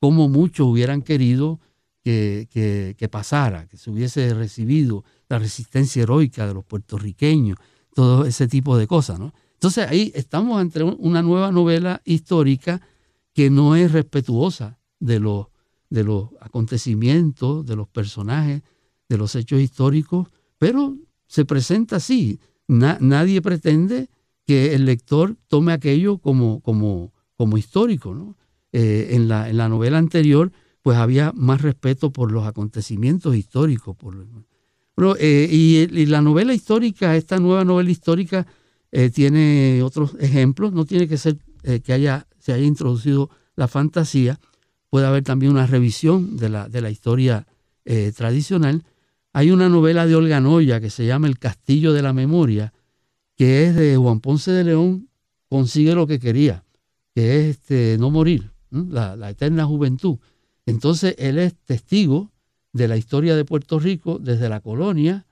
como 0.01 0.29
muchos 0.29 0.67
hubieran 0.67 1.01
querido 1.01 1.61
que, 2.05 3.09
pasara, 3.11 3.67
que 3.67 3.77
se 3.77 3.91
hubiese 3.91 4.35
recibido 4.35 5.05
la 5.29 5.39
resistencia 5.39 6.03
heroica 6.03 6.47
de 6.47 6.55
los 6.55 6.65
puertorriqueños, 6.65 7.59
todo 7.95 8.27
ese 8.27 8.47
tipo 8.47 8.77
de 8.77 8.87
cosas. 8.87 9.19
¿no? 9.19 9.33
Entonces 9.55 9.89
ahí 9.89 10.13
estamos 10.15 10.61
ante 10.61 10.83
una 10.83 11.23
nueva 11.23 11.51
novela 11.51 12.03
histórica 12.05 12.81
que 13.33 13.51
no 13.51 13.75
es 13.75 13.91
respetuosa 13.93 14.79
de 15.01 15.19
los 15.19 15.47
de 15.91 16.03
los 16.03 16.31
acontecimientos, 16.41 17.65
de 17.65 17.77
los 17.77 17.87
personajes, 17.87 18.63
de 19.09 19.17
los 19.17 19.37
hechos 19.37 19.61
históricos, 19.61 20.29
pero 20.59 20.97
se 21.29 21.45
presenta 21.45 21.97
así. 21.97 22.41
nadie 22.67 23.41
pretende 23.41 24.09
que 24.45 24.75
el 24.75 24.87
lector 24.87 25.37
tome 25.47 25.73
aquello 25.73 26.19
como, 26.19 26.61
como, 26.63 27.13
como 27.37 27.57
histórico. 27.57 28.13
¿no? 28.13 28.37
Eh, 28.73 29.11
en, 29.15 29.29
la, 29.29 29.49
en, 29.49 29.57
la, 29.57 29.69
novela 29.69 29.99
anterior, 29.99 30.51
pues 30.85 30.97
había 30.97 31.33
más 31.35 31.63
respeto 31.63 32.13
por 32.13 32.31
los 32.31 32.47
acontecimientos 32.47 33.35
históricos. 33.35 33.97
Por, 33.97 34.15
eh, 35.19 35.49
y, 35.51 36.07
la 36.07 36.21
novela 36.21 36.55
histórica, 36.55 37.17
esta 37.17 37.41
nueva 37.41 37.65
novela 37.65 37.91
histórica, 37.91 38.47
eh, 38.93 39.11
tiene 39.11 39.83
otros 39.83 40.15
ejemplos. 40.21 40.73
No 40.73 40.85
tiene 40.85 41.09
que 41.09 41.17
ser 41.17 41.39
que 41.83 41.93
haya, 41.93 42.29
se 42.39 42.53
haya 42.53 42.67
introducido 42.67 43.31
la 43.57 43.69
fantasía, 43.69 44.39
puede 44.91 45.07
haber 45.07 45.25
también 45.25 45.51
una 45.51 45.67
revisión 45.67 46.37
de 46.37 46.49
la, 46.49 46.69
de 46.69 46.81
la 46.81 46.91
historia 46.91 47.47
eh, 47.85 48.13
tradicional. 48.17 48.85
Hay 49.33 49.51
una 49.51 49.69
novela 49.69 50.07
de 50.07 50.15
Olga 50.15 50.41
Noya 50.41 50.81
que 50.81 50.91
se 50.91 51.07
llama 51.07 51.27
El 51.27 51.39
Castillo 51.39 51.93
de 51.93 52.03
la 52.03 52.13
Memoria, 52.13 52.73
que 53.37 53.67
es 53.67 53.75
de 53.75 53.97
Juan 53.97 54.21
Ponce 54.21 54.53
de 54.53 54.65
León, 54.65 55.09
consigue 55.49 55.95
lo 55.95 56.07
que 56.07 56.21
quería, 56.21 56.65
que 57.15 57.41
es 57.41 57.57
este, 57.57 57.97
no 57.99 58.11
morir, 58.11 58.53
la, 58.71 59.31
eterna 59.31 59.67
juventud. 59.67 60.19
Entonces 60.67 61.15
él 61.19 61.39
es 61.39 61.55
testigo 61.55 62.33
de 62.73 62.89
la 62.89 62.97
historia 62.97 63.37
de 63.37 63.45
Puerto 63.45 63.79
Rico 63.79 64.19
desde 64.19 64.49
la 64.49 64.61
colonia 64.61 65.27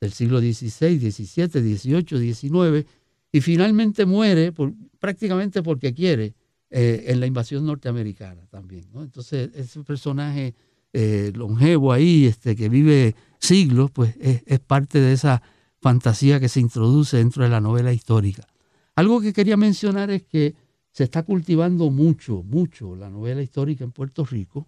del 0.00 0.12
siglo 0.12 0.40
XVI, 0.40 0.98
XVII, 0.98 1.48
XVIII, 1.48 2.34
XIX, 2.34 2.86
y 3.30 3.40
finalmente 3.40 4.04
muere 4.04 4.52
prácticamente 4.98 5.62
porque 5.62 5.94
quiere, 5.94 6.34
eh, 6.70 7.04
en 7.08 7.20
la 7.20 7.26
invasión 7.26 7.64
norteamericana 7.66 8.46
también. 8.50 8.86
Entonces, 8.94 9.50
ese 9.54 9.82
personaje 9.84 10.54
eh, 10.92 11.30
longevo 11.34 11.92
ahí, 11.92 12.26
este, 12.26 12.56
que 12.56 12.68
vive 12.68 13.14
siglos, 13.38 13.90
pues 13.90 14.14
es, 14.18 14.60
parte 14.60 14.98
de 14.98 15.12
esa 15.12 15.42
fantasía 15.80 16.40
que 16.40 16.48
se 16.48 16.60
introduce 16.60 17.16
dentro 17.16 17.42
de 17.44 17.50
la 17.50 17.60
novela 17.60 17.92
histórica. 17.92 18.46
Algo 18.94 19.20
que 19.20 19.32
quería 19.32 19.56
mencionar 19.56 20.10
es 20.10 20.22
que 20.22 20.54
se 20.90 21.04
está 21.04 21.22
cultivando 21.22 21.90
mucho, 21.90 22.42
mucho 22.42 22.96
la 22.96 23.10
novela 23.10 23.42
histórica 23.42 23.84
en 23.84 23.92
Puerto 23.92 24.24
Rico 24.24 24.66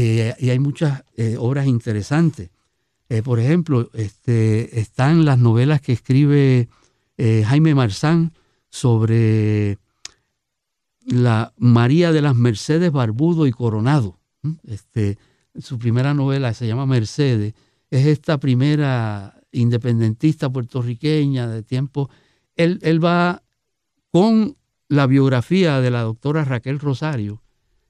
eh, 0.00 0.34
y 0.38 0.50
hay 0.50 0.58
muchas 0.58 1.04
obras 1.38 1.66
interesantes. 1.66 2.50
por 3.24 3.38
ejemplo, 3.38 3.90
este, 3.92 4.80
están 4.80 5.24
las 5.24 5.38
novelas 5.38 5.80
que 5.80 5.92
escribe 5.92 6.68
Jaime 7.18 7.74
Marzán 7.74 8.32
sobre 8.70 9.78
la 11.06 11.52
María 11.58 12.12
de 12.12 12.22
las 12.22 12.34
Mercedes 12.34 12.90
Barbudo 12.90 13.46
y 13.46 13.52
Coronado. 13.52 14.18
Este, 14.66 15.18
su 15.58 15.78
primera 15.78 16.14
novela 16.14 16.54
se 16.54 16.66
llama 16.66 16.86
Mercedes. 16.86 17.54
Es 17.90 18.06
esta 18.06 18.38
primera 18.38 19.38
independentista 19.52 20.50
puertorriqueña 20.50 21.46
de 21.46 21.62
tiempo. 21.62 22.08
Él, 22.56 22.78
él 22.82 23.04
va 23.04 23.42
con 24.10 24.56
la 24.88 25.06
biografía 25.06 25.80
de 25.80 25.90
la 25.90 26.02
doctora 26.02 26.44
Raquel 26.44 26.78
Rosario. 26.78 27.42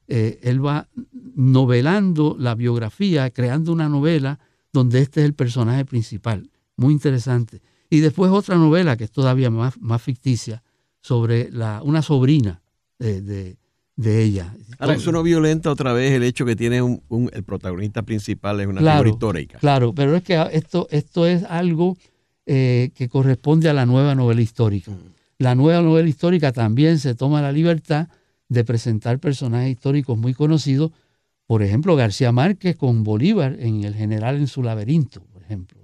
Eh, 0.07 0.39
él 0.43 0.65
va 0.65 0.87
novelando 1.35 2.35
la 2.37 2.55
biografía, 2.55 3.29
creando 3.29 3.71
una 3.71 3.89
novela 3.89 4.39
donde 4.71 5.01
este 5.01 5.21
es 5.21 5.25
el 5.25 5.33
personaje 5.33 5.85
principal. 5.85 6.49
Muy 6.75 6.93
interesante. 6.93 7.61
Y 7.89 7.99
después 7.99 8.31
otra 8.31 8.55
novela 8.55 8.97
que 8.97 9.03
es 9.05 9.11
todavía 9.11 9.49
más, 9.49 9.79
más 9.79 10.01
ficticia 10.01 10.63
sobre 10.99 11.51
la, 11.51 11.81
una 11.83 12.01
sobrina 12.01 12.61
de, 12.97 13.57
ella. 13.97 14.55
Ahora, 14.79 14.95
eso 14.95 15.11
no 15.11 15.21
violenta 15.21 15.69
otra 15.69 15.93
vez 15.93 16.13
el 16.13 16.23
hecho 16.23 16.45
que 16.45 16.55
tiene 16.55 16.81
un, 16.81 17.29
el 17.31 17.43
protagonista 17.43 18.01
principal 18.01 18.59
es 18.61 18.67
una 18.67 18.79
figura 18.79 19.09
histórica. 19.09 19.59
Claro, 19.59 19.93
pero 19.93 20.15
es 20.15 20.23
que 20.23 20.41
esto, 20.51 20.87
esto 20.89 21.27
es 21.27 21.43
algo 21.43 21.97
eh, 22.45 22.91
que 22.95 23.07
corresponde 23.07 23.69
a 23.69 23.73
la 23.73 23.85
nueva 23.85 24.15
novela 24.15 24.41
histórica. 24.41 24.91
Mm. 24.91 25.13
La 25.37 25.55
nueva 25.55 25.81
novela 25.81 26.07
histórica 26.07 26.51
también 26.51 26.99
se 26.99 27.15
toma 27.15 27.41
la 27.41 27.51
libertad 27.51 28.07
de 28.53 28.63
presentar 28.63 29.19
personajes 29.19 29.71
históricos 29.71 30.17
muy 30.17 30.33
conocidos, 30.33 30.91
por 31.45 31.63
ejemplo, 31.63 31.95
García 31.95 32.31
Márquez 32.31 32.75
con 32.77 33.03
Bolívar 33.03 33.57
en 33.59 33.83
El 33.83 33.93
General 33.95 34.37
en 34.37 34.47
su 34.47 34.63
laberinto, 34.63 35.23
por 35.31 35.41
ejemplo. 35.43 35.79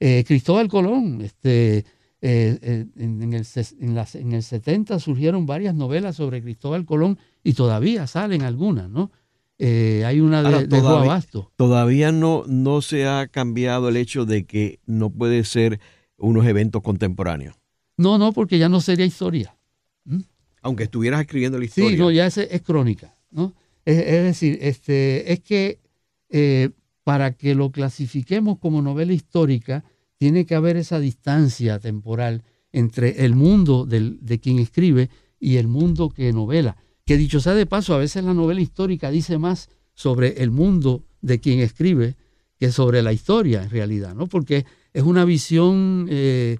Eh, 0.00 0.24
Cristóbal 0.26 0.68
Colón, 0.68 1.20
este, 1.22 1.78
eh, 1.78 2.58
eh, 2.62 2.86
en, 2.96 3.34
el, 3.34 3.44
en, 3.44 4.32
el 4.32 4.42
70 4.42 4.98
surgieron 4.98 5.46
varias 5.46 5.74
novelas 5.74 6.16
sobre 6.16 6.42
Cristóbal 6.42 6.84
Colón 6.84 7.18
y 7.42 7.52
todavía 7.52 8.06
salen 8.06 8.42
algunas, 8.42 8.88
¿no? 8.88 9.10
Eh, 9.58 10.04
hay 10.04 10.20
una 10.20 10.42
de, 10.42 10.66
todavía, 10.66 11.22
Todavía 11.56 12.12
no, 12.12 12.44
no 12.46 12.82
se 12.82 13.06
ha 13.06 13.28
cambiado 13.28 13.88
el 13.88 13.96
hecho 13.96 14.24
de 14.24 14.46
que 14.46 14.80
no 14.86 15.10
puede 15.10 15.44
ser 15.44 15.80
unos 16.16 16.46
eventos 16.46 16.82
contemporáneos. 16.82 17.56
No, 17.96 18.18
no, 18.18 18.32
porque 18.32 18.58
ya 18.58 18.68
no 18.68 18.80
sería 18.80 19.06
historia. 19.06 19.54
Aunque 20.64 20.84
estuvieras 20.84 21.20
escribiendo 21.20 21.58
la 21.58 21.66
historia. 21.66 21.90
Sí, 21.90 21.96
no, 21.96 22.10
ya 22.10 22.26
es, 22.26 22.38
es 22.38 22.62
crónica, 22.62 23.16
¿no? 23.30 23.54
Es, 23.84 23.96
decir, 23.96 24.58
este, 24.60 25.32
es 25.32 25.40
que 25.40 25.78
para 27.04 27.32
que 27.32 27.54
lo 27.54 27.70
clasifiquemos 27.70 28.58
como 28.58 28.82
novela 28.82 29.12
histórica, 29.12 29.84
tiene 30.18 30.46
que 30.46 30.54
haber 30.54 30.76
esa 30.76 30.98
distancia 30.98 31.78
temporal 31.78 32.42
entre 32.72 33.24
el 33.24 33.34
mundo 33.34 33.86
de 33.86 34.40
quien 34.40 34.58
escribe 34.58 35.10
y 35.38 35.58
el 35.58 35.68
mundo 35.68 36.08
que 36.08 36.32
novela. 36.32 36.76
Que 37.04 37.18
dicho 37.18 37.40
sea 37.40 37.54
de 37.54 37.66
paso, 37.66 37.94
a 37.94 37.98
veces 37.98 38.24
la 38.24 38.34
novela 38.34 38.60
histórica 38.60 39.10
dice 39.10 39.38
más 39.38 39.68
sobre 39.92 40.42
el 40.42 40.50
mundo 40.50 41.04
de 41.20 41.38
quien 41.38 41.60
escribe 41.60 42.16
que 42.58 42.72
sobre 42.72 43.02
la 43.02 43.12
historia 43.12 43.62
en 43.62 43.70
realidad, 43.70 44.14
¿no? 44.14 44.26
Porque 44.26 44.64
es 44.92 45.02
una 45.02 45.24
visión 45.24 46.06
eh, 46.08 46.58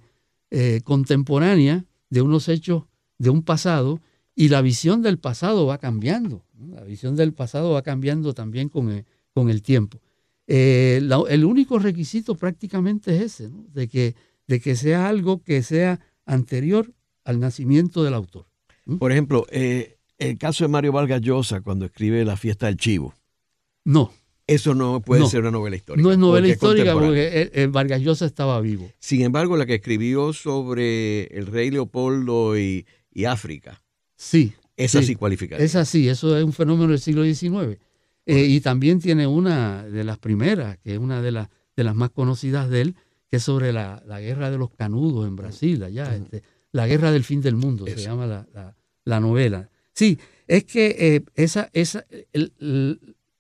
eh, 0.51 0.83
contemporánea 0.85 1.87
de 2.11 2.23
unos 2.23 2.49
hechos 2.49 2.85
de 3.25 3.31
un 3.31 3.43
pasado 3.43 4.01
y 4.37 4.49
la 4.51 4.63
visión 4.63 5.03
del 5.03 5.19
pasado 5.19 5.67
va 5.67 5.79
cambiando. 5.79 6.45
La 6.71 6.85
visión 6.85 7.17
del 7.17 7.33
pasado 7.33 7.73
va 7.73 7.83
cambiando 7.83 8.35
también 8.35 8.69
con 8.69 9.05
con 9.35 9.51
el 9.51 9.63
tiempo. 9.63 10.01
Eh, 10.47 11.01
el 11.29 11.45
único 11.45 11.79
requisito 11.79 12.37
prácticamente 12.37 13.17
es 13.17 13.23
ese, 13.23 13.51
de, 13.73 13.89
que, 13.89 14.15
de 14.47 14.61
que 14.61 14.77
sea 14.77 15.09
algo 15.09 15.43
que 15.43 15.63
sea 15.63 16.01
anterior 16.25 16.93
al 17.25 17.41
nacimiento 17.41 18.05
del 18.05 18.15
autor. 18.15 18.47
Por 18.99 19.11
ejemplo, 19.11 19.47
eh, 19.51 19.97
el 20.19 20.39
caso 20.39 20.65
de 20.65 20.69
Mario 20.69 20.93
Vargas 20.93 21.23
Llosa 21.23 21.63
cuando 21.63 21.87
escribe 21.87 22.25
La 22.25 22.37
fiesta 22.37 22.67
del 22.67 22.77
chivo. 22.77 23.15
No. 23.85 24.13
Eso 24.47 24.75
no 24.75 25.01
puede 25.01 25.27
ser 25.27 25.41
una 25.41 25.51
novela 25.51 25.77
histórica. 25.77 26.03
No 26.03 26.13
es 26.13 26.19
novela 26.19 26.47
histórica 26.47 26.93
porque 26.93 27.67
Vargas 27.73 28.03
Llosa 28.03 28.27
estaba 28.27 28.61
vivo. 28.61 28.91
Sin 28.99 29.23
embargo, 29.23 29.57
la 29.57 29.65
que 29.65 29.77
escribió 29.77 30.35
sobre 30.35 31.25
el 31.29 31.47
rey 31.47 31.71
Leopoldo 31.71 32.59
y, 32.59 32.85
África. 33.23 33.83
Sí. 34.17 34.53
Esa 34.77 35.03
sí, 35.03 35.15
cualifica. 35.15 35.57
Esa 35.57 35.85
sí, 35.85 36.09
eso 36.09 36.37
es 36.37 36.43
un 36.43 36.53
fenómeno 36.53 36.91
del 36.91 36.99
siglo 36.99 37.23
XIX. 37.23 37.79
Eh, 38.27 38.47
y 38.47 38.61
también 38.61 39.01
tiene 39.01 39.27
una 39.27 39.85
de 39.85 40.03
las 40.03 40.19
primeras, 40.19 40.79
que 40.79 40.95
es 40.95 40.99
una 40.99 41.23
de, 41.23 41.31
las 41.31 41.49
de 41.77 41.85
las 41.85 41.95
más 41.95 42.11
conocidas 42.11 42.69
de 42.69 42.81
él, 42.81 42.97
que 43.29 43.37
es 43.37 43.43
sobre 43.43 43.73
la, 43.73 44.03
guerra 44.21 44.51
de 44.51 44.59
los 44.59 44.71
canudos 44.71 45.27
en 45.27 45.37
Brasil, 45.37 45.83
allá, 45.83 46.15
este, 46.15 46.43
La 46.73 46.87
guerra 46.87 47.13
del 47.13 47.25
fin 47.25 47.41
del 47.41 47.57
mundo, 47.57 47.87
se 47.87 47.97
llama 47.97 48.47
la, 49.05 49.21
novela. 49.21 49.71
Sí, 49.93 50.19
es 50.47 50.65
que 50.65 50.97
eh, 50.99 51.25
esa, 51.35 51.71
esa, 51.73 52.05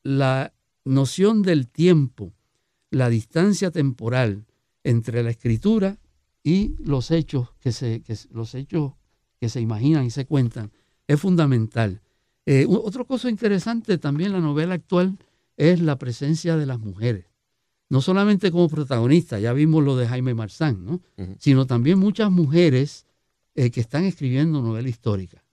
la 0.03 0.53
noción 0.85 1.43
del 1.43 1.69
tiempo, 1.69 2.33
la 2.91 3.09
distancia 3.09 3.71
temporal 3.71 4.45
entre 4.85 5.23
la 5.23 5.31
escritura 5.31 5.99
y 6.43 6.77
los 6.79 7.11
hechos 7.11 7.55
que 7.61 7.73
se, 7.73 8.03
los 8.31 8.55
hechos 8.55 8.93
que 9.45 9.51
se 9.51 9.61
imaginan 9.61 10.07
y 10.07 10.11
se 10.11 10.25
cuentan 10.25 10.73
es 11.07 11.21
fundamental. 11.21 12.01
Eh, 12.47 12.65
otra 12.67 13.05
cosa 13.05 13.29
interesante 13.29 13.99
también 13.99 14.29
en 14.29 14.37
la 14.37 14.41
novela 14.41 14.75
actual 14.75 15.19
es 15.59 15.83
la 15.83 15.99
presencia 15.99 16.57
de 16.57 16.65
las 16.65 16.79
mujeres. 16.79 17.27
No 17.91 18.01
solamente 18.01 18.51
como 18.51 18.71
protagonistas, 18.71 19.43
ya 19.43 19.53
vimos 19.53 19.85
lo 19.85 19.99
de 19.99 20.07
Jaime 20.07 20.33
Marzán, 20.33 20.83
¿no? 20.87 21.03
sino 21.39 21.67
también 21.67 21.99
muchas 21.99 22.31
mujeres 22.31 23.05
eh, 23.55 23.71
que 23.71 23.83
están 23.83 24.05
escribiendo 24.05 24.63
novela 24.63 24.89
histórica. 24.89 25.45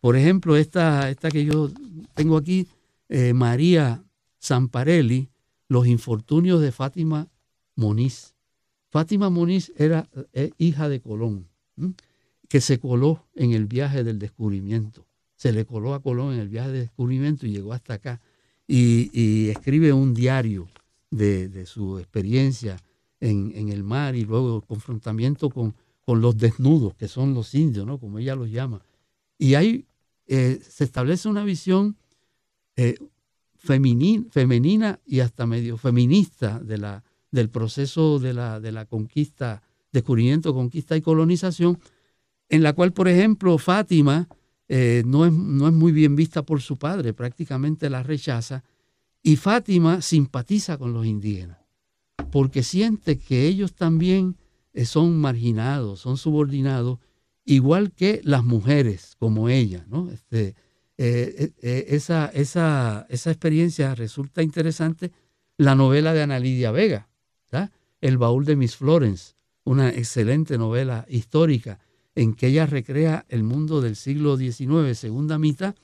Por 0.00 0.16
ejemplo, 0.16 0.56
esta, 0.56 1.10
esta 1.10 1.30
que 1.30 1.44
yo 1.44 1.70
tengo 2.14 2.38
aquí, 2.38 2.66
eh, 3.10 3.34
María 3.34 4.02
Zamparelli, 4.42 5.28
Los 5.68 5.86
infortunios 5.86 6.62
de 6.62 6.72
Fátima 6.72 7.28
Moniz. 7.74 8.34
Fátima 8.88 9.28
Moniz 9.28 9.70
era 9.76 10.08
hija 10.56 10.88
de 10.88 11.02
Colón, 11.02 11.46
que 12.48 12.60
se 12.60 12.78
coló 12.78 13.26
en 13.34 13.52
el 13.52 13.66
viaje 13.66 14.04
del 14.04 14.18
descubrimiento 14.18 15.08
se 15.38 15.52
le 15.52 15.64
coló 15.64 15.94
a 15.94 16.02
Colón 16.02 16.34
en 16.34 16.40
el 16.40 16.48
viaje 16.48 16.72
de 16.72 16.80
descubrimiento 16.80 17.46
y 17.46 17.52
llegó 17.52 17.72
hasta 17.72 17.94
acá. 17.94 18.20
Y, 18.66 19.48
escribe 19.48 19.92
un 19.92 20.12
diario 20.12 20.68
de, 21.10 21.64
su 21.64 21.98
experiencia 21.98 22.76
en, 23.20 23.68
el 23.70 23.84
mar 23.84 24.16
y 24.16 24.24
luego 24.24 24.56
el 24.56 24.62
confrontamiento 24.64 25.48
con, 25.48 25.74
los 26.06 26.36
desnudos, 26.36 26.94
que 26.94 27.06
son 27.06 27.34
los 27.34 27.54
indios, 27.54 27.86
¿no? 27.86 27.98
como 27.98 28.18
ella 28.18 28.34
los 28.34 28.50
llama. 28.50 28.82
Y 29.38 29.54
ahí 29.54 29.86
eh, 30.26 30.58
se 30.68 30.84
establece 30.84 31.28
una 31.28 31.44
visión 31.44 31.96
eh, 32.76 32.96
femenina 33.58 34.98
y 35.06 35.20
hasta 35.20 35.46
medio 35.46 35.76
feminista 35.76 36.60
del 37.30 37.50
proceso 37.50 38.18
de 38.18 38.32
la 38.32 38.86
conquista, 38.86 39.62
descubrimiento, 39.92 40.52
conquista 40.52 40.96
y 40.96 41.02
colonización, 41.02 41.78
en 42.48 42.62
la 42.62 42.72
cual, 42.72 42.92
por 42.92 43.08
ejemplo, 43.08 43.58
Fátima 43.58 44.28
eh, 44.68 45.02
no, 45.06 45.24
es, 45.24 45.32
no 45.32 45.66
es 45.66 45.74
muy 45.74 45.92
bien 45.92 46.16
vista 46.16 46.42
por 46.42 46.60
su 46.60 46.76
padre, 46.76 47.12
prácticamente 47.14 47.88
la 47.90 48.02
rechaza, 48.02 48.64
y 49.22 49.36
Fátima 49.36 50.00
simpatiza 50.00 50.78
con 50.78 50.92
los 50.92 51.06
indígenas, 51.06 51.58
porque 52.30 52.62
siente 52.62 53.18
que 53.18 53.46
ellos 53.46 53.74
también 53.74 54.36
eh, 54.72 54.84
son 54.84 55.18
marginados, 55.18 56.00
son 56.00 56.16
subordinados, 56.16 56.98
igual 57.44 57.92
que 57.92 58.20
las 58.24 58.44
mujeres 58.44 59.16
como 59.18 59.48
ella. 59.48 59.84
¿no? 59.88 60.10
Este, 60.10 60.54
eh, 60.98 61.52
esa, 61.88 62.26
esa, 62.26 63.06
esa, 63.08 63.30
experiencia 63.30 63.94
resulta 63.94 64.42
interesante. 64.42 65.12
La 65.56 65.74
novela 65.74 66.12
de 66.12 66.22
Ana 66.22 66.38
Lidia 66.38 66.70
Vega, 66.70 67.08
El 68.00 68.16
baúl 68.16 68.44
de 68.44 68.54
Miss 68.54 68.76
Florence, 68.76 69.34
una 69.64 69.88
excelente 69.88 70.56
novela 70.56 71.04
histórica 71.08 71.80
en 72.18 72.34
que 72.34 72.48
ella 72.48 72.66
recrea 72.66 73.24
el 73.28 73.44
mundo 73.44 73.80
del 73.80 73.94
siglo 73.94 74.36
XIX, 74.36 74.98
segunda 74.98 75.38
mitad, 75.38 75.76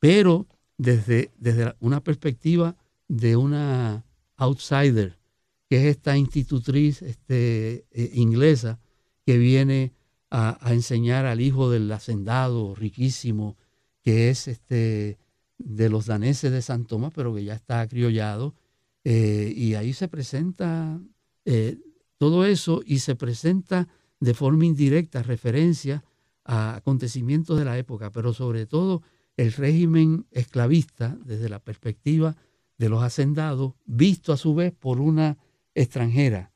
pero 0.00 0.48
desde, 0.76 1.30
desde 1.38 1.72
una 1.78 2.02
perspectiva 2.02 2.74
de 3.06 3.36
una 3.36 4.04
outsider, 4.38 5.20
que 5.68 5.76
es 5.76 5.96
esta 5.96 6.16
institutriz 6.16 7.00
este, 7.02 7.86
eh, 7.92 8.10
inglesa 8.14 8.80
que 9.24 9.38
viene 9.38 9.92
a, 10.32 10.58
enseñar 10.72 11.26
al 11.26 11.40
hijo 11.40 11.70
del 11.70 11.92
hacendado 11.92 12.74
riquísimo, 12.74 13.56
que 14.02 14.30
es 14.30 14.48
este, 14.48 15.16
de 15.58 15.88
los 15.90 16.06
daneses 16.06 16.50
de 16.50 16.60
San 16.60 16.86
Tomás, 16.86 17.12
pero 17.14 17.32
que 17.32 17.44
ya 17.44 17.54
está 17.54 17.86
criollado, 17.86 18.56
eh, 19.04 19.52
y 19.54 19.74
ahí 19.74 19.92
se 19.92 20.08
presenta 20.08 21.00
eh, 21.44 21.78
todo 22.16 22.44
eso 22.44 22.82
y 22.84 22.98
se 22.98 23.14
presenta 23.14 23.86
de 24.20 24.34
forma 24.34 24.66
indirecta 24.66 25.22
referencia 25.22 26.04
a 26.44 26.76
acontecimientos 26.76 27.58
de 27.58 27.64
la 27.64 27.78
época, 27.78 28.10
pero 28.10 28.32
sobre 28.32 28.66
todo 28.66 29.02
el 29.36 29.52
régimen 29.52 30.26
esclavista 30.32 31.16
desde 31.24 31.48
la 31.48 31.60
perspectiva 31.60 32.36
de 32.78 32.88
los 32.88 33.02
hacendados, 33.02 33.74
visto 33.84 34.32
a 34.32 34.36
su 34.36 34.54
vez 34.54 34.72
por 34.72 35.00
una 35.00 35.36
extranjera, 35.74 36.52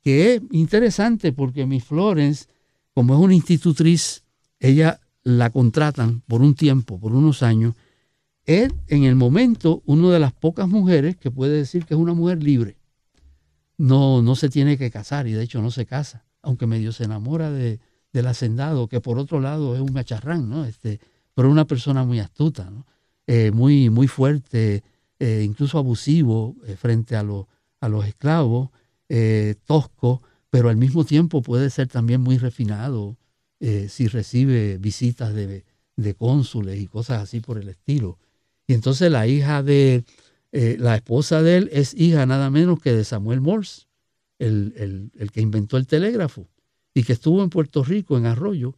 que 0.00 0.34
es 0.34 0.42
interesante 0.50 1.32
porque 1.32 1.66
Miss 1.66 1.84
Florence, 1.84 2.46
como 2.94 3.14
es 3.14 3.20
una 3.20 3.34
institutriz, 3.34 4.24
ella 4.58 5.00
la 5.22 5.50
contratan 5.50 6.22
por 6.22 6.40
un 6.40 6.54
tiempo, 6.54 6.98
por 6.98 7.12
unos 7.12 7.42
años, 7.42 7.74
es 8.44 8.72
en 8.88 9.04
el 9.04 9.14
momento 9.14 9.82
una 9.86 10.10
de 10.10 10.18
las 10.18 10.32
pocas 10.32 10.68
mujeres 10.68 11.16
que 11.16 11.30
puede 11.30 11.56
decir 11.56 11.84
que 11.84 11.94
es 11.94 12.00
una 12.00 12.14
mujer 12.14 12.42
libre. 12.42 12.76
No, 13.76 14.22
no 14.22 14.34
se 14.36 14.48
tiene 14.48 14.78
que 14.78 14.90
casar 14.90 15.26
y 15.26 15.32
de 15.32 15.42
hecho 15.42 15.62
no 15.62 15.70
se 15.70 15.86
casa 15.86 16.24
aunque 16.42 16.66
medio 16.66 16.92
se 16.92 17.04
enamora 17.04 17.50
de, 17.50 17.80
del 18.12 18.26
hacendado, 18.26 18.88
que 18.88 19.00
por 19.00 19.18
otro 19.18 19.40
lado 19.40 19.74
es 19.74 19.80
un 19.80 19.92
macharrán, 19.92 20.48
¿no? 20.48 20.64
Este, 20.64 21.00
pero 21.34 21.50
una 21.50 21.66
persona 21.66 22.04
muy 22.04 22.20
astuta. 22.20 22.70
Eh, 23.26 23.52
muy, 23.52 23.88
muy 23.88 24.08
fuerte, 24.08 24.82
eh, 25.18 25.42
incluso 25.44 25.78
abusivo 25.78 26.56
eh, 26.66 26.76
frente 26.76 27.14
a, 27.14 27.24
a 27.80 27.88
los 27.88 28.06
esclavos, 28.06 28.70
tosco, 29.66 30.22
pero 30.48 30.70
al 30.70 30.76
mismo 30.78 31.04
tiempo 31.04 31.42
puede 31.42 31.68
ser 31.68 31.86
también 31.88 32.22
muy 32.22 32.38
refinado 32.38 33.18
si 33.60 34.08
recibe 34.08 34.78
visitas 34.78 35.34
de, 35.34 35.66
de, 35.96 36.14
cónsules 36.14 36.80
y 36.80 36.86
cosas 36.86 37.22
así 37.22 37.40
por 37.40 37.58
el 37.58 37.68
estilo. 37.68 38.18
Y 38.66 38.72
entonces 38.72 39.12
la 39.12 39.26
hija 39.26 39.62
de, 39.62 40.04
la 40.50 40.96
esposa 40.96 41.42
de 41.42 41.58
él 41.58 41.68
es 41.72 41.92
hija 41.92 42.24
nada 42.24 42.48
menos 42.48 42.80
que 42.80 42.94
de 42.94 43.04
Samuel 43.04 43.42
Morse, 43.42 43.82
el, 44.42 45.30
que 45.32 45.40
inventó 45.40 45.76
el 45.76 45.86
telégrafo 45.86 46.48
y 46.94 47.04
que 47.04 47.12
estuvo 47.12 47.42
en 47.42 47.50
Puerto 47.50 47.82
Rico, 47.84 48.18
en 48.18 48.26
Arroyo, 48.26 48.76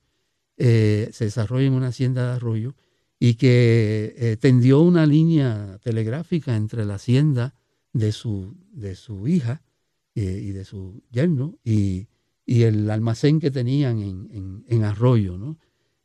eh, 0.57 1.11
se 1.13 1.25
desarrolla 1.25 1.67
en 1.67 1.73
una 1.73 1.89
hacienda 1.89 2.29
de 2.29 2.37
Arroyo, 2.37 2.75
y 3.19 3.35
que 3.35 4.15
eh, 4.17 4.37
tendió 4.37 4.81
una 4.81 5.07
línea 5.07 5.79
telegráfica 5.83 6.55
entre 6.57 6.85
la 6.85 6.95
hacienda 6.95 7.55
de 7.93 8.13
su, 8.13 8.57
de 8.73 8.95
su 8.95 9.27
hija 9.27 9.63
eh, 10.15 10.41
y 10.43 10.53
de 10.53 10.65
su 10.65 11.03
yerno 11.11 11.59
y, 11.65 12.09
el 12.47 12.91
almacén 12.91 13.41
que 13.41 13.51
tenían 13.51 14.03
en, 14.69 14.85
Arroyo. 14.85 15.39
¿no? 15.39 15.57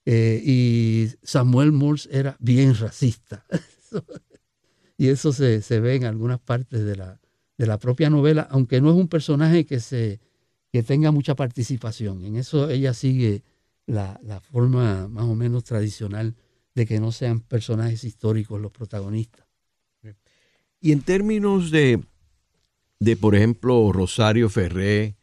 y 0.05 1.09
Samuel 1.21 1.73
Morse 1.73 2.07
era 2.09 2.37
bien 2.39 2.75
racista. 2.75 3.45
y 4.97 5.09
eso 5.09 5.33
se, 5.33 5.61
se, 5.61 5.81
ve 5.81 5.95
en 5.95 6.05
algunas 6.05 6.39
partes 6.39 6.85
de 6.85 6.95
la, 6.95 7.19
de 7.59 7.67
la 7.67 7.77
propia 7.77 8.09
novela, 8.09 8.47
aunque 8.49 8.79
no 8.79 8.89
es 8.89 8.95
un 8.95 9.09
personaje 9.09 9.65
que, 9.65 9.81
se, 9.81 10.21
que 10.71 10.81
tenga 10.81 11.11
mucha 11.11 11.35
participación. 11.35 12.23
En 12.23 12.37
eso 12.37 12.69
ella 12.69 12.93
sigue 12.93 13.43
la, 13.85 14.17
forma 14.49 15.09
más 15.09 15.25
o 15.25 15.35
menos 15.35 15.65
tradicional 15.65 16.35
de 16.73 16.85
que 16.85 17.01
no 17.01 17.11
sean 17.11 17.41
personajes 17.41 18.05
históricos 18.05 18.61
los 18.61 18.71
protagonistas. 18.71 19.45
Y 20.79 20.93
en 20.93 21.01
términos 21.01 21.69
de, 21.69 22.01
de 22.99 23.17
por 23.17 23.35
ejemplo, 23.35 23.91
Rosario 23.91 24.49
Ferré, 24.49 25.17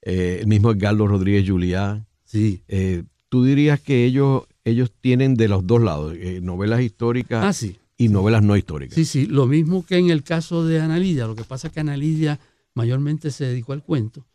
eh, 0.00 0.38
el 0.40 0.46
mismo 0.46 0.70
Edgardo 0.70 1.06
Rodríguez 1.06 1.46
Juliá, 1.46 2.06
sí. 2.24 2.62
Eh, 2.66 3.04
tú 3.28 3.44
dirías 3.44 3.78
que 3.78 4.06
ellos, 4.06 4.44
ellos 4.64 4.90
tienen 5.02 5.34
de 5.34 5.48
los 5.48 5.66
dos 5.66 5.82
lados, 5.82 6.14
eh, 6.16 6.40
novelas 6.40 6.80
históricas 6.80 7.44
ah, 7.44 7.52
sí 7.52 7.76
y 7.96 8.08
novelas 8.08 8.42
no 8.42 8.56
históricas. 8.56 8.94
Sí, 8.94 9.04
sí, 9.04 9.26
lo 9.26 9.46
mismo 9.46 9.84
que 9.86 9.98
en 9.98 10.10
el 10.10 10.22
caso 10.22 10.64
de 10.66 10.80
Ana 10.80 10.98
Lidia. 10.98 11.26
Lo 11.26 11.36
que 11.36 11.44
pasa 11.44 11.68
es 11.68 11.74
que 11.74 11.80
Ana 11.80 11.96
Lidia 11.96 12.40
mayormente 12.74 13.30
se 13.30 13.46
dedicó 13.46 13.72
al 13.72 13.82
cuento, 13.82 14.26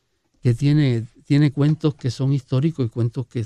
que 0.42 0.54
tiene, 0.54 1.06
tiene 1.26 1.52
cuentos 1.52 1.96
que 1.96 2.10
son 2.10 2.32
históricos 2.32 2.86
y 2.86 2.90
cuentos 2.90 3.28
que, 3.28 3.46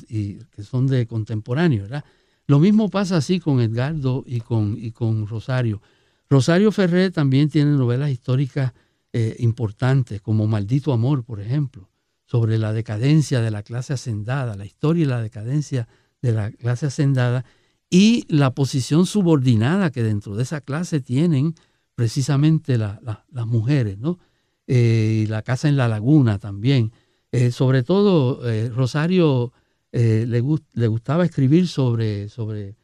que 0.52 0.64
son 0.64 0.88
de 0.88 1.08
contemporáneos, 1.08 1.90
¿verdad? 1.90 2.06
Lo 2.46 2.60
mismo 2.60 2.90
pasa 2.90 3.18
así 3.18 3.40
con 3.40 3.62
Edgardo 3.62 4.24
y 4.28 4.42
con, 4.42 4.76
y 4.78 4.92
con 4.92 5.28
Rosario. 5.28 5.82
Rosario 6.30 6.72
Ferrer 6.72 7.12
también 7.12 7.50
tiene 7.50 7.72
novelas 7.72 8.12
históricas 8.12 8.74
eh, 9.14 9.36
importantes, 9.40 10.22
como 10.22 10.48
Maldito 10.48 10.92
Amor, 10.92 11.24
por 11.24 11.40
ejemplo, 11.40 11.90
sobre 12.26 12.58
la 12.58 12.74
decadencia 12.74 13.42
de 13.42 13.52
la 13.52 13.64
clase 13.64 13.94
hacendada, 13.94 14.56
la 14.56 14.66
historia 14.66 15.04
y 15.04 15.08
la 15.08 15.22
decadencia 15.22 15.88
de 16.22 16.32
la 16.32 16.52
clase 16.52 16.88
hacendada 16.88 17.46
y 17.94 18.26
la 18.28 18.56
posición 18.56 19.06
subordinada 19.06 19.92
que 19.92 20.02
dentro 20.02 20.36
de 20.36 20.42
esa 20.42 20.62
clase 20.62 21.00
tienen 21.00 21.54
precisamente 21.94 22.80
las 22.80 23.46
mujeres, 23.46 24.00
¿no? 24.00 24.18
Eh, 24.66 25.22
y 25.24 25.28
la 25.28 25.44
casa 25.44 25.70
en 25.70 25.78
la 25.78 25.88
laguna 25.88 26.40
también. 26.40 26.92
Eh, 27.32 27.52
sobre 27.52 27.84
todo, 27.84 28.50
eh, 28.50 28.70
Rosario 28.70 29.54
le, 29.92 30.40
gustaba 30.40 31.24
escribir 31.24 31.68
sobre, 31.68 32.30
sobre 32.30 32.76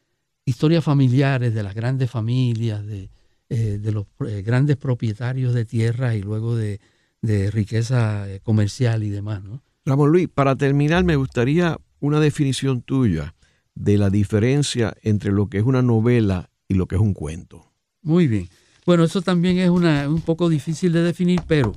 historias 0.46 0.84
familiares 0.84 1.56
de 1.56 1.64
las 1.64 1.74
grandes 1.74 2.12
familias, 2.12 2.86
de, 2.86 3.10
de 3.50 3.92
los 3.92 4.06
grandes 4.44 4.78
propietarios 4.78 5.56
de 5.56 5.66
tierra 5.66 6.14
y 6.14 6.22
luego 6.22 6.56
de, 6.56 6.80
de 7.24 7.50
riqueza 7.50 8.28
comercial 8.44 9.02
y 9.02 9.10
demás, 9.10 9.44
¿no? 9.44 9.64
Ramón 9.86 10.12
Luis, 10.12 10.30
para 10.32 10.56
terminar, 10.56 11.04
me 11.04 11.16
gustaría 11.16 11.80
una 12.00 12.20
definición 12.20 12.84
tuya 12.84 13.34
de 13.80 13.98
la 13.98 14.10
diferencia 14.10 14.94
entre 15.04 15.32
lo 15.32 15.48
que 15.48 15.58
es 15.58 15.64
una 15.64 15.82
novela 15.82 16.50
y 16.68 16.74
lo 16.74 16.86
que 16.86 16.96
es 16.96 17.02
un 17.02 17.14
cuento. 17.14 17.72
Muy 18.02 18.28
bien. 18.28 18.50
Bueno, 18.86 19.06
eso 19.06 19.22
también 19.22 19.58
es 19.58 19.70
un 19.70 20.22
poco 20.26 20.50
difícil 20.50 20.92
de 20.92 21.02
definir, 21.02 21.42
pero 21.48 21.74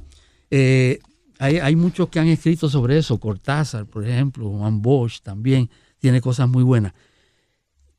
eh, 0.50 0.98
hay, 1.38 1.76
muchos 1.76 2.08
que 2.08 2.18
han 2.18 2.26
escrito 2.26 2.68
sobre 2.68 2.98
eso. 2.98 3.18
Cortázar, 3.18 3.86
por 3.86 4.06
ejemplo, 4.06 4.50
Juan 4.50 4.82
Bosch 4.82 5.20
también 5.22 5.70
tiene 5.98 6.20
cosas 6.20 6.48
muy 6.48 6.64
buenas. 6.64 6.92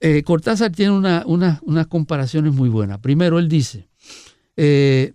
Eh, 0.01 0.21
Cortázar 0.23 0.71
tiene 0.71 0.91
unas 0.91 1.87
comparaciones 1.87 2.53
muy 2.53 2.67
buenas. 2.67 2.99
Primero, 2.99 3.39
él 3.39 3.47
dice, 3.47 3.87
eh, 4.57 5.13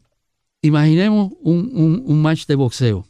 imaginemos 0.63 1.33
un, 1.43 2.23
match 2.23 2.47
de 2.47 2.55
boxeo. 2.55 3.07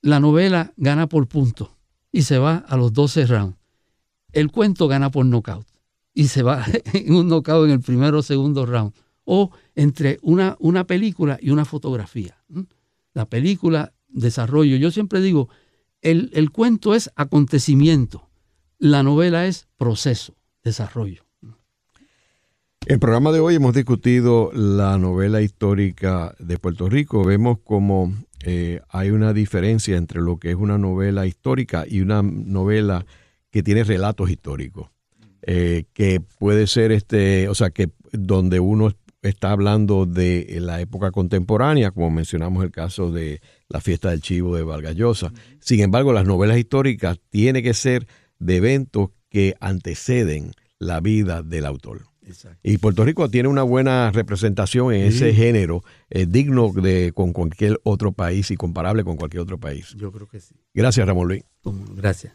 la 0.00 0.20
novela 0.20 0.72
gana 0.78 1.06
por 1.06 1.28
puntos 1.28 1.68
y 2.10 2.22
se 2.22 2.38
va 2.38 2.64
a 2.66 2.78
los 2.78 2.94
12 2.94 3.26
rounds. 3.26 3.63
El 4.34 4.50
cuento 4.50 4.88
gana 4.88 5.10
por 5.10 5.24
knockout 5.24 5.66
y 6.12 6.28
se 6.28 6.42
va 6.42 6.64
en 6.92 7.14
un 7.14 7.28
knockout 7.28 7.66
en 7.66 7.72
el 7.72 7.80
primero 7.80 8.18
o 8.18 8.22
segundo 8.22 8.66
round. 8.66 8.92
O 9.24 9.50
entre 9.74 10.18
una, 10.22 10.56
una 10.58 10.86
película 10.86 11.38
y 11.40 11.50
una 11.50 11.64
fotografía. 11.64 12.36
La 13.14 13.26
película, 13.26 13.94
desarrollo. 14.08 14.76
Yo 14.76 14.90
siempre 14.90 15.22
digo, 15.22 15.48
el, 16.02 16.30
el 16.34 16.50
cuento 16.50 16.94
es 16.94 17.10
acontecimiento, 17.16 18.28
la 18.78 19.02
novela 19.02 19.46
es 19.46 19.66
proceso, 19.78 20.36
desarrollo. 20.62 21.24
En 22.86 22.92
el 22.92 22.98
programa 22.98 23.32
de 23.32 23.40
hoy 23.40 23.54
hemos 23.54 23.74
discutido 23.74 24.50
la 24.52 24.98
novela 24.98 25.40
histórica 25.40 26.34
de 26.38 26.58
Puerto 26.58 26.90
Rico. 26.90 27.24
Vemos 27.24 27.60
como 27.64 28.12
eh, 28.44 28.82
hay 28.90 29.08
una 29.08 29.32
diferencia 29.32 29.96
entre 29.96 30.20
lo 30.20 30.36
que 30.36 30.50
es 30.50 30.56
una 30.56 30.76
novela 30.76 31.24
histórica 31.24 31.86
y 31.88 32.02
una 32.02 32.20
novela 32.22 33.06
que 33.54 33.62
tiene 33.62 33.84
relatos 33.84 34.30
históricos. 34.30 34.90
Eh, 35.42 35.84
que 35.92 36.20
puede 36.20 36.66
ser 36.66 36.90
este, 36.90 37.48
o 37.48 37.54
sea, 37.54 37.70
que 37.70 37.88
donde 38.10 38.58
uno 38.58 38.92
está 39.22 39.52
hablando 39.52 40.06
de 40.06 40.58
la 40.60 40.80
época 40.80 41.12
contemporánea, 41.12 41.92
como 41.92 42.10
mencionamos 42.10 42.64
el 42.64 42.72
caso 42.72 43.12
de 43.12 43.40
la 43.68 43.80
fiesta 43.80 44.10
del 44.10 44.22
chivo 44.22 44.56
de 44.56 44.64
Vargallosa. 44.64 45.32
Sin 45.60 45.78
embargo, 45.78 46.12
las 46.12 46.26
novelas 46.26 46.58
históricas 46.58 47.20
tienen 47.30 47.62
que 47.62 47.74
ser 47.74 48.08
de 48.40 48.56
eventos 48.56 49.10
que 49.28 49.54
anteceden 49.60 50.50
la 50.80 50.98
vida 50.98 51.44
del 51.44 51.66
autor. 51.66 52.06
Y 52.64 52.78
Puerto 52.78 53.04
Rico 53.04 53.30
tiene 53.30 53.48
una 53.48 53.62
buena 53.62 54.10
representación 54.10 54.92
en 54.92 55.02
ese 55.02 55.32
género, 55.32 55.84
eh, 56.10 56.26
digno 56.26 56.72
de 56.72 57.12
con 57.14 57.32
cualquier 57.32 57.78
otro 57.84 58.10
país 58.10 58.50
y 58.50 58.56
comparable 58.56 59.04
con 59.04 59.16
cualquier 59.16 59.42
otro 59.42 59.58
país. 59.58 59.94
Yo 59.96 60.10
creo 60.10 60.26
que 60.26 60.40
sí. 60.40 60.56
Gracias, 60.74 61.06
Ramón 61.06 61.28
Luis. 61.28 61.44
Gracias. 61.94 62.34